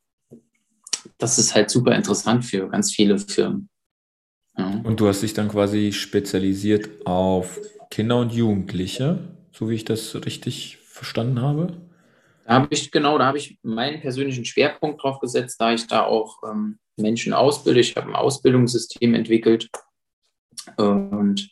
das 1.18 1.38
ist 1.38 1.54
halt 1.54 1.70
super 1.70 1.94
interessant 1.94 2.44
für 2.44 2.68
ganz 2.68 2.92
viele 2.92 3.18
Firmen. 3.18 3.68
Ja. 4.58 4.80
Und 4.84 5.00
du 5.00 5.08
hast 5.08 5.22
dich 5.22 5.34
dann 5.34 5.48
quasi 5.48 5.92
spezialisiert 5.92 7.06
auf 7.06 7.60
Kinder 7.90 8.18
und 8.18 8.32
Jugendliche, 8.32 9.28
so 9.52 9.68
wie 9.70 9.74
ich 9.74 9.84
das 9.84 10.14
richtig 10.26 10.78
verstanden 10.78 11.40
habe. 11.40 11.76
Da 12.46 12.54
habe 12.54 12.68
ich, 12.70 12.90
genau, 12.90 13.18
da 13.18 13.26
habe 13.26 13.38
ich 13.38 13.58
meinen 13.62 14.00
persönlichen 14.00 14.44
Schwerpunkt 14.44 15.02
drauf 15.02 15.20
gesetzt, 15.20 15.60
da 15.60 15.72
ich 15.72 15.86
da 15.86 16.04
auch 16.04 16.42
ähm, 16.48 16.78
Menschen 16.96 17.32
ausbilde. 17.32 17.80
Ich 17.80 17.96
habe 17.96 18.08
ein 18.08 18.14
Ausbildungssystem 18.14 19.14
entwickelt. 19.14 19.68
Und 20.76 21.50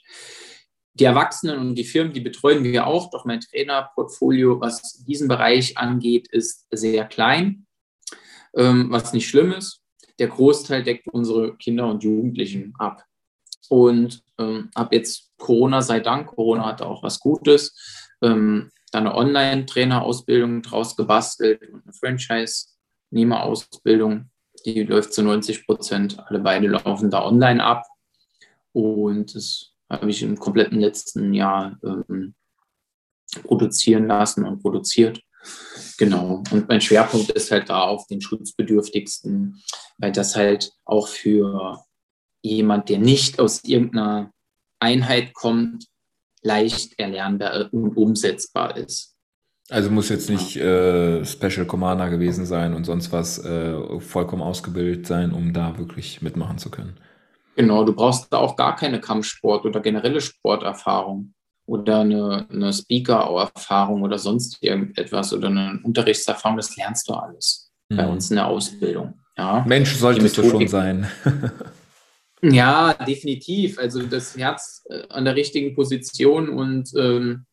die 0.94 1.04
Erwachsenen 1.04 1.58
und 1.58 1.74
die 1.74 1.84
Firmen, 1.84 2.12
die 2.12 2.20
betreuen 2.20 2.64
wir 2.64 2.86
auch, 2.86 3.10
doch 3.10 3.24
mein 3.24 3.40
Trainerportfolio, 3.40 4.60
was 4.60 5.02
diesen 5.04 5.26
Bereich 5.28 5.76
angeht, 5.76 6.28
ist 6.28 6.66
sehr 6.70 7.04
klein, 7.04 7.66
ähm, 8.54 8.86
was 8.90 9.12
nicht 9.12 9.28
schlimm 9.28 9.50
ist. 9.52 9.82
Der 10.20 10.28
Großteil 10.28 10.84
deckt 10.84 11.08
unsere 11.08 11.56
Kinder 11.56 11.88
und 11.88 12.04
Jugendlichen 12.04 12.74
ab. 12.78 13.02
Und 13.68 14.22
ähm, 14.38 14.70
habe 14.76 14.94
jetzt 14.94 15.32
Corona 15.36 15.82
sei 15.82 15.98
Dank, 15.98 16.28
Corona 16.28 16.66
hatte 16.66 16.86
auch 16.86 17.02
was 17.02 17.18
Gutes, 17.18 17.74
ähm, 18.22 18.70
da 18.92 19.00
eine 19.00 19.16
Online-Trainer-Ausbildung 19.16 20.62
draus 20.62 20.94
gebastelt 20.94 21.68
und 21.70 21.82
eine 21.82 21.92
Franchise-Nehmer-Ausbildung. 21.92 24.30
Die 24.64 24.84
läuft 24.84 25.12
zu 25.12 25.24
90 25.24 25.66
Prozent. 25.66 26.20
Alle 26.26 26.38
beide 26.38 26.68
laufen 26.68 27.10
da 27.10 27.24
online 27.24 27.64
ab. 27.64 27.82
Und 28.72 29.34
das 29.34 29.73
habe 30.00 30.10
ich 30.10 30.22
im 30.22 30.38
kompletten 30.38 30.80
letzten 30.80 31.32
Jahr 31.32 31.78
ähm, 31.84 32.34
produzieren 33.42 34.06
lassen 34.06 34.44
und 34.44 34.62
produziert. 34.62 35.20
Genau. 35.98 36.42
Und 36.50 36.68
mein 36.68 36.80
Schwerpunkt 36.80 37.30
ist 37.30 37.50
halt 37.50 37.68
da 37.68 37.82
auf 37.82 38.06
den 38.06 38.20
Schutzbedürftigsten, 38.20 39.62
weil 39.98 40.12
das 40.12 40.36
halt 40.36 40.72
auch 40.84 41.08
für 41.08 41.84
jemand, 42.42 42.88
der 42.88 42.98
nicht 42.98 43.38
aus 43.38 43.62
irgendeiner 43.64 44.30
Einheit 44.80 45.34
kommt, 45.34 45.86
leicht 46.42 46.98
erlernbar 46.98 47.68
und 47.72 47.96
umsetzbar 47.96 48.76
ist. 48.76 49.14
Also 49.70 49.90
muss 49.90 50.10
jetzt 50.10 50.28
nicht 50.28 50.56
äh, 50.56 51.24
Special 51.24 51.64
Commander 51.64 52.10
gewesen 52.10 52.44
sein 52.44 52.74
und 52.74 52.84
sonst 52.84 53.12
was 53.12 53.42
äh, 53.44 53.98
vollkommen 53.98 54.42
ausgebildet 54.42 55.06
sein, 55.06 55.32
um 55.32 55.54
da 55.54 55.78
wirklich 55.78 56.20
mitmachen 56.20 56.58
zu 56.58 56.70
können. 56.70 56.98
Genau, 57.56 57.84
du 57.84 57.94
brauchst 57.94 58.32
da 58.32 58.38
auch 58.38 58.56
gar 58.56 58.76
keine 58.76 59.00
Kampfsport 59.00 59.64
oder 59.64 59.80
generelle 59.80 60.20
Sporterfahrung 60.20 61.34
oder 61.66 62.00
eine, 62.00 62.46
eine 62.50 62.72
Speaker-Erfahrung 62.72 64.02
oder 64.02 64.18
sonst 64.18 64.58
irgendetwas 64.60 65.32
oder 65.32 65.48
eine 65.48 65.80
Unterrichtserfahrung. 65.82 66.56
Das 66.56 66.76
lernst 66.76 67.08
du 67.08 67.14
alles 67.14 67.72
mhm. 67.88 67.96
bei 67.96 68.06
uns 68.06 68.30
in 68.30 68.36
der 68.36 68.46
Ausbildung. 68.46 69.14
Ja. 69.36 69.64
Mensch, 69.66 69.94
solltest 69.94 70.36
du 70.36 70.48
schon 70.48 70.68
sein. 70.68 71.10
Ja, 72.52 72.92
definitiv. 72.92 73.78
Also 73.78 74.02
das 74.02 74.36
Herz 74.36 74.84
äh, 74.90 75.04
an 75.08 75.24
der 75.24 75.36
richtigen 75.36 75.74
Position 75.74 76.48
und 76.48 76.90
ähm, 76.96 77.46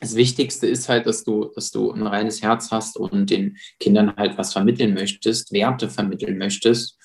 das 0.00 0.14
Wichtigste 0.14 0.66
ist 0.66 0.88
halt, 0.88 1.06
dass 1.06 1.24
du, 1.24 1.50
dass 1.54 1.70
du 1.70 1.90
ein 1.92 2.06
reines 2.06 2.42
Herz 2.42 2.70
hast 2.70 2.96
und 2.96 3.30
den 3.30 3.56
Kindern 3.80 4.14
halt 4.16 4.38
was 4.38 4.52
vermitteln 4.52 4.94
möchtest, 4.94 5.52
Werte 5.52 5.88
vermitteln 5.88 6.38
möchtest. 6.38 6.98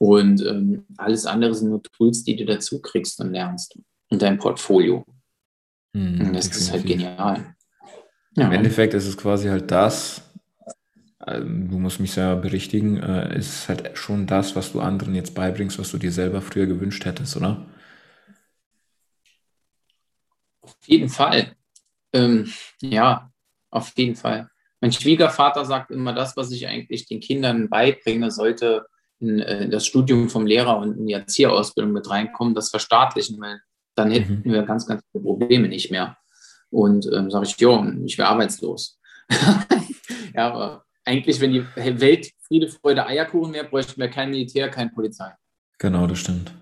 Und 0.00 0.44
ähm, 0.46 0.86
alles 0.96 1.26
andere 1.26 1.54
sind 1.54 1.68
nur 1.68 1.82
Tools, 1.82 2.24
die 2.24 2.34
du 2.34 2.46
dazu 2.46 2.80
kriegst 2.80 3.20
und 3.20 3.32
lernst. 3.32 3.78
Und 4.08 4.22
dein 4.22 4.38
Portfolio. 4.38 5.04
Hm, 5.94 6.20
und 6.20 6.32
das 6.32 6.48
definitiv. 6.48 6.56
ist 6.56 6.72
halt 6.72 6.86
genial. 6.86 7.56
Ja. 8.34 8.46
Im 8.46 8.52
Endeffekt 8.52 8.94
ist 8.94 9.06
es 9.06 9.16
quasi 9.16 9.48
halt 9.48 9.70
das, 9.70 10.22
ähm, 11.26 11.68
du 11.68 11.78
musst 11.78 12.00
mich 12.00 12.16
ja 12.16 12.34
berichtigen, 12.34 12.96
äh, 12.96 13.36
ist 13.38 13.68
halt 13.68 13.98
schon 13.98 14.26
das, 14.26 14.56
was 14.56 14.72
du 14.72 14.80
anderen 14.80 15.14
jetzt 15.14 15.34
beibringst, 15.34 15.78
was 15.78 15.90
du 15.90 15.98
dir 15.98 16.12
selber 16.12 16.40
früher 16.40 16.66
gewünscht 16.66 17.04
hättest, 17.04 17.36
oder? 17.36 17.66
Auf 20.62 20.76
jeden 20.86 21.10
Fall. 21.10 21.54
Ähm, 22.14 22.50
ja, 22.80 23.30
auf 23.70 23.92
jeden 23.98 24.16
Fall. 24.16 24.48
Mein 24.80 24.92
Schwiegervater 24.92 25.66
sagt 25.66 25.90
immer, 25.90 26.14
das, 26.14 26.38
was 26.38 26.50
ich 26.52 26.66
eigentlich 26.66 27.06
den 27.06 27.20
Kindern 27.20 27.68
beibringe, 27.68 28.30
sollte 28.30 28.86
in, 29.20 29.38
äh, 29.38 29.64
in 29.64 29.70
das 29.70 29.86
Studium 29.86 30.28
vom 30.28 30.46
Lehrer 30.46 30.78
und 30.78 30.98
in 30.98 31.06
die 31.06 31.12
Erzieherausbildung 31.12 31.92
mit 31.92 32.08
reinkommen, 32.08 32.54
das 32.54 32.70
verstaatlichen, 32.70 33.40
weil 33.40 33.60
dann 33.94 34.10
hätten 34.10 34.42
mhm. 34.44 34.52
wir 34.52 34.62
ganz, 34.62 34.86
ganz 34.86 35.02
viele 35.12 35.24
Probleme 35.24 35.68
nicht 35.68 35.90
mehr. 35.90 36.16
Und 36.70 37.08
ähm, 37.12 37.30
sage 37.30 37.46
ich, 37.46 37.56
jo, 37.58 37.84
ich 38.04 38.16
wäre 38.16 38.28
arbeitslos. 38.28 38.98
ja, 40.34 40.52
aber 40.52 40.84
eigentlich, 41.04 41.40
wenn 41.40 41.52
die 41.52 41.64
Welt 41.74 42.30
Friede, 42.46 42.68
Freude, 42.68 43.06
Eierkuchen 43.06 43.52
wäre, 43.52 43.68
bräuchten 43.68 44.00
wir 44.00 44.08
kein 44.08 44.30
Militär, 44.30 44.68
keine 44.70 44.90
Polizei. 44.90 45.32
Genau, 45.78 46.06
das 46.06 46.18
stimmt. 46.18 46.52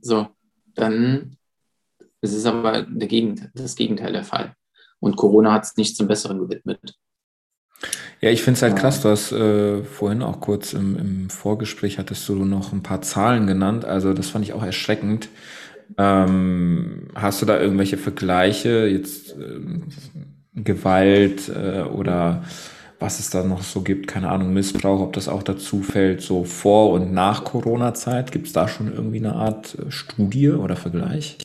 So, 0.00 0.28
dann 0.74 1.36
ist 2.20 2.32
es 2.32 2.46
aber 2.46 2.82
der 2.82 3.08
Gegend, 3.08 3.50
das 3.54 3.76
Gegenteil 3.76 4.12
der 4.12 4.24
Fall. 4.24 4.54
Und 5.00 5.16
Corona 5.16 5.52
hat 5.52 5.64
es 5.64 5.76
nicht 5.76 5.96
zum 5.96 6.08
Besseren 6.08 6.38
gewidmet. 6.38 6.96
Ja, 8.20 8.30
ich 8.30 8.42
finde 8.42 8.56
es 8.56 8.62
halt 8.62 8.76
krass, 8.76 9.02
du 9.02 9.10
hast 9.10 9.32
äh, 9.32 9.84
vorhin 9.84 10.22
auch 10.22 10.40
kurz 10.40 10.72
im, 10.72 10.96
im, 10.96 11.30
Vorgespräch 11.30 11.98
hattest 11.98 12.28
du 12.28 12.34
noch 12.44 12.72
ein 12.72 12.82
paar 12.82 13.02
Zahlen 13.02 13.46
genannt, 13.46 13.84
also 13.84 14.14
das 14.14 14.30
fand 14.30 14.44
ich 14.44 14.54
auch 14.54 14.62
erschreckend. 14.62 15.28
Ähm, 15.98 17.08
hast 17.14 17.42
du 17.42 17.46
da 17.46 17.60
irgendwelche 17.60 17.98
Vergleiche, 17.98 18.86
jetzt 18.86 19.32
äh, 19.32 19.60
Gewalt 20.54 21.48
äh, 21.48 21.82
oder 21.82 22.44
was 22.98 23.20
es 23.20 23.30
da 23.30 23.44
noch 23.44 23.62
so 23.62 23.82
gibt, 23.82 24.06
keine 24.06 24.30
Ahnung, 24.30 24.52
Missbrauch, 24.54 25.00
ob 25.00 25.12
das 25.12 25.28
auch 25.28 25.42
dazu 25.42 25.82
fällt, 25.82 26.22
so 26.22 26.44
vor 26.44 26.92
und 26.92 27.12
nach 27.12 27.44
Corona-Zeit. 27.44 28.32
Gibt 28.32 28.46
es 28.46 28.52
da 28.52 28.68
schon 28.68 28.92
irgendwie 28.92 29.18
eine 29.18 29.34
Art 29.34 29.76
äh, 29.78 29.90
Studie 29.90 30.50
oder 30.50 30.76
Vergleich? 30.76 31.36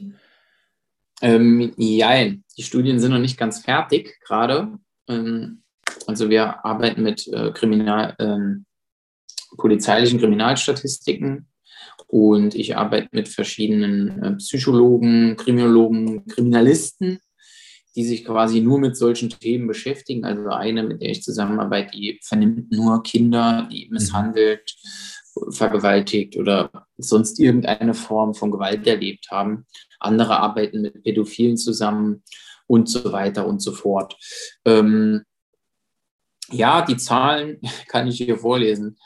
Ähm, 1.21 1.73
ja, 1.77 2.11
die 2.57 2.63
Studien 2.63 2.99
sind 2.99 3.11
noch 3.11 3.19
nicht 3.19 3.37
ganz 3.37 3.59
fertig 3.59 4.19
gerade. 4.25 4.79
Ähm, 5.07 5.60
also 6.07 6.29
wir 6.29 6.65
arbeiten 6.65 7.03
mit 7.03 7.27
äh, 7.27 7.51
Kriminal, 7.51 8.15
ähm, 8.19 8.65
polizeilichen 9.57 10.19
Kriminalstatistiken 10.19 11.47
und 12.07 12.55
ich 12.55 12.77
arbeite 12.77 13.09
mit 13.11 13.27
verschiedenen 13.27 14.23
äh, 14.23 14.31
Psychologen, 14.37 15.35
Kriminologen, 15.37 16.25
Kriminalisten 16.27 17.19
die 17.95 18.05
sich 18.05 18.25
quasi 18.25 18.61
nur 18.61 18.79
mit 18.79 18.95
solchen 18.95 19.29
Themen 19.29 19.67
beschäftigen. 19.67 20.23
Also 20.23 20.49
eine, 20.49 20.83
mit 20.83 21.01
der 21.01 21.09
ich 21.09 21.23
zusammenarbeite, 21.23 21.91
die 21.91 22.19
vernimmt 22.23 22.71
nur 22.71 23.03
Kinder, 23.03 23.67
die 23.71 23.87
mhm. 23.87 23.93
misshandelt, 23.93 24.75
vergewaltigt 25.49 26.37
oder 26.37 26.71
sonst 26.97 27.39
irgendeine 27.39 27.93
Form 27.93 28.33
von 28.33 28.51
Gewalt 28.51 28.85
erlebt 28.87 29.27
haben. 29.31 29.65
Andere 29.99 30.37
arbeiten 30.37 30.81
mit 30.81 31.03
Pädophilen 31.03 31.57
zusammen 31.57 32.23
und 32.67 32.89
so 32.89 33.11
weiter 33.11 33.45
und 33.47 33.61
so 33.61 33.71
fort. 33.71 34.17
Ähm, 34.65 35.23
ja, 36.51 36.81
die 36.81 36.97
Zahlen 36.97 37.59
kann 37.87 38.07
ich 38.07 38.17
hier 38.17 38.37
vorlesen, 38.37 38.97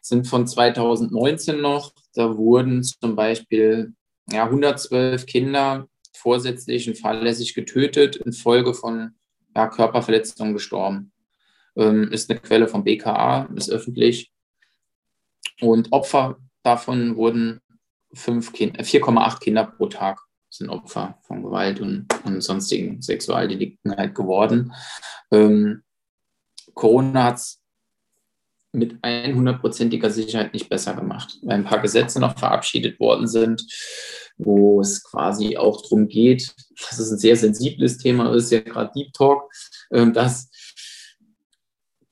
sind 0.00 0.26
von 0.26 0.46
2019 0.46 1.60
noch. 1.60 1.92
Da 2.14 2.36
wurden 2.36 2.82
zum 2.82 3.16
Beispiel 3.16 3.94
ja, 4.30 4.44
112 4.44 5.26
Kinder 5.26 5.88
vorsätzlich 6.12 6.88
und 6.88 6.98
fahrlässig 6.98 7.54
getötet, 7.54 8.16
infolge 8.16 8.74
von 8.74 9.14
ja, 9.54 9.68
Körperverletzungen 9.68 10.52
gestorben. 10.52 11.12
Ähm, 11.76 12.10
ist 12.12 12.30
eine 12.30 12.40
Quelle 12.40 12.68
vom 12.68 12.84
BKA, 12.84 13.48
ist 13.56 13.70
öffentlich. 13.70 14.32
Und 15.60 15.92
Opfer 15.92 16.38
davon 16.62 17.16
wurden 17.16 17.60
4,8 18.14 19.36
äh, 19.36 19.38
Kinder 19.40 19.64
pro 19.64 19.86
Tag 19.86 20.20
sind 20.56 20.70
Opfer 20.70 21.18
von 21.22 21.42
Gewalt 21.42 21.80
und, 21.80 22.06
und 22.24 22.40
sonstigen 22.40 23.02
Sexualdelikten 23.02 23.96
halt 23.96 24.14
geworden. 24.14 24.72
Ähm, 25.30 25.82
Corona 26.74 27.24
hat 27.24 27.36
es 27.36 27.60
mit 28.72 28.94
100%iger 29.02 30.10
Sicherheit 30.10 30.52
nicht 30.52 30.68
besser 30.68 30.94
gemacht, 30.94 31.38
weil 31.42 31.56
ein 31.56 31.64
paar 31.64 31.80
Gesetze 31.80 32.20
noch 32.20 32.38
verabschiedet 32.38 32.98
worden 32.98 33.28
sind, 33.28 33.64
wo 34.36 34.80
es 34.80 35.02
quasi 35.04 35.56
auch 35.56 35.80
darum 35.82 36.08
geht, 36.08 36.52
dass 36.80 36.98
es 36.98 37.10
ein 37.12 37.18
sehr 37.18 37.36
sensibles 37.36 37.98
Thema 37.98 38.34
ist, 38.34 38.50
ja 38.50 38.60
gerade 38.60 38.90
Deep 38.94 39.12
Talk, 39.12 39.50
ähm, 39.92 40.12
dass 40.12 40.50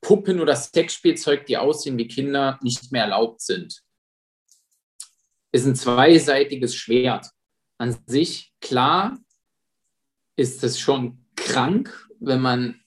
Puppen 0.01 0.41
oder 0.41 0.57
Sexspielzeug, 0.57 1.47
die 1.47 1.57
aussehen 1.57 1.99
wie 1.99 2.09
Kinder, 2.09 2.59
nicht 2.63 2.93
mehr 2.93 3.05
erlaubt 3.05 3.41
sind. 3.41 3.83
Ist 5.53 5.67
ein 5.67 5.77
zweiseitiges 5.77 6.75
Schwert. 6.75 7.27
An 7.79 7.97
sich, 8.07 8.53
klar, 8.61 9.19
ist 10.37 10.65
es 10.65 10.79
schon 10.79 11.27
krank, 11.37 12.09
wenn 12.21 12.41
man 12.41 12.82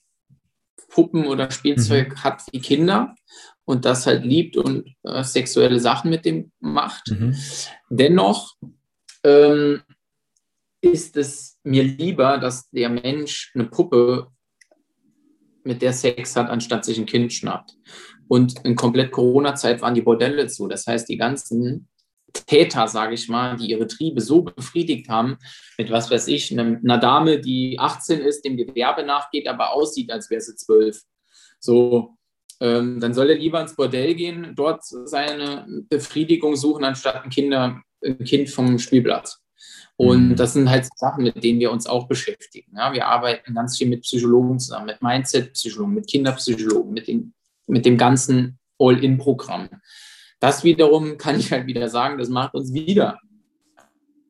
Puppen 0.96 1.26
oder 1.26 1.50
Spielzeug 1.50 2.08
mhm. 2.08 2.24
hat 2.24 2.42
wie 2.52 2.60
Kinder 2.60 3.14
und 3.66 3.84
das 3.84 4.06
halt 4.06 4.24
liebt 4.24 4.56
und 4.56 4.94
äh, 5.02 5.22
sexuelle 5.22 5.78
Sachen 5.78 6.08
mit 6.08 6.24
dem 6.24 6.52
macht. 6.58 7.10
Mhm. 7.10 7.36
Dennoch 7.90 8.54
ähm, 9.22 9.82
ist 10.80 11.18
es 11.18 11.58
mir 11.64 11.82
lieber, 11.82 12.38
dass 12.38 12.70
der 12.70 12.88
Mensch 12.88 13.52
eine 13.54 13.66
Puppe 13.66 14.28
mit 15.64 15.82
der 15.82 15.92
Sex 15.92 16.34
hat, 16.34 16.48
anstatt 16.48 16.86
sich 16.86 16.98
ein 16.98 17.04
Kind 17.04 17.30
schnappt. 17.30 17.74
Und 18.26 18.64
in 18.64 18.74
komplett 18.74 19.12
Corona-Zeit 19.12 19.82
waren 19.82 19.94
die 19.94 20.02
Bordelle 20.02 20.46
zu. 20.46 20.66
Das 20.66 20.86
heißt, 20.86 21.10
die 21.10 21.18
ganzen 21.18 21.88
Täter, 22.44 22.88
sage 22.88 23.14
ich 23.14 23.28
mal, 23.28 23.56
die 23.56 23.70
ihre 23.70 23.86
Triebe 23.86 24.20
so 24.20 24.42
befriedigt 24.42 25.08
haben, 25.08 25.38
mit 25.78 25.90
was 25.90 26.10
weiß 26.10 26.28
ich, 26.28 26.56
einer 26.56 26.98
Dame, 26.98 27.40
die 27.40 27.78
18 27.78 28.20
ist, 28.20 28.44
dem 28.44 28.56
Gewerbe 28.56 29.04
nachgeht, 29.04 29.48
aber 29.48 29.72
aussieht, 29.72 30.10
als 30.10 30.30
wäre 30.30 30.40
sie 30.40 30.56
12. 30.56 31.00
So, 31.58 32.16
ähm, 32.60 33.00
dann 33.00 33.14
soll 33.14 33.30
er 33.30 33.36
lieber 33.36 33.60
ins 33.60 33.76
Bordell 33.76 34.14
gehen, 34.14 34.52
dort 34.54 34.84
seine 34.84 35.66
Befriedigung 35.88 36.56
suchen, 36.56 36.84
anstatt 36.84 37.24
ein, 37.24 37.30
Kinder, 37.30 37.82
ein 38.04 38.24
Kind 38.24 38.48
vom 38.48 38.78
Spielplatz. 38.78 39.40
Und 39.96 40.30
mhm. 40.30 40.36
das 40.36 40.52
sind 40.52 40.68
halt 40.68 40.86
Sachen, 40.96 41.24
mit 41.24 41.42
denen 41.42 41.58
wir 41.58 41.70
uns 41.70 41.86
auch 41.86 42.06
beschäftigen. 42.06 42.76
Ja, 42.76 42.92
wir 42.92 43.06
arbeiten 43.06 43.54
ganz 43.54 43.78
viel 43.78 43.88
mit 43.88 44.02
Psychologen 44.02 44.58
zusammen, 44.58 44.86
mit 44.86 45.02
Mindset-Psychologen, 45.02 45.94
mit 45.94 46.06
Kinderpsychologen, 46.06 46.92
mit, 46.92 47.08
den, 47.08 47.34
mit 47.66 47.86
dem 47.86 47.96
ganzen 47.96 48.58
All-In-Programm. 48.78 49.68
Das 50.40 50.64
wiederum 50.64 51.16
kann 51.18 51.38
ich 51.38 51.52
halt 51.52 51.66
wieder 51.66 51.88
sagen, 51.88 52.18
das 52.18 52.28
macht 52.28 52.54
uns 52.54 52.72
wieder, 52.72 53.18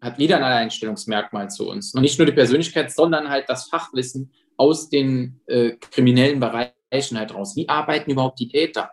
hat 0.00 0.18
wieder 0.18 0.36
ein 0.36 0.44
Alleinstellungsmerkmal 0.44 1.50
zu 1.50 1.68
uns. 1.68 1.94
Und 1.94 2.02
nicht 2.02 2.18
nur 2.18 2.26
die 2.26 2.32
Persönlichkeit, 2.32 2.92
sondern 2.92 3.28
halt 3.28 3.48
das 3.48 3.68
Fachwissen 3.68 4.32
aus 4.56 4.88
den 4.88 5.40
äh, 5.46 5.72
kriminellen 5.72 6.40
Bereichen 6.40 7.18
halt 7.18 7.34
raus. 7.34 7.56
Wie 7.56 7.68
arbeiten 7.68 8.10
überhaupt 8.10 8.38
die 8.38 8.48
Täter? 8.48 8.90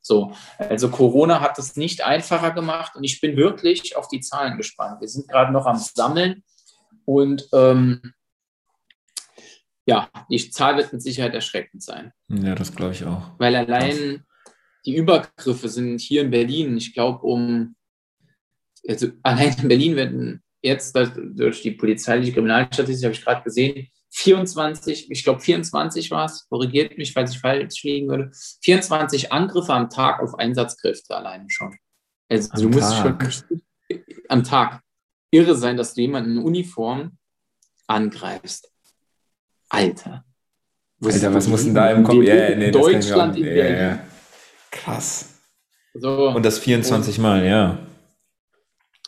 So, 0.00 0.32
also 0.58 0.90
Corona 0.90 1.40
hat 1.40 1.58
es 1.58 1.76
nicht 1.76 2.04
einfacher 2.04 2.50
gemacht 2.50 2.94
und 2.94 3.04
ich 3.04 3.20
bin 3.22 3.36
wirklich 3.36 3.96
auf 3.96 4.08
die 4.08 4.20
Zahlen 4.20 4.58
gespannt. 4.58 5.00
Wir 5.00 5.08
sind 5.08 5.28
gerade 5.28 5.50
noch 5.50 5.64
am 5.64 5.78
Sammeln 5.78 6.44
und 7.06 7.48
ähm, 7.54 8.12
ja, 9.86 10.10
die 10.30 10.50
Zahl 10.50 10.76
wird 10.76 10.92
mit 10.92 11.02
Sicherheit 11.02 11.34
erschreckend 11.34 11.82
sein. 11.82 12.12
Ja, 12.28 12.54
das 12.54 12.74
glaube 12.74 12.92
ich 12.92 13.04
auch. 13.04 13.30
Weil 13.38 13.56
allein 13.56 14.24
die 14.86 14.96
Übergriffe 14.96 15.68
sind 15.68 16.00
hier 16.00 16.22
in 16.22 16.30
Berlin, 16.30 16.76
ich 16.76 16.94
glaube, 16.94 17.26
um, 17.26 17.74
also 18.86 19.08
allein 19.22 19.54
in 19.62 19.68
Berlin 19.68 19.96
werden 19.96 20.42
jetzt 20.62 20.96
durch 20.96 21.62
die 21.62 21.72
polizeiliche 21.72 22.32
Kriminalstatistik, 22.32 23.04
habe 23.04 23.14
ich 23.14 23.24
gerade 23.24 23.42
gesehen, 23.42 23.88
24, 24.10 25.10
ich 25.10 25.24
glaube 25.24 25.40
24 25.40 26.10
war 26.10 26.26
es, 26.26 26.46
korrigiert 26.48 26.96
mich, 26.96 27.12
falls 27.12 27.32
ich 27.32 27.40
falsch 27.40 27.82
liegen 27.82 28.08
würde, 28.08 28.30
24 28.62 29.32
Angriffe 29.32 29.72
am 29.72 29.90
Tag 29.90 30.22
auf 30.22 30.38
Einsatzkräfte 30.38 31.16
alleine 31.16 31.46
schon. 31.48 31.76
Also 32.28 32.50
am 32.52 32.62
du 32.62 32.68
musst 32.68 32.92
Tag. 32.92 33.32
schon 33.32 33.62
am 34.28 34.44
Tag 34.44 34.80
irre 35.30 35.56
sein, 35.56 35.76
dass 35.76 35.94
du 35.94 36.02
jemanden 36.02 36.38
in 36.38 36.38
Uniform 36.38 37.18
angreifst. 37.88 38.70
Alter. 39.68 40.24
Alter, 41.02 41.34
was 41.34 41.48
muss 41.48 41.64
denn 41.64 41.74
da 41.74 41.90
im 41.90 42.04
Kopf? 42.04 42.22
Ja, 42.22 42.34
yeah, 42.34 42.56
nee, 42.56 42.70
Deutschland 42.70 43.36
in 43.36 43.42
Berlin. 43.42 43.74
Yeah, 43.74 43.94
yeah. 43.94 44.06
Krass. 44.74 45.40
So. 45.94 46.30
Und 46.30 46.44
das 46.44 46.58
24 46.58 47.18
Mal, 47.18 47.46
ja. 47.46 47.78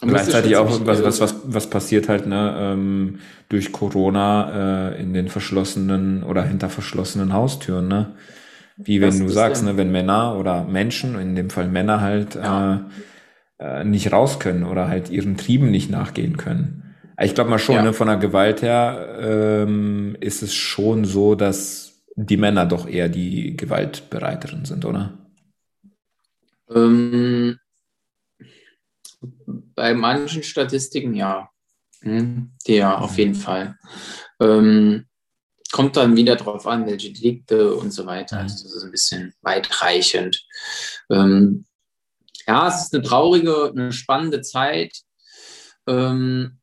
Und 0.00 0.08
gleichzeitig 0.08 0.56
auch 0.56 0.70
was, 0.86 1.02
was, 1.02 1.20
was, 1.20 1.34
was 1.44 1.70
passiert 1.70 2.08
halt 2.08 2.26
ne, 2.26 2.54
ähm, 2.58 3.18
durch 3.48 3.72
Corona 3.72 4.90
äh, 4.90 5.00
in 5.00 5.14
den 5.14 5.28
verschlossenen 5.28 6.22
oder 6.22 6.44
hinter 6.44 6.68
verschlossenen 6.68 7.32
Haustüren. 7.32 7.88
Ne? 7.88 8.14
Wie 8.76 9.00
wenn 9.00 9.08
das 9.08 9.18
du 9.18 9.28
sagst, 9.28 9.64
ne, 9.64 9.76
wenn 9.76 9.90
Männer 9.90 10.36
oder 10.38 10.64
Menschen, 10.64 11.18
in 11.18 11.34
dem 11.34 11.50
Fall 11.50 11.68
Männer 11.68 12.02
halt 12.02 12.34
ja. 12.34 12.86
äh, 13.58 13.80
äh, 13.80 13.84
nicht 13.84 14.12
raus 14.12 14.38
können 14.38 14.64
oder 14.64 14.86
halt 14.86 15.10
ihren 15.10 15.36
Trieben 15.36 15.70
nicht 15.70 15.90
nachgehen 15.90 16.36
können. 16.36 16.94
Ich 17.18 17.34
glaube 17.34 17.48
mal 17.48 17.58
schon, 17.58 17.76
ja. 17.76 17.82
ne, 17.82 17.94
von 17.94 18.06
der 18.06 18.18
Gewalt 18.18 18.60
her 18.60 19.16
ähm, 19.18 20.16
ist 20.20 20.42
es 20.42 20.54
schon 20.54 21.06
so, 21.06 21.34
dass 21.34 22.04
die 22.16 22.36
Männer 22.36 22.66
doch 22.66 22.86
eher 22.86 23.08
die 23.08 23.56
gewaltbereiteren 23.56 24.66
sind, 24.66 24.84
oder? 24.84 25.25
Ähm, 26.74 27.58
bei 29.46 29.94
manchen 29.94 30.42
Statistiken 30.42 31.14
ja. 31.14 31.50
Hm, 32.00 32.52
ja, 32.66 32.98
auf 32.98 33.18
jeden 33.18 33.34
Fall. 33.34 33.78
Ähm, 34.40 35.06
kommt 35.72 35.96
dann 35.96 36.16
wieder 36.16 36.36
darauf 36.36 36.66
an, 36.66 36.86
welche 36.86 37.12
Delikte 37.12 37.74
und 37.74 37.90
so 37.90 38.06
weiter. 38.06 38.38
Also 38.38 38.64
das 38.64 38.74
ist 38.74 38.84
ein 38.84 38.90
bisschen 38.90 39.34
weitreichend. 39.42 40.44
Ähm, 41.10 41.66
ja, 42.46 42.68
es 42.68 42.84
ist 42.84 42.94
eine 42.94 43.02
traurige, 43.02 43.72
eine 43.74 43.92
spannende 43.92 44.40
Zeit. 44.40 45.00
Ähm, 45.86 46.58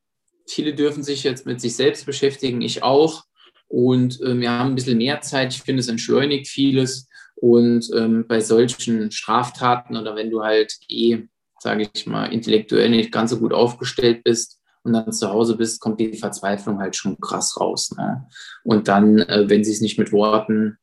viele 0.48 0.74
dürfen 0.74 1.04
sich 1.04 1.24
jetzt 1.24 1.46
mit 1.46 1.62
sich 1.62 1.76
selbst 1.76 2.06
beschäftigen, 2.06 2.62
ich 2.62 2.84
auch. 2.84 3.26
Und 3.68 4.22
äh, 4.22 4.40
wir 4.40 4.52
haben 4.52 4.72
ein 4.72 4.76
bisschen 4.76 4.98
mehr 4.98 5.22
Zeit. 5.22 5.54
Ich 5.54 5.62
finde, 5.62 5.82
es 5.82 5.88
entschleunigt 5.88 6.48
vieles. 6.48 7.08
Und 7.44 7.92
ähm, 7.94 8.26
bei 8.26 8.40
solchen 8.40 9.12
Straftaten 9.12 9.98
oder 9.98 10.16
wenn 10.16 10.30
du 10.30 10.44
halt 10.44 10.78
eh, 10.88 11.28
sage 11.60 11.90
ich 11.94 12.08
mal, 12.08 12.32
intellektuell 12.32 12.90
nicht 12.90 13.12
ganz 13.12 13.32
so 13.32 13.40
gut 13.40 13.52
aufgestellt 13.52 14.24
bist 14.24 14.62
und 14.84 14.94
dann 14.94 15.12
zu 15.12 15.30
Hause 15.30 15.58
bist, 15.58 15.82
kommt 15.82 16.00
die 16.00 16.14
Verzweiflung 16.14 16.80
halt 16.80 16.96
schon 16.96 17.20
krass 17.20 17.60
raus. 17.60 17.92
Ne? 17.98 18.30
Und 18.64 18.88
dann, 18.88 19.18
äh, 19.18 19.50
wenn 19.50 19.66
sie 19.66 19.74
es 19.74 19.82
nicht 19.82 20.00
mit 20.00 20.14
Worten 20.14 20.78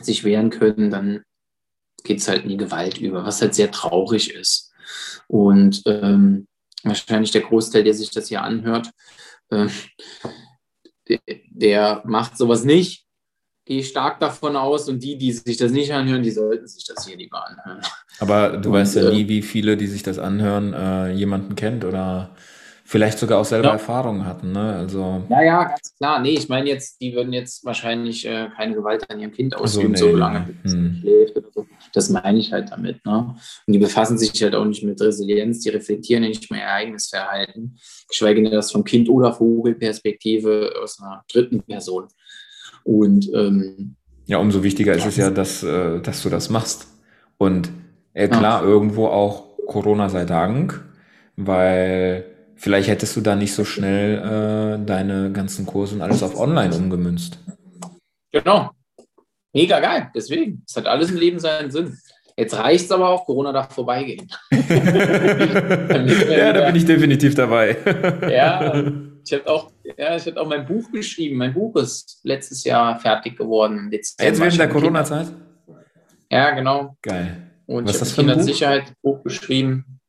sich 0.00 0.24
wehren 0.24 0.50
können, 0.50 0.90
dann 0.90 1.22
geht 2.02 2.18
es 2.18 2.26
halt 2.26 2.42
in 2.42 2.48
die 2.48 2.56
Gewalt 2.56 2.98
über, 2.98 3.24
was 3.24 3.40
halt 3.40 3.54
sehr 3.54 3.70
traurig 3.70 4.34
ist. 4.34 4.72
Und 5.28 5.82
ähm, 5.86 6.48
wahrscheinlich 6.82 7.30
der 7.30 7.42
Großteil, 7.42 7.84
der 7.84 7.94
sich 7.94 8.10
das 8.10 8.26
hier 8.26 8.42
anhört, 8.42 8.90
äh, 9.50 9.68
der, 11.06 11.20
der 11.52 12.02
macht 12.04 12.36
sowas 12.36 12.64
nicht, 12.64 13.07
gehe 13.68 13.84
stark 13.84 14.18
davon 14.18 14.56
aus. 14.56 14.88
Und 14.88 15.02
die, 15.04 15.16
die 15.16 15.30
sich 15.30 15.56
das 15.56 15.70
nicht 15.70 15.92
anhören, 15.92 16.22
die 16.22 16.30
sollten 16.30 16.66
sich 16.66 16.84
das 16.84 17.06
hier 17.06 17.16
lieber 17.16 17.46
anhören. 17.46 17.82
Aber 18.18 18.56
du 18.56 18.70
und, 18.70 18.74
weißt 18.74 18.96
ja 18.96 19.10
nie, 19.10 19.22
äh, 19.22 19.28
wie 19.28 19.42
viele, 19.42 19.76
die 19.76 19.86
sich 19.86 20.02
das 20.02 20.18
anhören, 20.18 20.72
äh, 20.72 21.12
jemanden 21.12 21.54
kennt 21.54 21.84
oder 21.84 22.30
vielleicht 22.84 23.18
sogar 23.18 23.38
auch 23.38 23.44
selber 23.44 23.66
ja. 23.66 23.72
Erfahrungen 23.74 24.24
hatten. 24.24 24.52
Ne? 24.52 24.74
Also, 24.74 25.22
ja, 25.28 25.42
ja, 25.42 25.64
ganz 25.64 25.94
klar. 25.98 26.20
Nee, 26.20 26.30
ich 26.30 26.48
meine 26.48 26.70
jetzt, 26.70 27.02
die 27.02 27.14
würden 27.14 27.34
jetzt 27.34 27.62
wahrscheinlich 27.66 28.26
äh, 28.26 28.48
keine 28.56 28.74
Gewalt 28.74 29.08
an 29.10 29.20
ihrem 29.20 29.32
Kind 29.32 29.54
ausüben, 29.54 29.94
so, 29.94 30.06
nee, 30.06 30.12
solange 30.12 30.56
es 30.64 30.72
hm. 30.72 30.98
schläft 31.02 31.36
oder 31.36 31.48
so. 31.54 31.66
Das 31.92 32.08
meine 32.08 32.38
ich 32.38 32.50
halt 32.50 32.72
damit. 32.72 33.04
Ne? 33.04 33.34
Und 33.66 33.72
die 33.72 33.78
befassen 33.78 34.16
sich 34.16 34.42
halt 34.42 34.54
auch 34.54 34.64
nicht 34.64 34.82
mit 34.82 34.98
Resilienz, 35.02 35.60
die 35.60 35.68
reflektieren 35.68 36.22
nicht 36.22 36.50
mehr 36.50 36.60
ihr 36.60 36.72
eigenes 36.72 37.08
Verhalten, 37.08 37.76
geschweige 38.08 38.42
denn 38.42 38.52
das 38.52 38.72
vom 38.72 38.84
Kind 38.84 39.10
oder 39.10 39.34
Vogelperspektive 39.34 40.72
aus 40.82 40.98
einer 40.98 41.22
dritten 41.30 41.62
Person. 41.62 42.08
Und 42.88 43.30
ähm, 43.34 43.96
ja, 44.24 44.38
umso 44.38 44.62
wichtiger 44.62 44.94
ist 44.94 45.04
es 45.04 45.18
ja, 45.18 45.28
dass, 45.28 45.62
äh, 45.62 46.00
dass 46.00 46.22
du 46.22 46.30
das 46.30 46.48
machst. 46.48 46.86
Und 47.36 47.68
äh, 48.14 48.28
klar, 48.28 48.62
ja. 48.62 48.66
irgendwo 48.66 49.08
auch 49.08 49.58
Corona 49.66 50.08
sei 50.08 50.24
Dank, 50.24 50.82
weil 51.36 52.24
vielleicht 52.56 52.88
hättest 52.88 53.14
du 53.14 53.20
da 53.20 53.36
nicht 53.36 53.52
so 53.52 53.66
schnell 53.66 54.78
äh, 54.80 54.86
deine 54.86 55.30
ganzen 55.32 55.66
Kurse 55.66 55.96
und 55.96 56.00
alles 56.00 56.22
auf 56.22 56.40
online 56.40 56.74
umgemünzt. 56.74 57.38
Genau. 58.32 58.70
Mega 59.52 59.80
geil. 59.80 60.08
Deswegen. 60.14 60.62
Es 60.66 60.74
hat 60.74 60.86
alles 60.86 61.10
im 61.10 61.18
Leben 61.18 61.38
seinen 61.38 61.70
Sinn. 61.70 61.94
Jetzt 62.38 62.56
reicht 62.56 62.86
es 62.86 62.90
aber 62.90 63.10
auch, 63.10 63.26
Corona 63.26 63.52
darf 63.52 63.74
vorbeigehen. 63.74 64.26
ja, 64.50 66.52
da 66.54 66.66
bin 66.66 66.76
ich 66.76 66.86
definitiv 66.86 67.34
dabei. 67.34 67.76
ja, 68.30 68.74
ich 69.26 69.32
habe 69.34 69.46
auch, 69.46 69.70
ja, 69.96 70.16
ich 70.16 70.26
habe 70.26 70.40
auch 70.40 70.48
mein 70.48 70.66
Buch 70.66 70.90
geschrieben. 70.92 71.36
Mein 71.36 71.54
Buch 71.54 71.76
ist 71.76 72.20
letztes 72.22 72.64
Jahr 72.64 72.98
fertig 72.98 73.36
geworden. 73.36 73.88
Jetzt 73.92 74.20
während 74.20 74.58
der 74.58 74.68
Corona-Zeit? 74.68 75.28
Ja, 76.30 76.50
genau. 76.50 76.96
Geil. 77.02 77.50
Und 77.66 77.88
Was 77.88 77.96
ich 77.96 78.02
habe 78.02 78.26
Kindersicherheit 78.26 78.92
Buch? 79.02 79.16
Buch 79.16 79.24
geschrieben. 79.24 80.00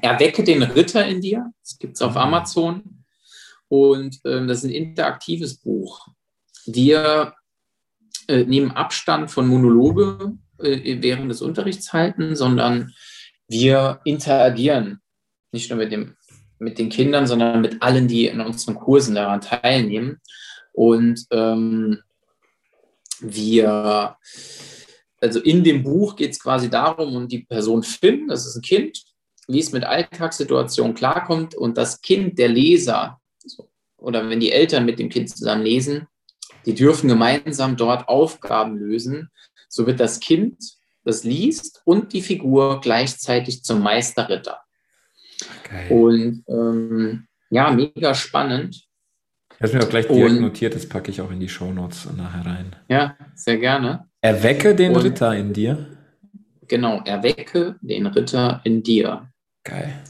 Erwecke 0.00 0.42
den 0.42 0.62
Ritter 0.62 1.06
in 1.06 1.20
dir. 1.20 1.52
Das 1.62 1.78
gibt 1.78 1.96
es 1.96 2.02
auf 2.02 2.12
mhm. 2.12 2.18
Amazon. 2.18 3.04
Und 3.68 4.18
ähm, 4.24 4.48
das 4.48 4.58
ist 4.58 4.64
ein 4.64 4.70
interaktives 4.70 5.58
Buch. 5.58 6.08
Wir 6.66 7.34
äh, 8.28 8.44
nehmen 8.44 8.70
Abstand 8.70 9.30
von 9.30 9.48
Monologe 9.48 10.36
äh, 10.58 11.02
während 11.02 11.30
des 11.30 11.42
Unterrichts 11.42 11.92
halten, 11.92 12.36
sondern 12.36 12.92
wir 13.48 14.00
interagieren 14.04 15.00
nicht 15.52 15.70
nur 15.70 15.78
mit 15.78 15.92
dem 15.92 16.16
mit 16.62 16.78
den 16.78 16.88
Kindern, 16.88 17.26
sondern 17.26 17.60
mit 17.60 17.82
allen, 17.82 18.08
die 18.08 18.26
in 18.26 18.40
unseren 18.40 18.76
Kursen 18.76 19.14
daran 19.14 19.40
teilnehmen. 19.40 20.20
Und 20.72 21.26
ähm, 21.30 21.98
wir, 23.20 24.16
also 25.20 25.40
in 25.40 25.64
dem 25.64 25.82
Buch 25.82 26.16
geht 26.16 26.32
es 26.32 26.40
quasi 26.40 26.70
darum, 26.70 27.14
um 27.16 27.28
die 27.28 27.40
Person 27.40 27.82
Finn, 27.82 28.28
das 28.28 28.46
ist 28.46 28.56
ein 28.56 28.62
Kind, 28.62 29.02
wie 29.48 29.58
es 29.58 29.72
mit 29.72 29.84
Alltagssituationen 29.84 30.94
klarkommt 30.94 31.54
und 31.54 31.76
das 31.76 32.00
Kind, 32.00 32.38
der 32.38 32.48
Leser, 32.48 33.20
oder 33.96 34.28
wenn 34.28 34.40
die 34.40 34.52
Eltern 34.52 34.84
mit 34.84 34.98
dem 34.98 35.08
Kind 35.08 35.30
zusammen 35.30 35.64
lesen, 35.64 36.06
die 36.64 36.74
dürfen 36.74 37.08
gemeinsam 37.08 37.76
dort 37.76 38.08
Aufgaben 38.08 38.76
lösen. 38.76 39.30
So 39.68 39.86
wird 39.86 40.00
das 40.00 40.20
Kind, 40.20 40.58
das 41.04 41.24
liest, 41.24 41.82
und 41.84 42.12
die 42.12 42.22
Figur 42.22 42.80
gleichzeitig 42.80 43.64
zum 43.64 43.80
Meisterritter. 43.80 44.60
Geil. 45.68 45.90
Und 45.90 46.44
ähm, 46.48 47.26
ja, 47.50 47.70
mega 47.70 48.14
spannend. 48.14 48.86
Ich 49.56 49.62
habe 49.62 49.76
mir 49.76 49.84
auch 49.84 49.90
gleich 49.90 50.08
direkt 50.08 50.30
und, 50.30 50.40
notiert, 50.40 50.74
das 50.74 50.88
packe 50.88 51.10
ich 51.10 51.20
auch 51.20 51.30
in 51.30 51.38
die 51.38 51.48
Shownotes 51.48 52.08
nachher 52.16 52.46
rein. 52.46 52.76
Ja, 52.88 53.16
sehr 53.34 53.58
gerne. 53.58 54.08
Erwecke 54.20 54.74
den 54.74 54.96
und, 54.96 55.02
Ritter 55.02 55.36
in 55.36 55.52
dir. 55.52 55.86
Genau, 56.66 57.00
erwecke 57.04 57.76
den 57.80 58.06
Ritter 58.06 58.60
in 58.64 58.82
dir. 58.82 59.28
Geil. 59.64 60.02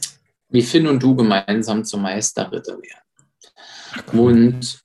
wie 0.48 0.62
Finn 0.62 0.86
und 0.86 1.02
du 1.02 1.16
gemeinsam 1.16 1.84
zum 1.84 2.02
Meisterritter 2.02 2.74
werden. 2.74 4.06
Cool. 4.12 4.32
Und 4.32 4.82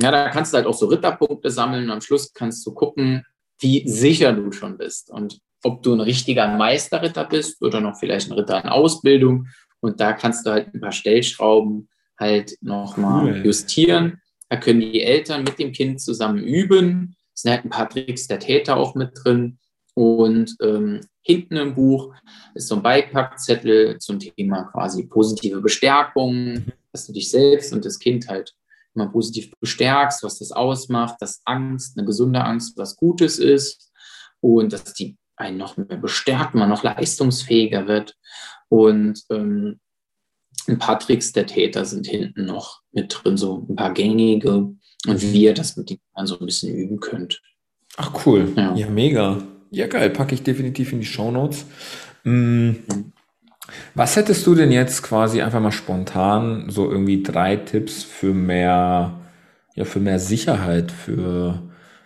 ja, 0.00 0.10
da 0.10 0.30
kannst 0.30 0.52
du 0.52 0.56
halt 0.56 0.66
auch 0.66 0.74
so 0.74 0.86
Ritterpunkte 0.86 1.50
sammeln 1.50 1.84
und 1.84 1.90
am 1.90 2.00
Schluss 2.00 2.32
kannst 2.32 2.64
du 2.66 2.72
gucken, 2.72 3.24
wie 3.58 3.86
sicher 3.88 4.32
du 4.32 4.50
schon 4.52 4.78
bist 4.78 5.10
und 5.10 5.38
ob 5.62 5.82
du 5.82 5.94
ein 5.94 6.00
richtiger 6.00 6.48
Meisterritter 6.56 7.24
bist 7.24 7.62
oder 7.62 7.80
noch 7.80 7.98
vielleicht 7.98 8.30
ein 8.30 8.34
Ritter 8.34 8.62
in 8.62 8.68
Ausbildung. 8.68 9.48
Und 9.80 10.00
da 10.00 10.12
kannst 10.12 10.46
du 10.46 10.50
halt 10.50 10.74
ein 10.74 10.80
paar 10.80 10.92
Stellschrauben 10.92 11.88
halt 12.18 12.56
nochmal 12.60 13.24
cool. 13.24 13.46
justieren. 13.46 14.20
Da 14.48 14.56
können 14.56 14.80
die 14.80 15.02
Eltern 15.02 15.44
mit 15.44 15.58
dem 15.58 15.72
Kind 15.72 16.00
zusammen 16.00 16.42
üben. 16.42 17.16
Es 17.34 17.42
sind 17.42 17.52
halt 17.52 17.64
ein 17.64 17.70
paar 17.70 17.88
Tricks 17.88 18.26
der 18.26 18.38
Täter 18.38 18.76
auch 18.76 18.94
mit 18.94 19.12
drin. 19.14 19.58
Und 19.94 20.56
ähm, 20.62 21.00
hinten 21.22 21.56
im 21.56 21.74
Buch 21.74 22.14
ist 22.54 22.68
so 22.68 22.76
ein 22.76 22.82
Beipackzettel 22.82 23.98
zum 23.98 24.18
Thema 24.18 24.64
quasi 24.64 25.04
positive 25.04 25.60
Bestärkung, 25.60 26.66
dass 26.92 27.06
du 27.06 27.12
dich 27.12 27.30
selbst 27.30 27.72
und 27.72 27.84
das 27.84 27.98
Kind 27.98 28.28
halt 28.28 28.54
immer 28.94 29.08
positiv 29.08 29.52
bestärkst, 29.60 30.22
was 30.22 30.38
das 30.38 30.52
ausmacht, 30.52 31.16
dass 31.20 31.42
Angst, 31.44 31.96
eine 31.96 32.06
gesunde 32.06 32.42
Angst, 32.44 32.76
was 32.76 32.96
Gutes 32.96 33.38
ist 33.38 33.92
und 34.40 34.72
dass 34.72 34.92
die 34.94 35.16
einen 35.40 35.58
noch 35.58 35.76
mehr 35.76 35.96
bestärkt, 35.96 36.54
man 36.54 36.68
noch 36.68 36.82
leistungsfähiger 36.82 37.86
wird. 37.86 38.16
Und 38.68 39.22
ähm, 39.30 39.80
ein 40.68 40.78
paar 40.78 40.98
Tricks 40.98 41.32
der 41.32 41.46
Täter 41.46 41.84
sind 41.84 42.06
hinten 42.06 42.44
noch 42.44 42.80
mit 42.92 43.12
drin, 43.12 43.36
so 43.36 43.66
ein 43.68 43.76
paar 43.76 43.92
gängige 43.92 44.52
und 45.06 45.22
wie 45.32 45.44
ihr 45.44 45.54
das 45.54 45.76
mit 45.76 45.90
den 45.90 45.98
Kindern 45.98 46.26
so 46.26 46.38
ein 46.38 46.46
bisschen 46.46 46.74
üben 46.74 47.00
könnt. 47.00 47.42
Ach 47.96 48.26
cool, 48.26 48.52
ja, 48.56 48.74
ja 48.74 48.88
mega. 48.88 49.42
Ja 49.70 49.86
geil, 49.86 50.10
packe 50.10 50.34
ich 50.34 50.42
definitiv 50.42 50.92
in 50.92 51.00
die 51.00 51.06
Show 51.06 51.30
Notes. 51.30 51.64
Mhm. 52.24 53.12
Was 53.94 54.16
hättest 54.16 54.46
du 54.46 54.54
denn 54.54 54.72
jetzt 54.72 55.02
quasi 55.02 55.42
einfach 55.42 55.60
mal 55.60 55.70
spontan 55.70 56.70
so 56.70 56.90
irgendwie 56.90 57.22
drei 57.22 57.56
Tipps 57.56 58.02
für 58.02 58.34
mehr, 58.34 59.20
ja, 59.74 59.84
für 59.84 60.00
mehr 60.00 60.18
Sicherheit, 60.18 60.90
für, 60.90 61.62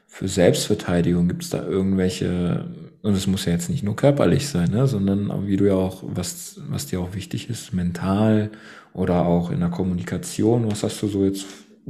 für 0.07 0.29
Selbstverteidigung? 0.29 1.29
Gibt 1.29 1.43
es 1.43 1.51
da 1.51 1.65
irgendwelche, 1.65 2.67
und 3.05 3.15
es 3.15 3.27
muss 3.27 3.45
ja 3.45 3.53
jetzt 3.53 3.69
nicht 3.69 3.83
nur 3.83 3.97
körperlich 3.97 4.49
sein, 4.49 4.71
ne, 4.71 4.87
sondern 4.87 5.47
wie 5.47 5.59
du 5.59 5.67
ja 5.67 5.75
auch, 5.75 6.03
was, 6.07 6.59
was 6.69 6.87
dir 6.87 7.01
auch 7.01 7.13
wichtig 7.13 7.51
ist, 7.51 7.75
mental 7.75 8.51
oder 8.95 9.27
auch 9.27 9.51
in 9.51 9.61
der 9.61 9.69
Kommunikation, 9.69 10.71
was 10.71 10.83
hast 10.85 11.03
du 11.03 11.09
so 11.09 11.23
jetzt 11.23 11.45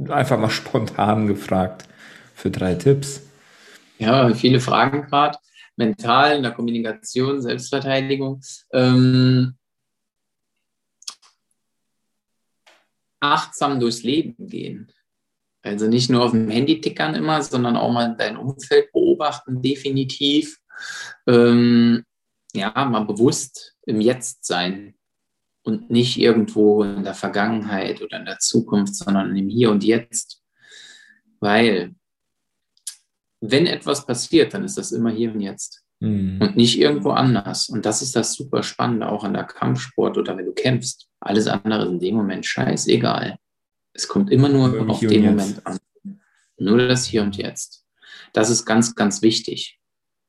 einfach 0.09 0.37
mal 0.37 0.49
spontan 0.49 1.27
gefragt 1.27 1.87
für 2.33 2.51
drei 2.51 2.75
Tipps? 2.75 3.21
Ja, 3.97 4.33
viele 4.33 4.59
Fragen 4.59 5.03
gerade 5.03 5.37
mental, 5.77 6.35
in 6.35 6.43
der 6.43 6.51
Kommunikation, 6.51 7.41
Selbstverteidigung. 7.41 8.41
Ähm, 8.73 9.55
achtsam 13.21 13.79
durchs 13.79 14.03
Leben 14.03 14.35
gehen. 14.49 14.91
Also 15.61 15.87
nicht 15.87 16.09
nur 16.09 16.25
auf 16.25 16.31
dem 16.31 16.49
Handy 16.49 16.81
tickern 16.81 17.15
immer, 17.15 17.41
sondern 17.41 17.77
auch 17.77 17.91
mal 17.93 18.17
dein 18.17 18.35
Umfeld 18.35 18.91
beobachten, 18.91 19.61
definitiv. 19.61 20.59
Ähm, 21.27 22.03
ja, 22.53 22.71
mal 22.85 23.05
bewusst 23.05 23.75
im 23.85 24.01
Jetzt 24.01 24.45
sein 24.45 24.95
und 25.63 25.89
nicht 25.89 26.17
irgendwo 26.17 26.83
in 26.83 27.03
der 27.03 27.15
Vergangenheit 27.15 28.01
oder 28.01 28.19
in 28.19 28.25
der 28.25 28.39
Zukunft, 28.39 28.95
sondern 28.95 29.35
im 29.35 29.49
Hier 29.49 29.71
und 29.71 29.83
Jetzt. 29.83 30.41
Weil 31.39 31.95
wenn 33.41 33.65
etwas 33.65 34.05
passiert, 34.05 34.53
dann 34.53 34.63
ist 34.63 34.77
das 34.77 34.91
immer 34.91 35.11
hier 35.11 35.33
und 35.33 35.41
jetzt. 35.41 35.83
Mhm. 35.99 36.39
Und 36.41 36.55
nicht 36.55 36.79
irgendwo 36.79 37.11
anders. 37.11 37.69
Und 37.69 37.85
das 37.85 38.01
ist 38.01 38.15
das 38.15 38.33
super 38.33 38.63
Spannende 38.63 39.09
auch 39.09 39.23
an 39.23 39.33
der 39.33 39.43
Kampfsport 39.43 40.17
oder 40.17 40.35
wenn 40.37 40.45
du 40.45 40.53
kämpfst. 40.53 41.07
Alles 41.19 41.47
andere 41.47 41.85
ist 41.85 41.91
in 41.91 41.99
dem 41.99 42.15
Moment 42.15 42.45
scheißegal. 42.45 43.37
Es 43.93 44.07
kommt 44.07 44.31
immer 44.31 44.49
nur 44.49 44.89
auf 44.89 44.99
den 44.99 45.25
Moment 45.25 45.65
an. 45.65 45.77
Nur 46.57 46.87
das 46.87 47.05
Hier 47.05 47.23
und 47.23 47.37
Jetzt. 47.37 47.85
Das 48.33 48.49
ist 48.49 48.65
ganz, 48.65 48.95
ganz 48.95 49.21
wichtig. 49.21 49.79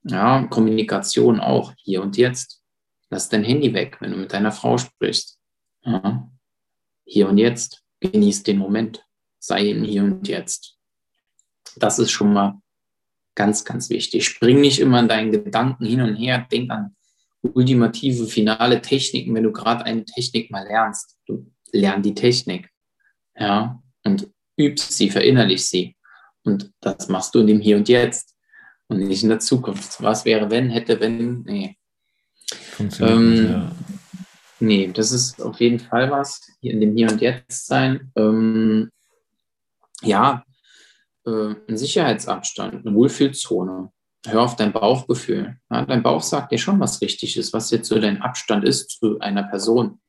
Ja, 0.09 0.47
Kommunikation 0.47 1.41
auch. 1.41 1.73
Hier 1.79 2.03
und 2.03 2.17
Jetzt. 2.17 2.63
Lass 3.11 3.29
dein 3.29 3.45
Handy 3.45 3.73
weg, 3.75 3.97
wenn 4.01 4.13
du 4.13 4.17
mit 4.17 4.33
deiner 4.33 4.53
Frau 4.53 4.79
sprichst. 4.79 5.39
Ja. 5.85 6.31
Hier 7.05 7.29
und 7.29 7.39
Jetzt. 7.39 7.83
Genieß 8.01 8.43
den 8.43 8.59
Moment. 8.59 9.05
Sei 9.39 9.71
im 9.71 9.85
Hier 9.85 10.05
und 10.05 10.29
Jetzt. 10.29 10.77
Das 11.77 11.99
ist 11.99 12.11
schon 12.11 12.33
mal 12.33 12.61
Ganz, 13.37 13.67
ganz 13.67 13.91
wichtig. 13.91 14.25
Spring 14.25 14.63
nicht 14.63 14.81
immer 14.81 14.99
in 14.99 15.09
deinen 15.09 15.31
Gedanken 15.31 15.85
hin 15.85 16.01
und 16.01 16.17
her. 16.17 16.47
Denk 16.51 16.71
an 16.71 16.97
ultimative, 17.43 18.27
finale 18.27 18.83
Techniken, 18.83 19.35
wenn 19.35 19.45
du 19.45 19.53
gerade 19.53 19.85
eine 19.85 20.05
Technik 20.05 20.51
mal 20.51 20.67
lernst. 20.67 21.17
Du 21.27 21.47
lern 21.71 22.03
die 22.03 22.15
Technik. 22.15 22.71
Ja, 23.39 23.81
und 24.05 24.29
übst 24.59 24.93
sie, 24.93 25.11
verinnerlich 25.11 25.67
sie. 25.67 25.97
Und 26.43 26.73
das 26.81 27.09
machst 27.09 27.35
du 27.35 27.41
in 27.41 27.47
dem 27.47 27.61
Hier 27.61 27.77
und 27.77 27.89
Jetzt 27.89 28.35
und 28.89 28.99
nicht 28.99 29.23
in 29.23 29.29
der 29.29 29.41
Zukunft. 29.41 30.03
Was 30.03 30.25
wäre, 30.25 30.51
wenn, 30.51 30.71
hätte, 30.71 31.01
wenn? 31.01 31.43
Nee. 31.43 31.77
Funktioniert 32.47 33.17
ähm, 33.17 33.31
nicht, 33.31 33.51
ja. 33.51 33.73
Nee, 34.59 34.91
das 34.93 35.13
ist 35.13 35.43
auf 35.43 35.61
jeden 35.61 35.81
Fall 35.81 36.11
was, 36.11 36.41
hier 36.61 36.73
in 36.73 36.81
dem 36.81 36.97
Hier 36.97 37.11
und 37.11 37.21
Jetzt 37.21 37.67
sein. 37.67 38.11
Ähm, 38.17 38.91
ja, 40.03 40.45
äh, 41.27 41.31
einen 41.31 41.77
Sicherheitsabstand, 41.77 42.87
eine 42.87 42.95
Wohlfühlzone. 42.95 43.93
Hör 44.27 44.43
auf 44.43 44.57
dein 44.57 44.73
Bauchgefühl. 44.73 45.59
Ja, 45.71 45.85
dein 45.85 46.03
Bauch 46.03 46.23
sagt 46.23 46.53
dir 46.53 46.59
schon, 46.59 46.81
was 46.81 47.01
richtig 47.01 47.37
ist, 47.37 47.53
was 47.53 47.71
jetzt 47.71 47.89
so 47.89 47.99
dein 47.99 48.23
Abstand 48.23 48.65
ist 48.65 48.91
zu 48.91 49.21
einer 49.21 49.45
Person. 49.45 50.01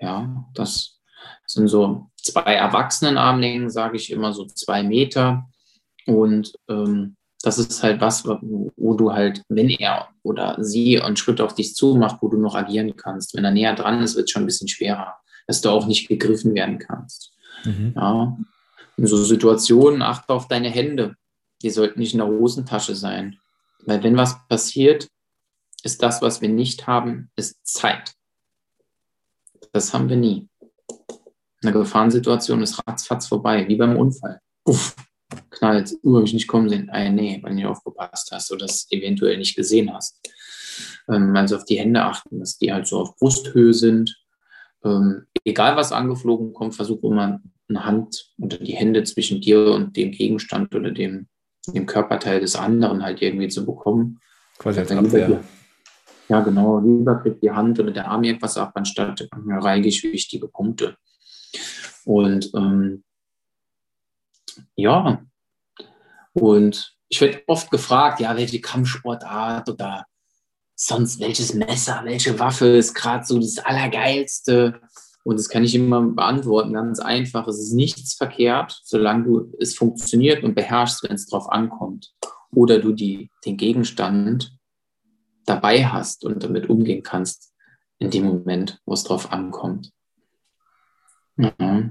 Ja, 0.00 0.46
das 0.54 1.00
sind 1.46 1.68
so 1.68 2.10
zwei 2.16 2.54
Erwachsenenarmlängen, 2.54 3.68
sage 3.68 3.96
ich 3.96 4.10
immer, 4.10 4.32
so 4.32 4.46
zwei 4.46 4.82
Meter. 4.82 5.48
Und 6.06 6.54
ähm, 6.68 7.16
das 7.42 7.58
ist 7.58 7.82
halt 7.82 8.00
was, 8.00 8.24
wo 8.24 8.94
du 8.94 9.12
halt, 9.12 9.42
wenn 9.48 9.68
er 9.68 10.08
oder 10.22 10.56
sie 10.60 11.00
einen 11.00 11.16
Schritt 11.16 11.40
auf 11.40 11.54
dich 11.54 11.74
zumacht, 11.74 12.18
wo 12.20 12.28
du 12.28 12.38
noch 12.38 12.54
agieren 12.54 12.96
kannst. 12.96 13.34
Wenn 13.34 13.44
er 13.44 13.50
näher 13.50 13.74
dran 13.74 14.02
ist, 14.02 14.16
wird 14.16 14.26
es 14.26 14.30
schon 14.30 14.44
ein 14.44 14.46
bisschen 14.46 14.68
schwerer, 14.68 15.16
dass 15.46 15.60
du 15.60 15.70
auch 15.70 15.86
nicht 15.86 16.08
gegriffen 16.08 16.54
werden 16.54 16.78
kannst. 16.78 17.32
Mhm. 17.64 17.94
Ja, 17.96 18.38
in 18.96 19.06
so 19.06 19.16
Situationen 19.16 20.02
achte 20.02 20.32
auf 20.32 20.48
deine 20.48 20.70
Hände. 20.70 21.16
Die 21.62 21.70
sollten 21.70 22.00
nicht 22.00 22.12
in 22.12 22.18
der 22.18 22.28
Hosentasche 22.28 22.94
sein. 22.94 23.38
Weil 23.84 24.02
wenn 24.02 24.16
was 24.16 24.46
passiert, 24.48 25.08
ist 25.82 26.02
das, 26.02 26.22
was 26.22 26.40
wir 26.40 26.48
nicht 26.48 26.86
haben, 26.86 27.30
ist 27.36 27.66
Zeit. 27.66 28.12
Das 29.72 29.92
haben 29.92 30.08
wir 30.08 30.16
nie. 30.16 30.48
Eine 31.62 31.72
Gefahrensituation 31.72 32.62
ist 32.62 32.86
ratzfatz 32.86 33.26
vorbei, 33.26 33.66
wie 33.68 33.76
beim 33.76 33.96
Unfall. 33.96 34.40
Uff, 34.64 34.94
knallt, 35.50 35.92
uh, 36.02 36.16
habe 36.16 36.24
ich 36.24 36.34
nicht 36.34 36.48
kommen 36.48 36.68
sehen. 36.68 36.90
Ah, 36.90 37.08
nee, 37.08 37.38
weil 37.42 37.50
du 37.50 37.56
nicht 37.56 37.66
aufgepasst 37.66 38.30
hast 38.32 38.50
oder 38.52 38.66
das 38.66 38.86
eventuell 38.90 39.38
nicht 39.38 39.56
gesehen 39.56 39.92
hast. 39.92 40.18
Ähm, 41.08 41.34
also 41.36 41.56
auf 41.56 41.64
die 41.64 41.78
Hände 41.78 42.02
achten, 42.02 42.40
dass 42.40 42.58
die 42.58 42.72
halt 42.72 42.86
so 42.86 43.00
auf 43.00 43.16
Brusthöhe 43.16 43.74
sind. 43.74 44.18
Ähm, 44.84 45.26
egal 45.44 45.76
was 45.76 45.92
angeflogen 45.92 46.52
kommt, 46.52 46.74
versuche 46.74 47.06
immer 47.06 47.40
eine 47.68 47.84
Hand 47.84 48.32
oder 48.38 48.58
die 48.58 48.74
Hände 48.74 49.04
zwischen 49.04 49.40
dir 49.40 49.66
und 49.66 49.96
dem 49.96 50.10
Gegenstand 50.10 50.74
oder 50.74 50.90
dem, 50.90 51.28
dem 51.68 51.86
Körperteil 51.86 52.40
des 52.40 52.56
anderen 52.56 53.02
halt 53.02 53.22
irgendwie 53.22 53.48
zu 53.48 53.64
bekommen. 53.64 54.20
Quasi 54.58 54.80
als 54.80 54.90
Abwehr. 54.92 55.42
ja, 56.28 56.40
genau. 56.40 56.80
Lieber 56.80 57.16
kriegt 57.16 57.42
die 57.42 57.50
Hand 57.50 57.78
oder 57.80 57.90
der 57.90 58.08
Arm 58.08 58.24
irgendwas 58.24 58.56
ab, 58.56 58.72
anstatt 58.74 59.28
reichlich 59.48 60.02
wichtige 60.02 60.48
Punkte. 60.48 60.96
Und 62.04 62.50
ähm, 62.54 63.04
ja, 64.76 65.22
und 66.32 66.94
ich 67.08 67.20
werde 67.20 67.42
oft 67.46 67.70
gefragt, 67.70 68.20
ja, 68.20 68.36
welche 68.36 68.60
Kampfsportart 68.60 69.68
oder 69.68 70.06
sonst 70.74 71.20
welches 71.20 71.54
Messer, 71.54 72.00
welche 72.04 72.38
Waffe 72.38 72.66
ist 72.66 72.94
gerade 72.94 73.24
so 73.24 73.38
das 73.38 73.58
Allergeilste. 73.58 74.80
Und 75.24 75.38
das 75.38 75.48
kann 75.48 75.62
ich 75.62 75.74
immer 75.74 76.00
beantworten, 76.02 76.72
ganz 76.72 76.98
einfach. 76.98 77.46
Es 77.46 77.58
ist 77.58 77.74
nichts 77.74 78.14
verkehrt, 78.14 78.80
solange 78.82 79.24
du 79.24 79.52
es 79.60 79.76
funktioniert 79.76 80.42
und 80.42 80.54
beherrschst, 80.54 81.04
wenn 81.04 81.14
es 81.14 81.26
drauf 81.26 81.50
ankommt. 81.50 82.12
Oder 82.50 82.80
du 82.80 82.92
die, 82.92 83.30
den 83.44 83.56
Gegenstand 83.56 84.56
dabei 85.44 85.86
hast 85.86 86.24
und 86.24 86.42
damit 86.42 86.68
umgehen 86.68 87.02
kannst 87.02 87.52
in 87.98 88.10
dem 88.10 88.24
Moment, 88.24 88.80
wo 88.84 88.94
es 88.94 89.04
drauf 89.04 89.32
ankommt. 89.32 89.92
Ja, 91.36 91.90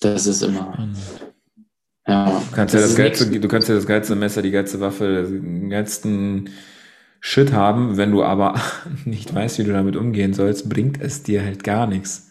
das 0.00 0.26
ist 0.26 0.42
immer. 0.42 0.88
Ja, 2.06 2.26
du 2.26 2.54
kannst 2.54 2.74
ja 2.74 2.80
das 2.80 2.94
geilste, 2.94 3.40
du 3.40 3.48
kannst 3.48 3.68
ja 3.68 3.74
das 3.74 3.86
geilste 3.86 4.14
Messer, 4.14 4.42
die 4.42 4.50
geilste 4.50 4.80
Waffe, 4.80 5.26
den 5.26 5.70
geilsten 5.70 6.50
Shit 7.20 7.52
haben, 7.52 7.96
wenn 7.96 8.10
du 8.10 8.22
aber 8.22 8.60
nicht 9.06 9.34
weißt, 9.34 9.58
wie 9.58 9.64
du 9.64 9.72
damit 9.72 9.96
umgehen 9.96 10.34
sollst, 10.34 10.68
bringt 10.68 11.00
es 11.00 11.22
dir 11.22 11.42
halt 11.42 11.64
gar 11.64 11.86
nichts. 11.86 12.30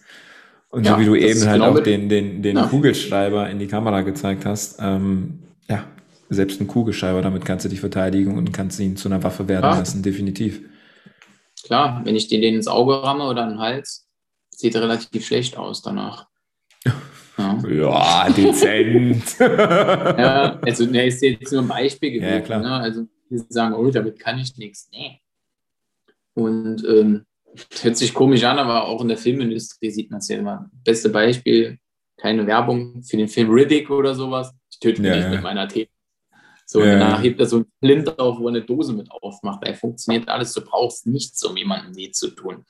Und 0.69 0.85
ja, 0.85 0.93
so 0.93 0.99
wie 0.99 1.05
du 1.05 1.15
eben 1.15 1.45
halt 1.47 1.61
auch 1.61 1.79
den, 1.79 2.09
den, 2.09 2.43
den 2.43 2.57
ja. 2.57 2.67
Kugelschreiber 2.67 3.49
in 3.49 3.59
die 3.59 3.67
Kamera 3.67 4.01
gezeigt 4.01 4.45
hast, 4.45 4.77
ähm, 4.79 5.39
ja, 5.67 5.85
selbst 6.29 6.61
ein 6.61 6.67
Kugelschreiber, 6.67 7.21
damit 7.21 7.45
kannst 7.45 7.65
du 7.65 7.69
dich 7.69 7.79
verteidigen 7.79 8.37
und 8.37 8.53
kannst 8.53 8.79
ihn 8.79 8.95
zu 8.95 9.07
einer 9.07 9.23
Waffe 9.23 9.47
werden 9.47 9.63
ja. 9.63 9.77
lassen, 9.77 10.03
definitiv. 10.03 10.61
Klar, 11.63 12.01
wenn 12.03 12.15
ich 12.15 12.27
den 12.27 12.43
ins 12.43 12.67
Auge 12.67 13.01
ramme 13.01 13.25
oder 13.25 13.43
in 13.43 13.49
den 13.49 13.59
Hals, 13.59 14.07
sieht 14.49 14.75
relativ 14.75 15.25
schlecht 15.25 15.57
aus 15.57 15.81
danach. 15.81 16.27
Ja, 17.37 17.59
ja 17.67 18.29
dezent. 18.29 19.37
ja, 19.39 20.59
also 20.59 20.85
ne, 20.85 21.07
ist 21.07 21.21
jetzt 21.21 21.51
nur 21.51 21.61
ein 21.61 21.67
Beispiel 21.67 22.11
gewesen. 22.11 22.33
Ja, 22.33 22.41
klar. 22.41 22.61
Ne? 22.61 22.71
Also 22.71 23.07
die 23.29 23.37
sagen, 23.49 23.73
oh, 23.75 23.89
damit 23.89 24.19
kann 24.19 24.39
ich 24.39 24.57
nichts. 24.57 24.89
Nee. 24.91 25.19
Und 26.35 26.83
ähm, 26.85 27.25
hört 27.81 27.97
sich 27.97 28.13
komisch 28.13 28.43
an, 28.43 28.59
aber 28.59 28.87
auch 28.87 29.01
in 29.01 29.07
der 29.07 29.17
Filmindustrie 29.17 29.89
sieht 29.89 30.11
man 30.11 30.19
es 30.19 30.27
ja 30.27 30.37
immer. 30.37 30.69
Beste 30.83 31.09
Beispiel, 31.09 31.79
keine 32.17 32.45
Werbung 32.47 33.03
für 33.03 33.17
den 33.17 33.27
Film 33.27 33.51
Riddick 33.51 33.89
oder 33.89 34.13
sowas. 34.13 34.53
Ich 34.71 34.79
töte 34.79 35.01
mich 35.01 35.09
ja, 35.09 35.15
nicht 35.15 35.25
ja. 35.25 35.31
mit 35.31 35.41
meiner 35.43 35.67
Tee. 35.67 35.89
So, 36.65 36.81
ja. 36.81 36.97
danach 36.97 37.21
hebt 37.21 37.39
er 37.39 37.45
so 37.45 37.59
ein 37.59 37.65
Flint 37.79 38.17
auf, 38.19 38.39
wo 38.39 38.47
er 38.47 38.49
eine 38.49 38.61
Dose 38.61 38.93
mit 38.93 39.11
aufmacht. 39.11 39.67
Da 39.67 39.73
funktioniert 39.73 40.29
alles. 40.29 40.53
Du 40.53 40.61
brauchst 40.61 41.05
nichts, 41.05 41.43
um 41.43 41.57
jemandem 41.57 41.95
weh 41.95 42.11
zu 42.11 42.29
tun. 42.29 42.65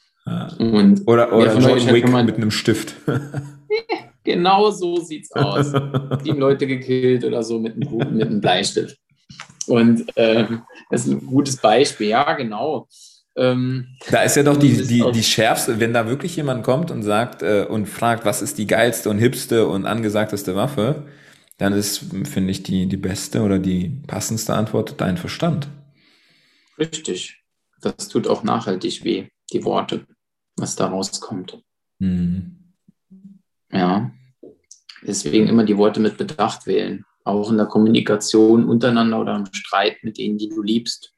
Und 0.57 1.03
oder 1.05 1.33
oder 1.33 1.57
John 1.57 1.93
Wick 1.93 2.07
mit 2.07 2.35
einem 2.35 2.51
Stift. 2.51 2.95
genau 4.23 4.71
so 4.71 4.99
sieht's 4.99 5.31
aus. 5.31 5.71
Sieben 6.23 6.39
Leute 6.39 6.67
gekillt 6.67 7.23
oder 7.23 7.43
so 7.43 7.59
mit 7.59 7.75
einem, 7.75 8.15
mit 8.15 8.27
einem 8.27 8.41
Bleistift. 8.41 8.97
Und 9.67 10.05
ähm, 10.15 10.63
das 10.89 11.05
ist 11.05 11.11
ein 11.11 11.25
gutes 11.25 11.57
Beispiel. 11.57 12.09
Ja, 12.09 12.33
genau. 12.33 12.87
Ähm, 13.35 13.87
da 14.11 14.21
ist 14.23 14.35
ja 14.35 14.43
doch 14.43 14.57
die, 14.57 14.85
die, 14.85 15.03
die 15.11 15.23
schärfste, 15.23 15.79
wenn 15.79 15.93
da 15.93 16.07
wirklich 16.07 16.35
jemand 16.35 16.63
kommt 16.63 16.91
und 16.91 17.01
sagt 17.01 17.41
äh, 17.41 17.65
und 17.67 17.87
fragt, 17.87 18.25
was 18.25 18.41
ist 18.41 18.57
die 18.57 18.67
geilste 18.67 19.09
und 19.09 19.17
hipste 19.17 19.67
und 19.67 19.85
angesagteste 19.85 20.55
Waffe, 20.55 21.07
dann 21.57 21.73
ist, 21.73 22.05
finde 22.25 22.51
ich, 22.51 22.63
die, 22.63 22.87
die 22.87 22.97
beste 22.97 23.41
oder 23.41 23.57
die 23.57 24.01
passendste 24.05 24.53
Antwort 24.53 24.99
dein 25.01 25.17
Verstand. 25.17 25.67
Richtig. 26.77 27.43
Das 27.81 28.07
tut 28.07 28.27
auch 28.27 28.43
nachhaltig 28.43 29.03
weh, 29.03 29.27
die 29.51 29.63
Worte, 29.63 30.05
was 30.55 30.75
da 30.75 30.87
rauskommt. 30.87 31.61
Mhm. 31.99 32.62
Ja. 33.73 34.11
Deswegen 35.01 35.47
immer 35.47 35.65
die 35.65 35.77
Worte 35.77 35.99
mit 35.99 36.17
Bedacht 36.17 36.65
wählen. 36.65 37.05
Auch 37.25 37.51
in 37.51 37.57
der 37.57 37.65
Kommunikation 37.65 38.67
untereinander 38.67 39.19
oder 39.19 39.35
im 39.35 39.45
Streit 39.51 40.03
mit 40.03 40.17
denen, 40.17 40.37
die 40.37 40.49
du 40.49 40.61
liebst. 40.61 41.13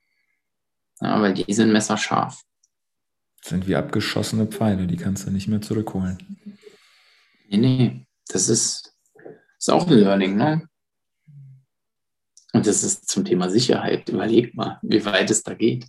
Ja, 1.01 1.21
weil 1.21 1.33
die 1.33 1.51
sind 1.53 1.71
messerscharf. 1.71 2.41
Das 3.41 3.49
sind 3.49 3.67
wie 3.67 3.75
abgeschossene 3.75 4.47
Pfeile, 4.47 4.87
die 4.87 4.97
kannst 4.97 5.27
du 5.27 5.31
nicht 5.31 5.47
mehr 5.47 5.61
zurückholen. 5.61 6.17
Nee, 7.49 7.57
nee. 7.57 8.07
Das 8.27 8.49
ist, 8.49 8.95
ist 9.59 9.69
auch 9.69 9.87
ein 9.87 9.99
Learning, 9.99 10.35
ne? 10.35 10.67
Und 12.53 12.65
das 12.65 12.83
ist 12.83 13.09
zum 13.09 13.25
Thema 13.25 13.49
Sicherheit. 13.49 14.07
Überleg 14.09 14.55
mal, 14.55 14.79
wie 14.81 15.03
weit 15.05 15.29
es 15.29 15.43
da 15.43 15.53
geht. 15.53 15.85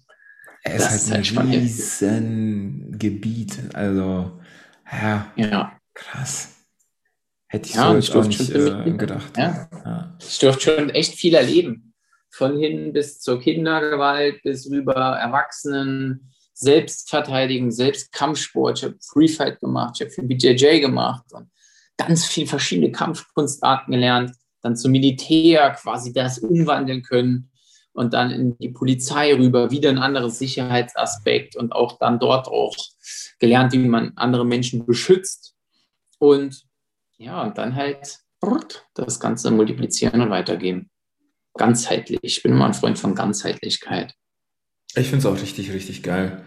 Es 0.62 0.82
das 0.82 0.94
ist 0.96 1.10
halt 1.12 1.38
ein 1.38 1.48
riesen 1.48 2.98
Gebiet. 2.98 3.74
Also, 3.74 4.40
ja, 4.90 5.32
ja. 5.36 5.78
krass. 5.94 6.55
Hätte 7.48 7.68
ich 7.68 7.76
ja, 7.76 7.90
so 7.90 7.96
jetzt 7.96 8.16
auch 8.16 8.26
nicht 8.26 8.50
äh, 8.50 8.92
gedacht. 8.92 9.36
Ja. 9.36 9.68
ja. 9.84 10.16
Ich 10.20 10.38
durfte 10.38 10.62
schon 10.62 10.90
echt 10.90 11.14
viel 11.14 11.34
erleben. 11.34 11.94
Von 12.30 12.58
hin 12.58 12.92
bis 12.92 13.20
zur 13.20 13.40
Kindergewalt, 13.40 14.42
bis 14.42 14.70
rüber 14.70 14.94
Erwachsenen, 14.94 16.32
Selbstverteidigung, 16.54 17.70
Selbstkampfsport. 17.70 18.78
Ich 18.78 18.84
habe 18.84 18.96
Free 19.00 19.28
Fight 19.28 19.60
gemacht, 19.60 19.94
ich 19.96 20.00
habe 20.02 20.10
viel 20.10 20.24
BJJ 20.24 20.80
gemacht 20.80 21.24
und 21.32 21.50
ganz 21.96 22.26
viele 22.26 22.46
verschiedene 22.46 22.92
Kampfkunstarten 22.92 23.92
gelernt. 23.92 24.32
Dann 24.62 24.76
zum 24.76 24.92
Militär 24.92 25.70
quasi 25.70 26.12
das 26.12 26.40
umwandeln 26.40 27.02
können 27.02 27.50
und 27.92 28.12
dann 28.12 28.30
in 28.30 28.58
die 28.58 28.68
Polizei 28.68 29.34
rüber, 29.34 29.70
wieder 29.70 29.88
ein 29.88 29.98
anderes 29.98 30.38
Sicherheitsaspekt 30.38 31.56
und 31.56 31.72
auch 31.72 31.98
dann 31.98 32.18
dort 32.18 32.48
auch 32.48 32.76
gelernt, 33.38 33.72
wie 33.72 33.78
man 33.78 34.12
andere 34.16 34.44
Menschen 34.44 34.84
beschützt. 34.84 35.54
Und 36.18 36.65
ja, 37.18 37.42
und 37.42 37.58
dann 37.58 37.74
halt 37.74 38.20
das 38.94 39.20
Ganze 39.20 39.50
multiplizieren 39.50 40.20
und 40.20 40.30
weitergeben. 40.30 40.90
Ganzheitlich. 41.54 42.20
Ich 42.22 42.42
bin 42.42 42.52
immer 42.52 42.66
ein 42.66 42.74
Freund 42.74 42.98
von 42.98 43.14
Ganzheitlichkeit. 43.14 44.14
Ich 44.94 45.08
finde 45.08 45.18
es 45.18 45.26
auch 45.26 45.40
richtig, 45.40 45.72
richtig 45.72 46.02
geil, 46.02 46.44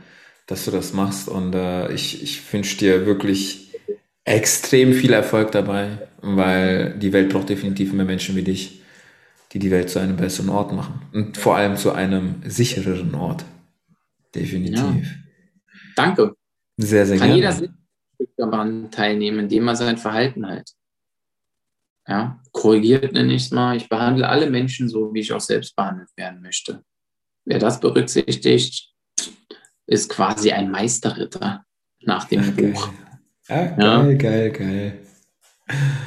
dass 0.48 0.66
du 0.66 0.72
das 0.72 0.94
machst. 0.94 1.28
Und 1.28 1.54
äh, 1.56 1.92
ich, 1.92 2.24
ich 2.24 2.54
wünsche 2.54 2.78
dir 2.78 3.06
wirklich 3.06 3.76
extrem 4.24 4.94
viel 4.94 5.14
Erfolg 5.14 5.52
dabei, 5.52 6.08
weil 6.22 6.98
die 6.98 7.12
Welt 7.12 7.30
braucht 7.30 7.50
definitiv 7.50 7.92
mehr 7.94 8.06
Menschen 8.06 8.36
wie 8.36 8.44
dich, 8.44 8.82
die 9.52 9.60
die 9.60 9.72
Welt 9.72 9.90
zu 9.90 10.00
einem 10.00 10.16
besseren 10.16 10.50
Ort 10.50 10.72
machen. 10.72 11.02
Und 11.12 11.38
vor 11.38 11.56
allem 11.58 11.76
zu 11.76 11.92
einem 11.92 12.42
sichereren 12.46 13.16
Ort. 13.16 13.44
Definitiv. 14.36 14.80
Ja. 14.84 15.02
Danke. 15.96 16.36
Sehr, 16.78 17.06
sehr 17.06 17.18
Kann 17.18 17.36
gerne. 17.36 17.58
jeder 17.58 17.74
daran 18.38 18.92
teilnehmen, 18.92 19.40
indem 19.40 19.68
er 19.68 19.76
sein 19.76 19.98
Verhalten 19.98 20.48
halt 20.48 20.74
ja, 22.10 22.40
korrigiert 22.52 23.14
nenne 23.14 23.34
ich 23.34 23.44
es 23.44 23.52
mal. 23.52 23.78
Ich 23.78 23.88
behandle 23.88 24.28
alle 24.28 24.50
Menschen 24.50 24.90
so, 24.90 25.14
wie 25.14 25.20
ich 25.20 25.32
auch 25.32 25.40
selbst 25.40 25.76
behandelt 25.76 26.10
werden 26.18 26.42
möchte. 26.42 26.84
Wer 27.46 27.60
das 27.60 27.80
berücksichtigt, 27.80 28.92
ist 29.86 30.10
quasi 30.10 30.52
ein 30.52 30.72
Meisterritter 30.72 31.64
nach 32.02 32.26
dem 32.26 32.42
Ach, 32.42 32.52
Buch. 32.52 32.90
Geil. 33.48 33.76
Ja, 33.78 34.02
geil, 34.02 34.18
geil, 34.18 34.52
geil. 34.52 35.00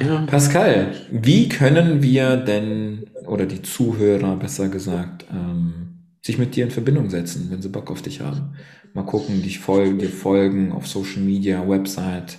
Ja. 0.05 0.25
Pascal, 0.25 0.93
wie 1.09 1.47
können 1.47 2.03
wir 2.03 2.35
denn, 2.35 3.09
oder 3.25 3.45
die 3.45 3.61
Zuhörer 3.61 4.35
besser 4.35 4.67
gesagt, 4.67 5.25
ähm, 5.31 5.99
sich 6.21 6.37
mit 6.37 6.55
dir 6.55 6.65
in 6.65 6.71
Verbindung 6.71 7.09
setzen, 7.09 7.49
wenn 7.49 7.61
sie 7.61 7.69
Bock 7.69 7.89
auf 7.89 8.01
dich 8.01 8.19
haben? 8.19 8.57
Mal 8.93 9.05
gucken, 9.05 9.41
dich 9.41 9.57
folgen, 9.57 9.97
dir 9.97 10.09
folgen 10.09 10.71
auf 10.71 10.87
Social 10.87 11.21
Media, 11.21 11.67
Website. 11.67 12.37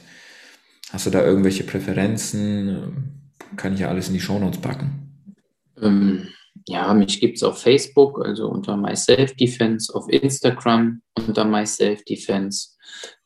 Hast 0.90 1.06
du 1.06 1.10
da 1.10 1.24
irgendwelche 1.24 1.64
Präferenzen? 1.64 3.32
Kann 3.56 3.74
ich 3.74 3.80
ja 3.80 3.88
alles 3.88 4.06
in 4.06 4.14
die 4.14 4.20
Shownotes 4.20 4.60
packen. 4.60 5.34
Ähm, 5.80 6.28
ja, 6.66 6.94
mich 6.94 7.18
gibt 7.18 7.38
es 7.38 7.42
auf 7.42 7.60
Facebook, 7.60 8.24
also 8.24 8.48
unter 8.48 8.76
MySelfDefense, 8.76 9.92
auf 9.94 10.08
Instagram 10.08 11.02
unter 11.14 11.44
MySelfDefense. 11.44 12.68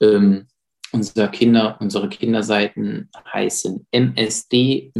Ähm, 0.00 0.46
unsere, 0.92 1.30
Kinder, 1.30 1.76
unsere 1.80 2.08
Kinderseiten 2.08 3.10
heißen 3.30 3.86
msd-kids.de. 3.92 4.92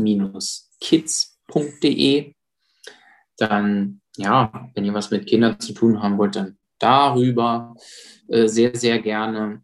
Dann, 3.39 4.01
ja, 4.17 4.71
wenn 4.75 4.85
ihr 4.85 4.93
was 4.93 5.11
mit 5.11 5.27
Kindern 5.27 5.59
zu 5.59 5.73
tun 5.73 6.03
haben 6.03 6.19
wollt, 6.19 6.37
dann 6.37 6.59
darüber 6.79 7.75
sehr, 8.29 8.77
sehr 8.77 8.99
gerne. 9.01 9.63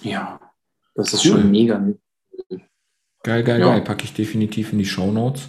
ja, 0.02 0.40
das 0.96 1.14
ist 1.14 1.26
cool. 1.26 1.32
schon 1.32 1.52
mega. 1.52 1.84
Geil, 3.24 3.44
geil, 3.44 3.60
ja. 3.60 3.68
geil. 3.68 3.82
Packe 3.82 4.04
ich 4.04 4.14
definitiv 4.14 4.72
in 4.72 4.80
die 4.80 4.86
Show 4.86 5.12
Notes. 5.12 5.48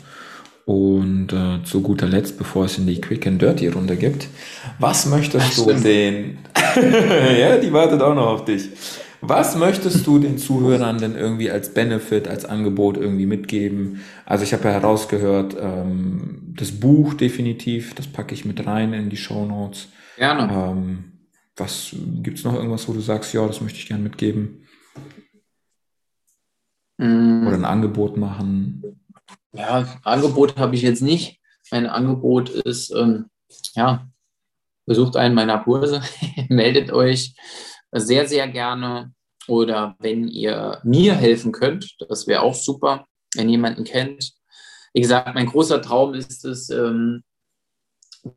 Und 0.65 1.33
äh, 1.33 1.65
zu 1.65 1.83
guter 1.83 2.07
Letzt, 2.07 2.39
bevor 2.39 2.67
es 2.67 2.79
in 2.79 2.87
die 2.87 3.01
Quick 3.01 3.27
and 3.27 3.43
Dirty 3.43 3.69
Runde 3.69 3.97
gibt, 3.97 4.29
was 4.79 5.07
möchtest 5.07 5.59
du 5.59 5.73
den. 5.73 6.39
ja, 7.39 7.57
die 7.59 7.73
wartet 7.73 8.01
auch 8.01 8.15
noch 8.15 8.27
auf 8.27 8.45
dich. 8.45 8.69
Was 9.25 9.57
möchtest 9.57 10.05
du 10.07 10.19
den 10.19 10.37
Zuhörern 10.37 10.99
denn 10.99 11.15
irgendwie 11.15 11.49
als 11.49 11.73
Benefit, 11.73 12.27
als 12.27 12.45
Angebot 12.45 12.97
irgendwie 12.97 13.27
mitgeben? 13.27 14.01
Also 14.27 14.43
ich 14.43 14.53
habe 14.53 14.65
ja 14.65 14.71
herausgehört, 14.71 15.57
ähm, 15.61 16.55
das 16.57 16.73
Buch 16.73 17.15
definitiv, 17.15 17.95
das 17.95 18.09
packe 18.09 18.35
ich 18.35 18.45
mit 18.45 18.67
rein 18.67 18.93
in 18.93 19.11
die 19.11 19.17
Show 19.17 19.47
Notes. 19.47 19.89
Gerne. 20.17 20.53
Ähm, 20.53 21.05
was 21.57 21.95
gibt's 22.23 22.43
noch 22.43 22.55
irgendwas, 22.55 22.89
wo 22.89 22.93
du 22.93 23.01
sagst, 23.01 23.33
ja, 23.33 23.47
das 23.47 23.61
möchte 23.61 23.79
ich 23.79 23.87
gerne 23.87 24.03
mitgeben? 24.03 24.67
Mm. 26.99 27.47
Oder 27.47 27.57
ein 27.57 27.65
Angebot 27.65 28.17
machen? 28.17 28.83
Ja, 29.53 30.01
Angebot 30.03 30.57
habe 30.59 30.75
ich 30.75 30.83
jetzt 30.83 31.03
nicht. 31.03 31.41
Mein 31.71 31.87
Angebot 31.87 32.49
ist, 32.49 32.91
ähm, 32.91 33.27
ja, 33.75 34.09
besucht 34.87 35.17
einen 35.17 35.35
meiner 35.35 35.59
Kurse, 35.59 36.03
meldet 36.49 36.91
euch 36.91 37.35
sehr, 37.93 38.27
sehr 38.27 38.49
gerne. 38.49 39.13
Oder 39.49 39.97
wenn 39.99 40.29
ihr 40.29 40.81
mir 40.85 41.15
helfen 41.15 41.53
könnt, 41.53 41.97
das 42.09 42.27
wäre 42.27 42.43
auch 42.43 42.55
super, 42.55 43.07
wenn 43.35 43.49
jemanden 43.49 43.85
kennt. 43.85 44.33
Wie 44.95 45.01
gesagt, 45.01 45.35
mein 45.35 45.47
großer 45.47 45.83
Traum 45.83 46.15
ist 46.15 46.45
es, 46.45 46.71
ähm, 46.71 47.25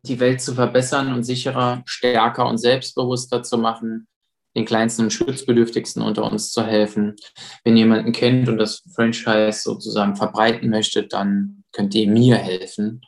die 0.02 0.18
Welt 0.18 0.40
zu 0.40 0.54
verbessern 0.54 1.12
und 1.12 1.22
sicherer, 1.22 1.82
stärker 1.86 2.46
und 2.46 2.58
selbstbewusster 2.58 3.42
zu 3.42 3.56
machen, 3.56 4.08
den 4.56 4.64
kleinsten 4.64 5.02
und 5.02 5.12
schutzbedürftigsten 5.12 6.02
unter 6.02 6.24
uns 6.24 6.50
zu 6.50 6.64
helfen. 6.64 7.14
Wenn 7.62 7.76
jemanden 7.76 8.12
kennt 8.12 8.48
und 8.48 8.56
das 8.56 8.82
Franchise 8.94 9.60
sozusagen 9.62 10.16
verbreiten 10.16 10.70
möchte, 10.70 11.06
dann 11.06 11.62
könnt 11.72 11.94
ihr 11.94 12.08
mir 12.08 12.36
helfen 12.36 13.02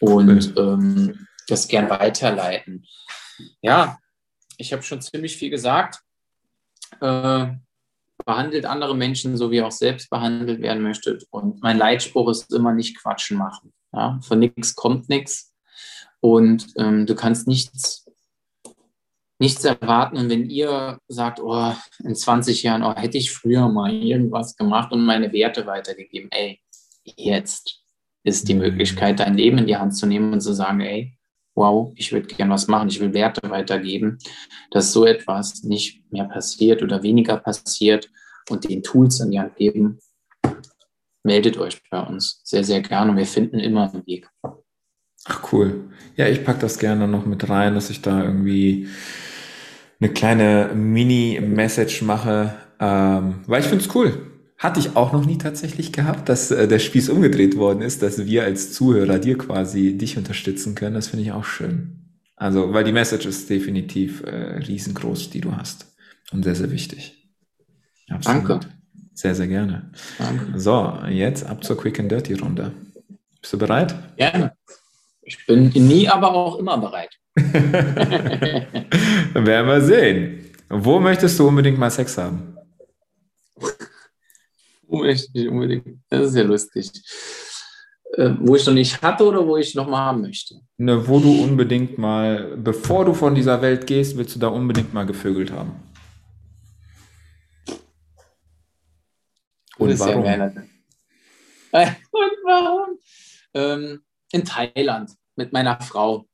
und 0.00 0.54
ähm, 0.56 1.26
das 1.46 1.68
gern 1.68 1.90
weiterleiten. 1.90 2.86
Ja, 3.60 3.98
ich 4.56 4.72
habe 4.72 4.82
schon 4.82 5.02
ziemlich 5.02 5.36
viel 5.36 5.50
gesagt. 5.50 6.00
Äh, 7.00 7.46
behandelt 8.24 8.66
andere 8.66 8.96
Menschen 8.96 9.36
so, 9.36 9.50
wie 9.50 9.56
ihr 9.56 9.66
auch 9.66 9.72
selbst 9.72 10.10
behandelt 10.10 10.60
werden 10.60 10.82
möchtet. 10.82 11.26
Und 11.30 11.62
mein 11.62 11.78
Leitspruch 11.78 12.30
ist 12.30 12.52
immer 12.52 12.72
nicht 12.72 12.98
Quatschen 12.98 13.36
machen. 13.36 13.72
Ja? 13.92 14.20
Von 14.22 14.38
nichts 14.38 14.74
kommt 14.74 15.08
nichts. 15.08 15.54
Und 16.20 16.66
ähm, 16.76 17.06
du 17.06 17.14
kannst 17.14 17.48
nichts, 17.48 18.06
nichts 19.40 19.64
erwarten. 19.64 20.18
Und 20.18 20.28
wenn 20.28 20.48
ihr 20.48 20.98
sagt, 21.08 21.40
oh, 21.40 21.72
in 22.04 22.14
20 22.14 22.62
Jahren, 22.62 22.82
oh, 22.82 22.94
hätte 22.94 23.18
ich 23.18 23.32
früher 23.32 23.68
mal 23.68 23.92
irgendwas 23.92 24.56
gemacht 24.56 24.92
und 24.92 25.04
meine 25.04 25.32
Werte 25.32 25.66
weitergegeben, 25.66 26.28
ey, 26.30 26.60
jetzt 27.02 27.80
ist 28.22 28.48
die 28.48 28.54
Möglichkeit, 28.54 29.18
dein 29.18 29.34
Leben 29.34 29.58
in 29.58 29.66
die 29.66 29.76
Hand 29.76 29.96
zu 29.96 30.06
nehmen 30.06 30.32
und 30.32 30.42
zu 30.42 30.52
sagen, 30.52 30.80
ey, 30.80 31.16
wow, 31.54 31.92
ich 31.96 32.12
würde 32.12 32.26
gern 32.26 32.50
was 32.50 32.68
machen, 32.68 32.88
ich 32.88 33.00
will 33.00 33.12
Werte 33.12 33.50
weitergeben, 33.50 34.18
dass 34.70 34.92
so 34.92 35.04
etwas 35.04 35.62
nicht 35.62 36.10
mehr 36.12 36.24
passiert 36.24 36.82
oder 36.82 37.02
weniger 37.02 37.38
passiert 37.38 38.10
und 38.50 38.68
den 38.68 38.82
Tools 38.82 39.20
an 39.20 39.30
die 39.30 39.40
Hand 39.40 39.56
geben, 39.56 39.98
meldet 41.24 41.58
euch 41.58 41.80
bei 41.90 42.00
uns 42.00 42.40
sehr, 42.44 42.64
sehr 42.64 42.82
gerne 42.82 43.10
und 43.10 43.16
wir 43.16 43.26
finden 43.26 43.58
immer 43.58 43.90
einen 43.90 44.06
Weg. 44.06 44.28
Cool. 45.50 45.84
Ja, 46.16 46.28
ich 46.28 46.44
packe 46.44 46.60
das 46.60 46.78
gerne 46.78 47.08
noch 47.08 47.26
mit 47.26 47.48
rein, 47.48 47.74
dass 47.74 47.90
ich 47.90 48.02
da 48.02 48.22
irgendwie 48.22 48.88
eine 50.00 50.10
kleine 50.10 50.70
Mini-Message 50.74 52.02
mache, 52.02 52.54
ähm, 52.78 53.40
weil 53.46 53.60
ich 53.60 53.66
finde 53.66 53.84
es 53.84 53.94
cool. 53.94 54.26
Hatte 54.58 54.80
ich 54.80 54.96
auch 54.96 55.12
noch 55.12 55.24
nie 55.24 55.38
tatsächlich 55.38 55.92
gehabt, 55.92 56.28
dass 56.28 56.50
äh, 56.50 56.68
der 56.68 56.78
Spieß 56.78 57.08
umgedreht 57.08 57.56
worden 57.56 57.80
ist, 57.80 58.02
dass 58.02 58.26
wir 58.26 58.44
als 58.44 58.72
Zuhörer 58.72 59.18
dir 59.18 59.38
quasi 59.38 59.96
dich 59.96 60.18
unterstützen 60.18 60.74
können. 60.74 60.94
Das 60.94 61.08
finde 61.08 61.24
ich 61.24 61.32
auch 61.32 61.44
schön. 61.44 62.00
Also, 62.36 62.72
weil 62.72 62.84
die 62.84 62.92
Message 62.92 63.26
ist 63.26 63.48
definitiv 63.50 64.22
äh, 64.22 64.58
riesengroß, 64.58 65.30
die 65.30 65.40
du 65.40 65.56
hast. 65.56 65.86
Und 66.32 66.42
sehr, 66.42 66.54
sehr 66.54 66.70
wichtig. 66.70 67.28
Absolut. 68.08 68.48
Danke. 68.48 68.66
Sehr, 69.14 69.34
sehr 69.34 69.48
gerne. 69.48 69.90
Danke. 70.18 70.58
So, 70.58 70.98
jetzt 71.08 71.44
ab 71.44 71.62
zur 71.64 71.76
Quick 71.76 72.00
and 72.00 72.10
Dirty 72.10 72.34
Runde. 72.34 72.72
Bist 73.40 73.52
du 73.52 73.58
bereit? 73.58 73.94
Gerne. 74.16 74.52
Ich 75.22 75.46
bin 75.46 75.68
nie, 75.68 76.08
aber 76.08 76.34
auch 76.34 76.58
immer 76.58 76.78
bereit. 76.78 77.10
Dann 77.34 77.46
werden 79.46 79.66
wir 79.66 79.80
sehen. 79.80 80.50
Wo 80.68 80.98
möchtest 80.98 81.38
du 81.38 81.48
unbedingt 81.48 81.78
mal 81.78 81.90
Sex 81.90 82.16
haben? 82.18 82.56
Wo 84.82 84.98
möchte 84.98 85.28
ich 85.34 85.48
unbedingt? 85.48 86.00
Das 86.08 86.28
ist 86.28 86.36
ja 86.36 86.42
lustig. 86.42 86.90
Äh, 88.14 88.34
wo 88.40 88.56
ich 88.56 88.66
noch 88.66 88.74
nicht 88.74 89.00
hatte 89.02 89.24
oder 89.24 89.46
wo 89.46 89.56
ich 89.56 89.74
noch 89.74 89.88
mal 89.88 89.98
haben 89.98 90.22
möchte? 90.22 90.56
Ne, 90.78 91.06
wo 91.06 91.20
du 91.20 91.42
unbedingt 91.42 91.96
mal, 91.96 92.56
bevor 92.56 93.04
du 93.04 93.14
von 93.14 93.34
dieser 93.34 93.62
Welt 93.62 93.86
gehst, 93.86 94.16
willst 94.16 94.34
du 94.34 94.40
da 94.40 94.48
unbedingt 94.48 94.92
mal 94.92 95.06
gevögelt 95.06 95.52
haben. 95.52 95.72
Und 99.78 99.98
warum? 99.98 100.24
Ja 100.24 100.34
Und 101.72 102.36
warum? 102.44 102.98
Ähm, 103.54 104.02
in 104.32 104.44
Thailand 104.44 105.12
mit 105.36 105.52
meiner 105.52 105.80
Frau. 105.80 106.26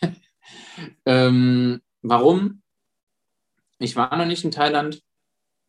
ähm, 1.06 1.80
warum? 2.02 2.62
Ich 3.78 3.96
war 3.96 4.16
noch 4.16 4.26
nicht 4.26 4.44
in 4.44 4.50
Thailand. 4.50 5.00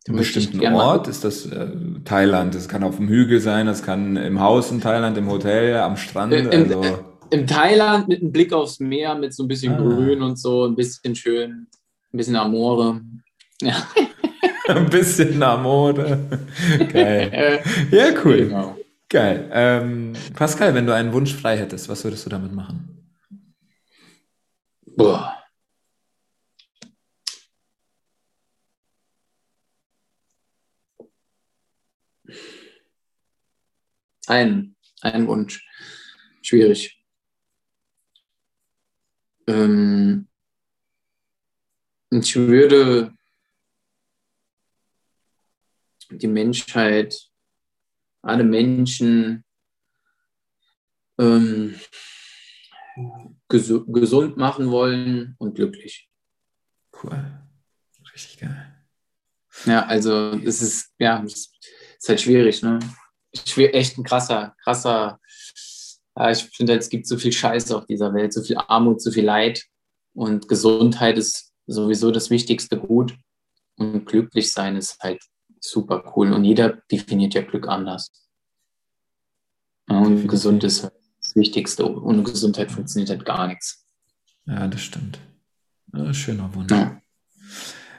Im 0.06 0.16
bestimmten 0.16 0.64
Ort 0.74 1.08
ist 1.08 1.24
das 1.24 1.46
äh, 1.46 1.68
Thailand. 2.04 2.54
Das 2.54 2.68
kann 2.68 2.82
auf 2.82 2.96
dem 2.96 3.08
Hügel 3.08 3.40
sein, 3.40 3.66
das 3.66 3.82
kann 3.82 4.16
im 4.16 4.40
Haus 4.40 4.70
in 4.70 4.80
Thailand, 4.80 5.16
im 5.18 5.30
Hotel, 5.30 5.76
am 5.76 5.96
Strand. 5.96 6.32
Äh, 6.32 6.38
Im, 6.38 6.72
also. 6.72 6.82
äh, 6.82 6.98
Im 7.30 7.46
Thailand 7.46 8.08
mit 8.08 8.22
einem 8.22 8.32
Blick 8.32 8.52
aufs 8.52 8.80
Meer, 8.80 9.14
mit 9.14 9.34
so 9.34 9.44
ein 9.44 9.48
bisschen 9.48 9.74
ah. 9.74 9.78
Grün 9.78 10.22
und 10.22 10.38
so, 10.38 10.64
ein 10.64 10.74
bisschen 10.74 11.14
schön, 11.14 11.68
ein 12.12 12.16
bisschen 12.16 12.36
Amore. 12.36 13.00
Ja. 13.62 13.76
ein 14.68 14.88
bisschen 14.88 15.42
Amore. 15.42 16.18
Geil. 16.90 17.62
ja, 17.90 18.06
cool. 18.24 18.48
Genau. 18.48 18.79
Geil. 19.10 19.50
Ähm, 19.52 20.12
Pascal, 20.34 20.72
wenn 20.72 20.86
du 20.86 20.94
einen 20.94 21.12
Wunsch 21.12 21.34
frei 21.34 21.58
hättest, 21.58 21.88
was 21.88 22.04
würdest 22.04 22.24
du 22.26 22.30
damit 22.30 22.52
machen? 22.52 23.12
Boah. 24.96 25.36
Ein, 34.28 34.76
ein 35.00 35.26
Wunsch. 35.26 35.66
Schwierig. 36.40 37.02
Ähm, 39.48 40.28
ich 42.10 42.36
würde 42.36 43.12
die 46.10 46.28
Menschheit 46.28 47.29
alle 48.22 48.44
Menschen 48.44 49.44
ähm, 51.18 51.74
ges 53.48 53.72
gesund 53.86 54.36
machen 54.36 54.70
wollen 54.70 55.34
und 55.38 55.54
glücklich. 55.54 56.08
Cool. 57.02 57.40
Richtig 58.12 58.38
geil. 58.38 58.76
Ja, 59.66 59.86
also 59.86 60.32
es 60.44 60.62
ist, 60.62 60.94
ja, 60.98 61.22
es 61.22 61.52
ist 61.98 62.08
halt 62.08 62.20
schwierig, 62.20 62.62
ne? 62.62 62.78
Schwer, 63.34 63.74
echt 63.74 63.96
ein 63.98 64.04
krasser, 64.04 64.56
krasser, 64.62 65.20
ja, 66.16 66.30
ich 66.30 66.42
finde, 66.44 66.76
es 66.76 66.88
gibt 66.88 67.06
so 67.06 67.16
viel 67.16 67.32
Scheiße 67.32 67.76
auf 67.76 67.86
dieser 67.86 68.12
Welt, 68.12 68.32
so 68.32 68.42
viel 68.42 68.56
Armut, 68.56 69.00
so 69.00 69.10
viel 69.12 69.24
Leid 69.24 69.64
und 70.14 70.48
Gesundheit 70.48 71.18
ist 71.18 71.52
sowieso 71.66 72.10
das 72.10 72.30
wichtigste 72.30 72.78
Gut 72.78 73.16
und 73.76 74.04
glücklich 74.06 74.52
sein 74.52 74.76
ist 74.76 74.98
halt 75.00 75.22
super 75.60 76.12
cool. 76.16 76.32
Und 76.32 76.44
jeder 76.44 76.70
definiert 76.90 77.34
ja 77.34 77.42
Glück 77.42 77.68
anders. 77.68 78.10
und 79.86 80.26
gesund 80.28 80.64
ist 80.64 80.84
halt 80.84 80.94
das 81.20 81.36
Wichtigste. 81.36 82.02
Ohne 82.02 82.22
Gesundheit 82.22 82.70
funktioniert 82.70 83.10
halt 83.10 83.24
gar 83.24 83.46
nichts. 83.46 83.84
Ja, 84.46 84.66
das 84.66 84.80
stimmt. 84.80 85.18
Schöner 86.12 86.54
Wunsch. 86.54 86.70
Ja. 86.70 87.00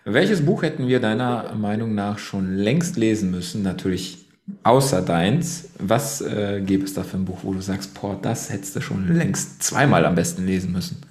Welches 0.04 0.44
Buch 0.46 0.64
hätten 0.64 0.88
wir 0.88 1.00
deiner 1.00 1.54
Meinung 1.54 1.94
nach 1.94 2.18
schon 2.18 2.56
längst 2.56 2.98
lesen 2.98 3.30
müssen? 3.30 3.62
Natürlich 3.62 4.26
außer 4.64 5.02
deins. 5.02 5.70
Was 5.78 6.22
äh, 6.22 6.62
gäbe 6.66 6.86
es 6.86 6.94
da 6.94 7.04
für 7.04 7.18
ein 7.18 7.26
Buch, 7.26 7.40
wo 7.44 7.54
du 7.54 7.62
sagst, 7.62 7.94
boah, 7.94 8.18
das 8.20 8.50
hättest 8.50 8.76
du 8.76 8.82
schon 8.82 9.16
längst 9.16 9.62
zweimal 9.62 10.06
am 10.06 10.16
besten 10.16 10.46
lesen 10.46 10.72
müssen? 10.72 11.02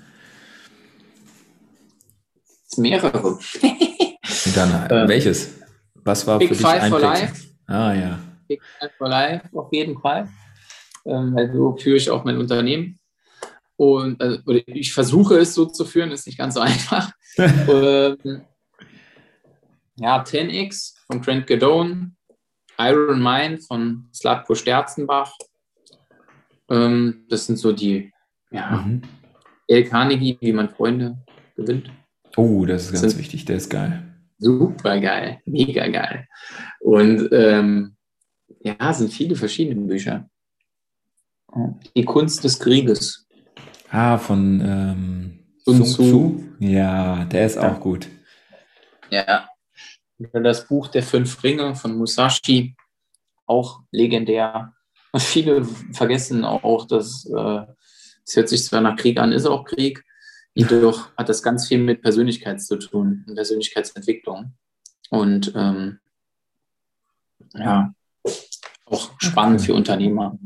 Mehrere. 2.76 3.38
Dann, 4.54 4.86
äh, 4.90 5.08
welches? 5.08 5.59
Was 6.04 6.26
war 6.26 6.38
Big 6.38 6.48
für 6.48 6.54
dich 6.54 6.66
Five 6.66 6.82
ein 6.82 6.90
for 6.90 7.00
Pick? 7.00 7.08
Life. 7.08 7.48
Ah 7.66 7.94
ja. 7.94 8.18
Big 8.48 8.62
Five 8.78 8.92
for 8.98 9.08
Life, 9.08 9.48
auf 9.52 9.72
jeden 9.72 10.00
Fall. 10.00 10.28
Ähm, 11.04 11.34
weil 11.34 11.52
so 11.52 11.76
führe 11.76 11.96
ich 11.96 12.10
auch 12.10 12.24
mein 12.24 12.38
Unternehmen. 12.38 12.98
Und 13.76 14.20
also, 14.20 14.42
ich 14.66 14.92
versuche 14.92 15.38
es 15.38 15.54
so 15.54 15.64
zu 15.64 15.84
führen, 15.84 16.10
ist 16.10 16.26
nicht 16.26 16.38
ganz 16.38 16.54
so 16.54 16.60
einfach. 16.60 17.10
ähm, 17.38 18.42
ja, 19.96 20.22
10x 20.22 20.94
von 21.06 21.20
Grant 21.20 21.46
Gadone, 21.46 22.12
Iron 22.78 23.22
Mind 23.22 23.64
von 23.66 24.08
Slatko 24.14 24.54
Sterzenbach 24.54 25.32
Ähm, 26.70 27.26
das 27.28 27.46
sind 27.46 27.56
so 27.56 27.72
die, 27.72 28.12
ja, 28.50 28.70
mhm. 28.70 29.02
El 29.66 29.84
Carnegie, 29.84 30.36
wie 30.40 30.52
man 30.52 30.68
Freunde 30.68 31.18
gewinnt. 31.56 31.90
Oh, 32.36 32.64
das 32.64 32.90
ist 32.90 33.00
ganz 33.00 33.16
wichtig, 33.18 33.44
der 33.44 33.56
ist 33.56 33.70
geil. 33.70 34.09
Super 34.40 34.98
geil, 35.00 35.40
mega 35.44 35.86
geil. 35.88 36.26
Und 36.80 37.28
ähm, 37.30 37.96
ja, 38.60 38.92
sind 38.92 39.12
viele 39.12 39.36
verschiedene 39.36 39.86
Bücher. 39.86 40.28
Die 41.94 42.04
Kunst 42.04 42.42
des 42.42 42.58
Krieges. 42.58 43.26
Ah, 43.90 44.16
von 44.16 44.60
ähm, 44.64 45.40
Sun 45.64 45.84
Tzu. 45.84 46.44
Ja, 46.58 47.24
der 47.26 47.46
ist 47.46 47.56
ja. 47.56 47.70
auch 47.70 47.80
gut. 47.80 48.08
Ja. 49.10 49.48
Das 50.32 50.66
Buch 50.66 50.88
Der 50.88 51.02
Fünf 51.02 51.42
Ringe 51.42 51.74
von 51.74 51.96
Musashi, 51.96 52.76
auch 53.46 53.80
legendär. 53.90 54.72
Viele 55.16 55.64
vergessen 55.92 56.44
auch, 56.44 56.86
dass 56.86 57.26
äh, 57.26 57.62
es 58.24 58.36
hört 58.36 58.48
sich 58.48 58.64
zwar 58.64 58.80
nach 58.80 58.96
Krieg 58.96 59.18
an, 59.18 59.32
ist 59.32 59.46
auch 59.46 59.64
Krieg, 59.64 60.04
jedoch 60.54 61.14
hat 61.16 61.28
das 61.28 61.42
ganz 61.42 61.68
viel 61.68 61.78
mit 61.78 62.02
Persönlichkeit 62.02 62.62
zu 62.62 62.76
tun, 62.76 63.24
Persönlichkeitsentwicklung. 63.34 64.52
Und 65.10 65.52
ähm, 65.56 65.98
ja, 67.54 67.92
auch 68.86 69.10
spannend 69.18 69.62
für 69.62 69.74
Unternehmer. 69.74 70.38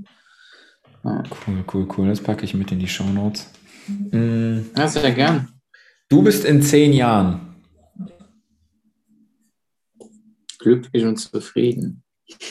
Ja. 1.05 1.22
Cool, 1.46 1.64
cool, 1.72 1.88
cool. 1.96 2.09
Das 2.09 2.22
packe 2.22 2.44
ich 2.44 2.55
mit 2.55 2.72
in 2.72 2.78
die 2.78 2.88
Show 2.88 3.05
Notes. 3.05 3.50
Mhm. 3.86 4.70
Ja, 4.76 4.88
sehr 4.88 5.12
gern. 5.12 5.48
Du 6.09 6.22
bist 6.22 6.44
in 6.44 6.62
zehn 6.62 6.92
Jahren. 6.92 7.57
Glücklich 10.59 11.05
und 11.05 11.16
zufrieden. 11.16 12.02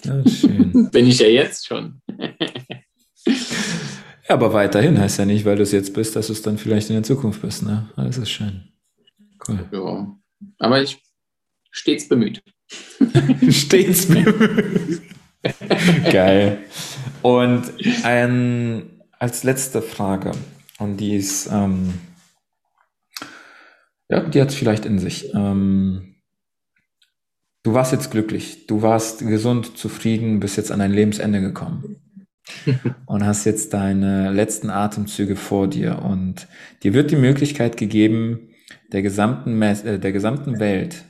Ja, 0.04 0.28
schön. 0.28 0.90
Bin 0.92 1.08
ich 1.08 1.20
ja 1.20 1.28
jetzt 1.28 1.66
schon. 1.66 2.02
ja, 4.28 4.36
aber 4.36 4.54
weiterhin 4.54 5.00
heißt 5.00 5.20
ja 5.20 5.26
nicht, 5.26 5.46
weil 5.46 5.58
du 5.58 5.64
es 5.64 5.72
jetzt 5.72 5.94
bist, 5.94 6.16
dass 6.16 6.28
du 6.28 6.34
es 6.34 6.42
dann 6.42 6.58
vielleicht 6.58 6.90
in 6.90 6.96
der 6.96 7.04
Zukunft 7.04 7.42
bist. 7.42 7.64
Ne? 7.64 7.90
Das 7.96 8.18
ist 8.18 8.30
schön. 8.30 8.70
Cool. 9.48 9.68
Ja, 9.72 10.18
aber 10.60 10.82
ich 10.82 11.02
stets 11.72 12.08
bemüht. 12.08 12.42
stets 13.50 14.08
bemüht. 14.08 15.02
Geil. 16.10 16.60
Und 17.22 17.64
ein, 18.04 19.02
als 19.20 19.44
letzte 19.44 19.82
Frage, 19.82 20.32
und 20.80 20.98
die 20.98 21.16
ist, 21.16 21.50
ähm, 21.52 21.94
ja, 24.10 24.22
die 24.22 24.42
hat 24.42 24.50
es 24.50 24.56
vielleicht 24.56 24.86
in 24.86 25.00
sich. 25.00 25.34
Ähm, 25.34 26.16
du 27.64 27.74
warst 27.74 27.92
jetzt 27.92 28.10
glücklich, 28.10 28.68
du 28.68 28.82
warst 28.82 29.20
gesund, 29.20 29.78
zufrieden, 29.78 30.40
bist 30.40 30.56
jetzt 30.56 30.72
an 30.72 30.80
dein 30.80 30.94
Lebensende 30.94 31.42
gekommen 31.42 32.00
und 33.06 33.26
hast 33.26 33.46
jetzt 33.46 33.74
deine 33.74 34.32
letzten 34.32 34.70
Atemzüge 34.70 35.36
vor 35.36 35.68
dir 35.68 36.02
und 36.02 36.48
dir 36.84 36.94
wird 36.94 37.12
die 37.12 37.16
Möglichkeit 37.16 37.78
gegeben, 37.78 38.50
der 38.92 39.02
gesamten, 39.02 39.62
äh, 39.62 40.00
der 40.00 40.12
gesamten 40.12 40.60
Welt 40.60 41.06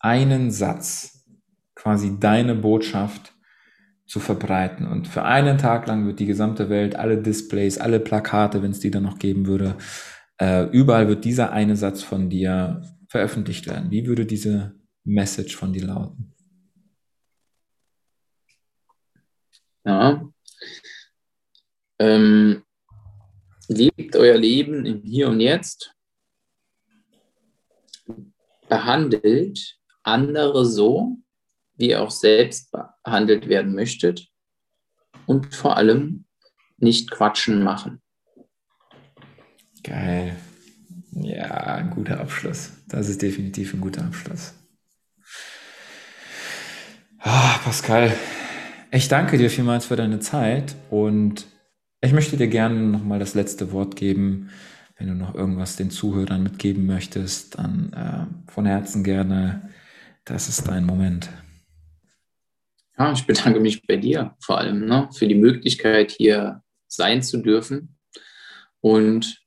einen 0.00 0.50
Satz, 0.50 1.26
quasi 1.74 2.18
deine 2.18 2.54
Botschaft 2.54 3.34
zu 4.06 4.20
verbreiten. 4.20 4.86
Und 4.86 5.06
für 5.06 5.24
einen 5.24 5.58
Tag 5.58 5.86
lang 5.86 6.06
wird 6.06 6.18
die 6.18 6.26
gesamte 6.26 6.70
Welt, 6.70 6.96
alle 6.96 7.20
Displays, 7.20 7.78
alle 7.78 8.00
Plakate, 8.00 8.62
wenn 8.62 8.70
es 8.70 8.80
die 8.80 8.90
dann 8.90 9.02
noch 9.02 9.18
geben 9.18 9.46
würde, 9.46 9.76
äh, 10.38 10.64
überall 10.70 11.08
wird 11.08 11.24
dieser 11.24 11.52
eine 11.52 11.76
Satz 11.76 12.02
von 12.02 12.30
dir 12.30 12.82
veröffentlicht 13.08 13.66
werden. 13.66 13.90
Wie 13.90 14.06
würde 14.06 14.24
diese 14.24 14.74
Message 15.04 15.56
von 15.56 15.72
dir 15.72 15.86
lauten? 15.86 16.34
Ja. 19.84 20.28
Ähm, 21.98 22.62
lebt 23.68 24.16
euer 24.16 24.36
Leben 24.36 24.86
im 24.86 25.02
Hier 25.02 25.28
und 25.28 25.40
Jetzt. 25.40 25.94
Behandelt 28.68 29.78
andere 30.02 30.64
so, 30.64 31.18
wie 31.76 31.90
ihr 31.90 32.02
auch 32.02 32.10
selbst 32.10 32.74
behandelt 33.02 33.48
werden 33.48 33.74
möchtet 33.74 34.28
und 35.26 35.54
vor 35.54 35.76
allem 35.76 36.26
nicht 36.78 37.10
quatschen 37.10 37.62
machen. 37.62 38.02
Geil. 39.82 40.36
Ja, 41.12 41.74
ein 41.76 41.90
guter 41.90 42.20
Abschluss. 42.20 42.72
Das 42.88 43.08
ist 43.08 43.22
definitiv 43.22 43.74
ein 43.74 43.80
guter 43.80 44.04
Abschluss. 44.04 44.54
Ah, 47.18 47.58
Pascal, 47.64 48.14
ich 48.90 49.08
danke 49.08 49.38
dir 49.38 49.50
vielmals 49.50 49.86
für 49.86 49.96
deine 49.96 50.20
Zeit 50.20 50.76
und 50.90 51.46
ich 52.00 52.12
möchte 52.12 52.36
dir 52.36 52.48
gerne 52.48 52.80
nochmal 52.80 53.18
das 53.18 53.34
letzte 53.34 53.72
Wort 53.72 53.96
geben. 53.96 54.50
Wenn 54.96 55.08
du 55.08 55.14
noch 55.14 55.34
irgendwas 55.34 55.76
den 55.76 55.90
Zuhörern 55.90 56.42
mitgeben 56.42 56.86
möchtest, 56.86 57.58
dann 57.58 57.92
äh, 57.92 58.50
von 58.50 58.66
Herzen 58.66 59.04
gerne. 59.04 59.70
Das 60.24 60.48
ist 60.48 60.66
dein 60.68 60.84
Moment. 60.84 61.30
Ja, 62.98 63.12
ich 63.12 63.26
bedanke 63.26 63.60
mich 63.60 63.86
bei 63.86 63.96
dir 63.96 64.36
vor 64.40 64.58
allem 64.58 64.86
ne, 64.86 65.08
für 65.12 65.28
die 65.28 65.36
Möglichkeit, 65.36 66.10
hier 66.10 66.62
sein 66.88 67.22
zu 67.22 67.38
dürfen. 67.38 67.96
Und 68.80 69.40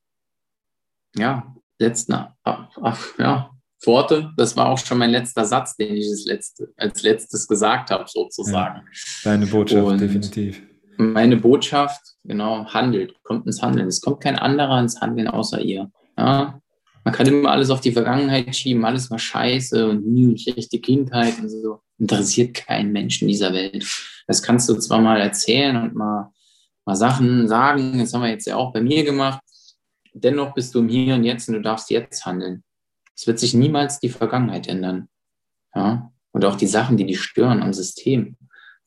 ja, 1.16 1.54
letzten 1.80 2.14
ach, 2.44 3.18
ja, 3.18 3.52
Worte, 3.86 4.32
das 4.38 4.56
war 4.56 4.68
auch 4.68 4.78
schon 4.78 5.00
mein 5.00 5.10
letzter 5.10 5.46
Satz, 5.46 5.76
den 5.76 5.96
ich 5.96 6.08
als, 6.08 6.26
letzte, 6.26 6.74
als 6.78 7.02
letztes 7.02 7.48
gesagt 7.48 7.92
habe, 7.92 8.06
sozusagen. 8.08 8.80
Ja, 8.80 9.32
deine 9.32 9.48
Botschaft, 9.48 9.84
Und 9.84 10.00
definitiv. 10.00 10.62
Meine 11.02 11.38
Botschaft, 11.38 12.16
genau, 12.24 12.66
handelt, 12.66 13.16
kommt 13.24 13.48
ins 13.48 13.62
Handeln. 13.64 13.88
Es 13.88 14.02
kommt 14.02 14.22
kein 14.22 14.38
anderer 14.38 14.80
ins 14.80 15.02
Handeln 15.02 15.28
außer 15.28 15.60
ihr. 15.60 15.92
Ja? 16.16 16.62
Man 17.04 17.14
kann 17.14 17.26
immer 17.26 17.50
alles 17.50 17.72
auf 17.72 17.82
die 17.82 17.92
Vergangenheit 17.92 18.56
schieben, 18.56 18.86
alles 18.86 19.10
war 19.10 19.18
scheiße 19.18 19.90
und 19.90 20.06
nie 20.06 20.38
schlechte 20.38 20.80
Kindheit 20.80 21.40
und 21.40 21.50
so 21.50 21.82
interessiert 21.98 22.54
keinen 22.54 22.92
Menschen 22.92 23.28
dieser 23.28 23.52
Welt. 23.52 23.84
Das 24.28 24.44
kannst 24.44 24.70
du 24.70 24.76
zwar 24.76 25.02
mal 25.02 25.20
erzählen 25.20 25.76
und 25.76 25.96
mal, 25.96 26.32
mal 26.86 26.96
Sachen 26.96 27.48
sagen, 27.48 27.98
das 27.98 28.14
haben 28.14 28.22
wir 28.22 28.30
jetzt 28.30 28.46
ja 28.46 28.56
auch 28.56 28.72
bei 28.72 28.82
mir 28.82 29.04
gemacht. 29.04 29.42
Dennoch 30.14 30.54
bist 30.54 30.76
du 30.76 30.80
im 30.80 30.90
Hier 30.90 31.16
und 31.16 31.24
Jetzt 31.24 31.50
und 31.50 31.56
du 31.56 31.62
darfst 31.62 31.90
jetzt 31.90 32.26
handeln. 32.28 32.64
Es 33.16 33.26
wird 33.26 33.40
sich 33.40 33.56
niemals 33.56 34.00
die 34.00 34.10
Vergangenheit 34.10 34.68
ändern. 34.68 35.10
Ja? 35.74 36.12
Und 36.32 36.46
auch 36.46 36.56
die 36.56 36.68
Sachen, 36.68 36.98
die 36.98 37.08
dich 37.08 37.22
stören 37.22 37.64
am 37.64 37.74
System. 37.74 38.38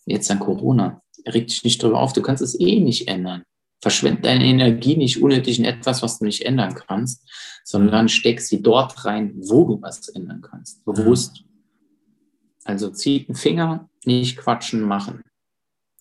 Jetzt 0.07 0.31
an 0.31 0.39
Corona. 0.39 1.01
Reg 1.27 1.49
dich 1.49 1.65
nicht 1.65 1.83
drüber 1.83 2.01
auf, 2.01 2.13
du 2.13 2.23
kannst 2.23 2.43
es 2.43 2.59
eh 2.59 2.81
nicht 2.81 3.09
ändern. 3.09 3.43
Verschwend 3.81 4.25
deine 4.25 4.45
Energie 4.45 4.97
nicht 4.97 5.23
unnötig 5.23 5.59
in 5.59 5.65
etwas, 5.65 6.03
was 6.03 6.19
du 6.19 6.25
nicht 6.25 6.43
ändern 6.45 6.75
kannst, 6.75 7.23
sondern 7.65 8.09
steck 8.09 8.41
sie 8.41 8.63
dort 8.63 9.05
rein, 9.05 9.35
wo 9.37 9.65
du 9.65 9.83
was 9.83 10.09
ändern 10.09 10.43
kannst. 10.43 10.85
Bewusst. 10.85 11.45
Also 12.65 12.91
zieht 12.91 13.29
einen 13.29 13.37
Finger, 13.37 13.89
nicht 14.05 14.39
quatschen, 14.39 14.81
machen. 14.81 15.23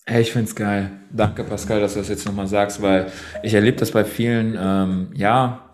Hey, 0.06 0.22
ich 0.22 0.32
finde 0.32 0.48
es 0.48 0.54
geil. 0.54 0.90
Danke, 1.10 1.44
Pascal, 1.44 1.80
dass 1.80 1.94
du 1.94 2.00
das 2.00 2.08
jetzt 2.08 2.26
nochmal 2.26 2.46
sagst, 2.46 2.82
weil 2.82 3.10
ich 3.42 3.54
erlebe 3.54 3.78
das 3.78 3.90
bei 3.90 4.04
vielen, 4.04 4.56
ähm, 4.58 5.08
ja, 5.14 5.64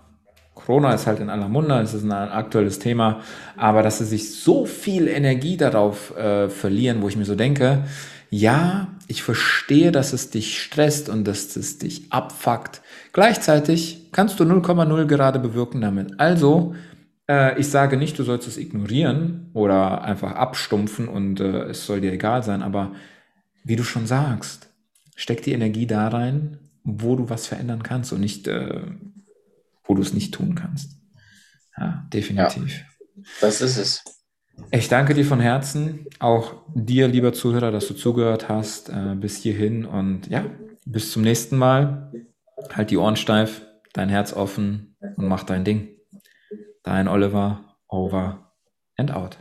Corona 0.54 0.92
ist 0.92 1.06
halt 1.06 1.20
in 1.20 1.30
aller 1.30 1.48
Munde, 1.48 1.80
es 1.80 1.94
ist 1.94 2.04
ein 2.04 2.12
aktuelles 2.12 2.78
Thema, 2.78 3.22
aber 3.56 3.82
dass 3.82 3.98
sie 3.98 4.04
sich 4.04 4.34
so 4.34 4.66
viel 4.66 5.08
Energie 5.08 5.56
darauf 5.56 6.16
äh, 6.16 6.48
verlieren, 6.48 7.02
wo 7.02 7.08
ich 7.08 7.16
mir 7.16 7.24
so 7.24 7.34
denke, 7.34 7.84
ja, 8.30 8.88
ich 9.10 9.24
verstehe, 9.24 9.90
dass 9.90 10.12
es 10.12 10.30
dich 10.30 10.62
stresst 10.62 11.08
und 11.08 11.24
dass 11.24 11.56
es 11.56 11.78
dich 11.78 12.12
abfuckt. 12.12 12.80
Gleichzeitig 13.12 14.10
kannst 14.12 14.38
du 14.38 14.44
0,0 14.44 15.06
gerade 15.06 15.40
bewirken 15.40 15.80
damit. 15.80 16.20
Also 16.20 16.76
äh, 17.28 17.58
ich 17.58 17.68
sage 17.68 17.96
nicht, 17.96 18.16
du 18.20 18.22
sollst 18.22 18.46
es 18.46 18.56
ignorieren 18.56 19.50
oder 19.52 20.02
einfach 20.02 20.32
abstumpfen 20.32 21.08
und 21.08 21.40
äh, 21.40 21.64
es 21.64 21.86
soll 21.86 22.00
dir 22.00 22.12
egal 22.12 22.44
sein, 22.44 22.62
aber 22.62 22.92
wie 23.64 23.74
du 23.74 23.82
schon 23.82 24.06
sagst, 24.06 24.68
steck 25.16 25.42
die 25.42 25.52
Energie 25.52 25.88
da 25.88 26.06
rein, 26.06 26.58
wo 26.84 27.16
du 27.16 27.28
was 27.28 27.48
verändern 27.48 27.82
kannst 27.82 28.12
und 28.12 28.20
nicht, 28.20 28.46
äh, 28.46 28.82
wo 29.82 29.94
du 29.94 30.02
es 30.02 30.14
nicht 30.14 30.32
tun 30.32 30.54
kannst. 30.54 30.92
Ja, 31.76 32.06
definitiv. 32.12 32.78
Ja, 33.16 33.24
das 33.40 33.60
ist 33.60 33.76
es. 33.76 34.04
Ich 34.70 34.88
danke 34.88 35.14
dir 35.14 35.24
von 35.24 35.40
Herzen, 35.40 36.06
auch 36.18 36.54
dir, 36.74 37.08
lieber 37.08 37.32
Zuhörer, 37.32 37.70
dass 37.70 37.88
du 37.88 37.94
zugehört 37.94 38.48
hast 38.48 38.88
äh, 38.88 39.14
bis 39.16 39.38
hierhin 39.38 39.84
und 39.84 40.28
ja, 40.28 40.44
bis 40.84 41.12
zum 41.12 41.22
nächsten 41.22 41.56
Mal. 41.56 42.12
Halt 42.72 42.90
die 42.90 42.96
Ohren 42.96 43.16
steif, 43.16 43.62
dein 43.94 44.08
Herz 44.08 44.32
offen 44.32 44.96
und 45.16 45.26
mach 45.26 45.44
dein 45.44 45.64
Ding. 45.64 45.88
Dein 46.82 47.08
Oliver, 47.08 47.76
over 47.88 48.52
and 48.96 49.12
out. 49.12 49.38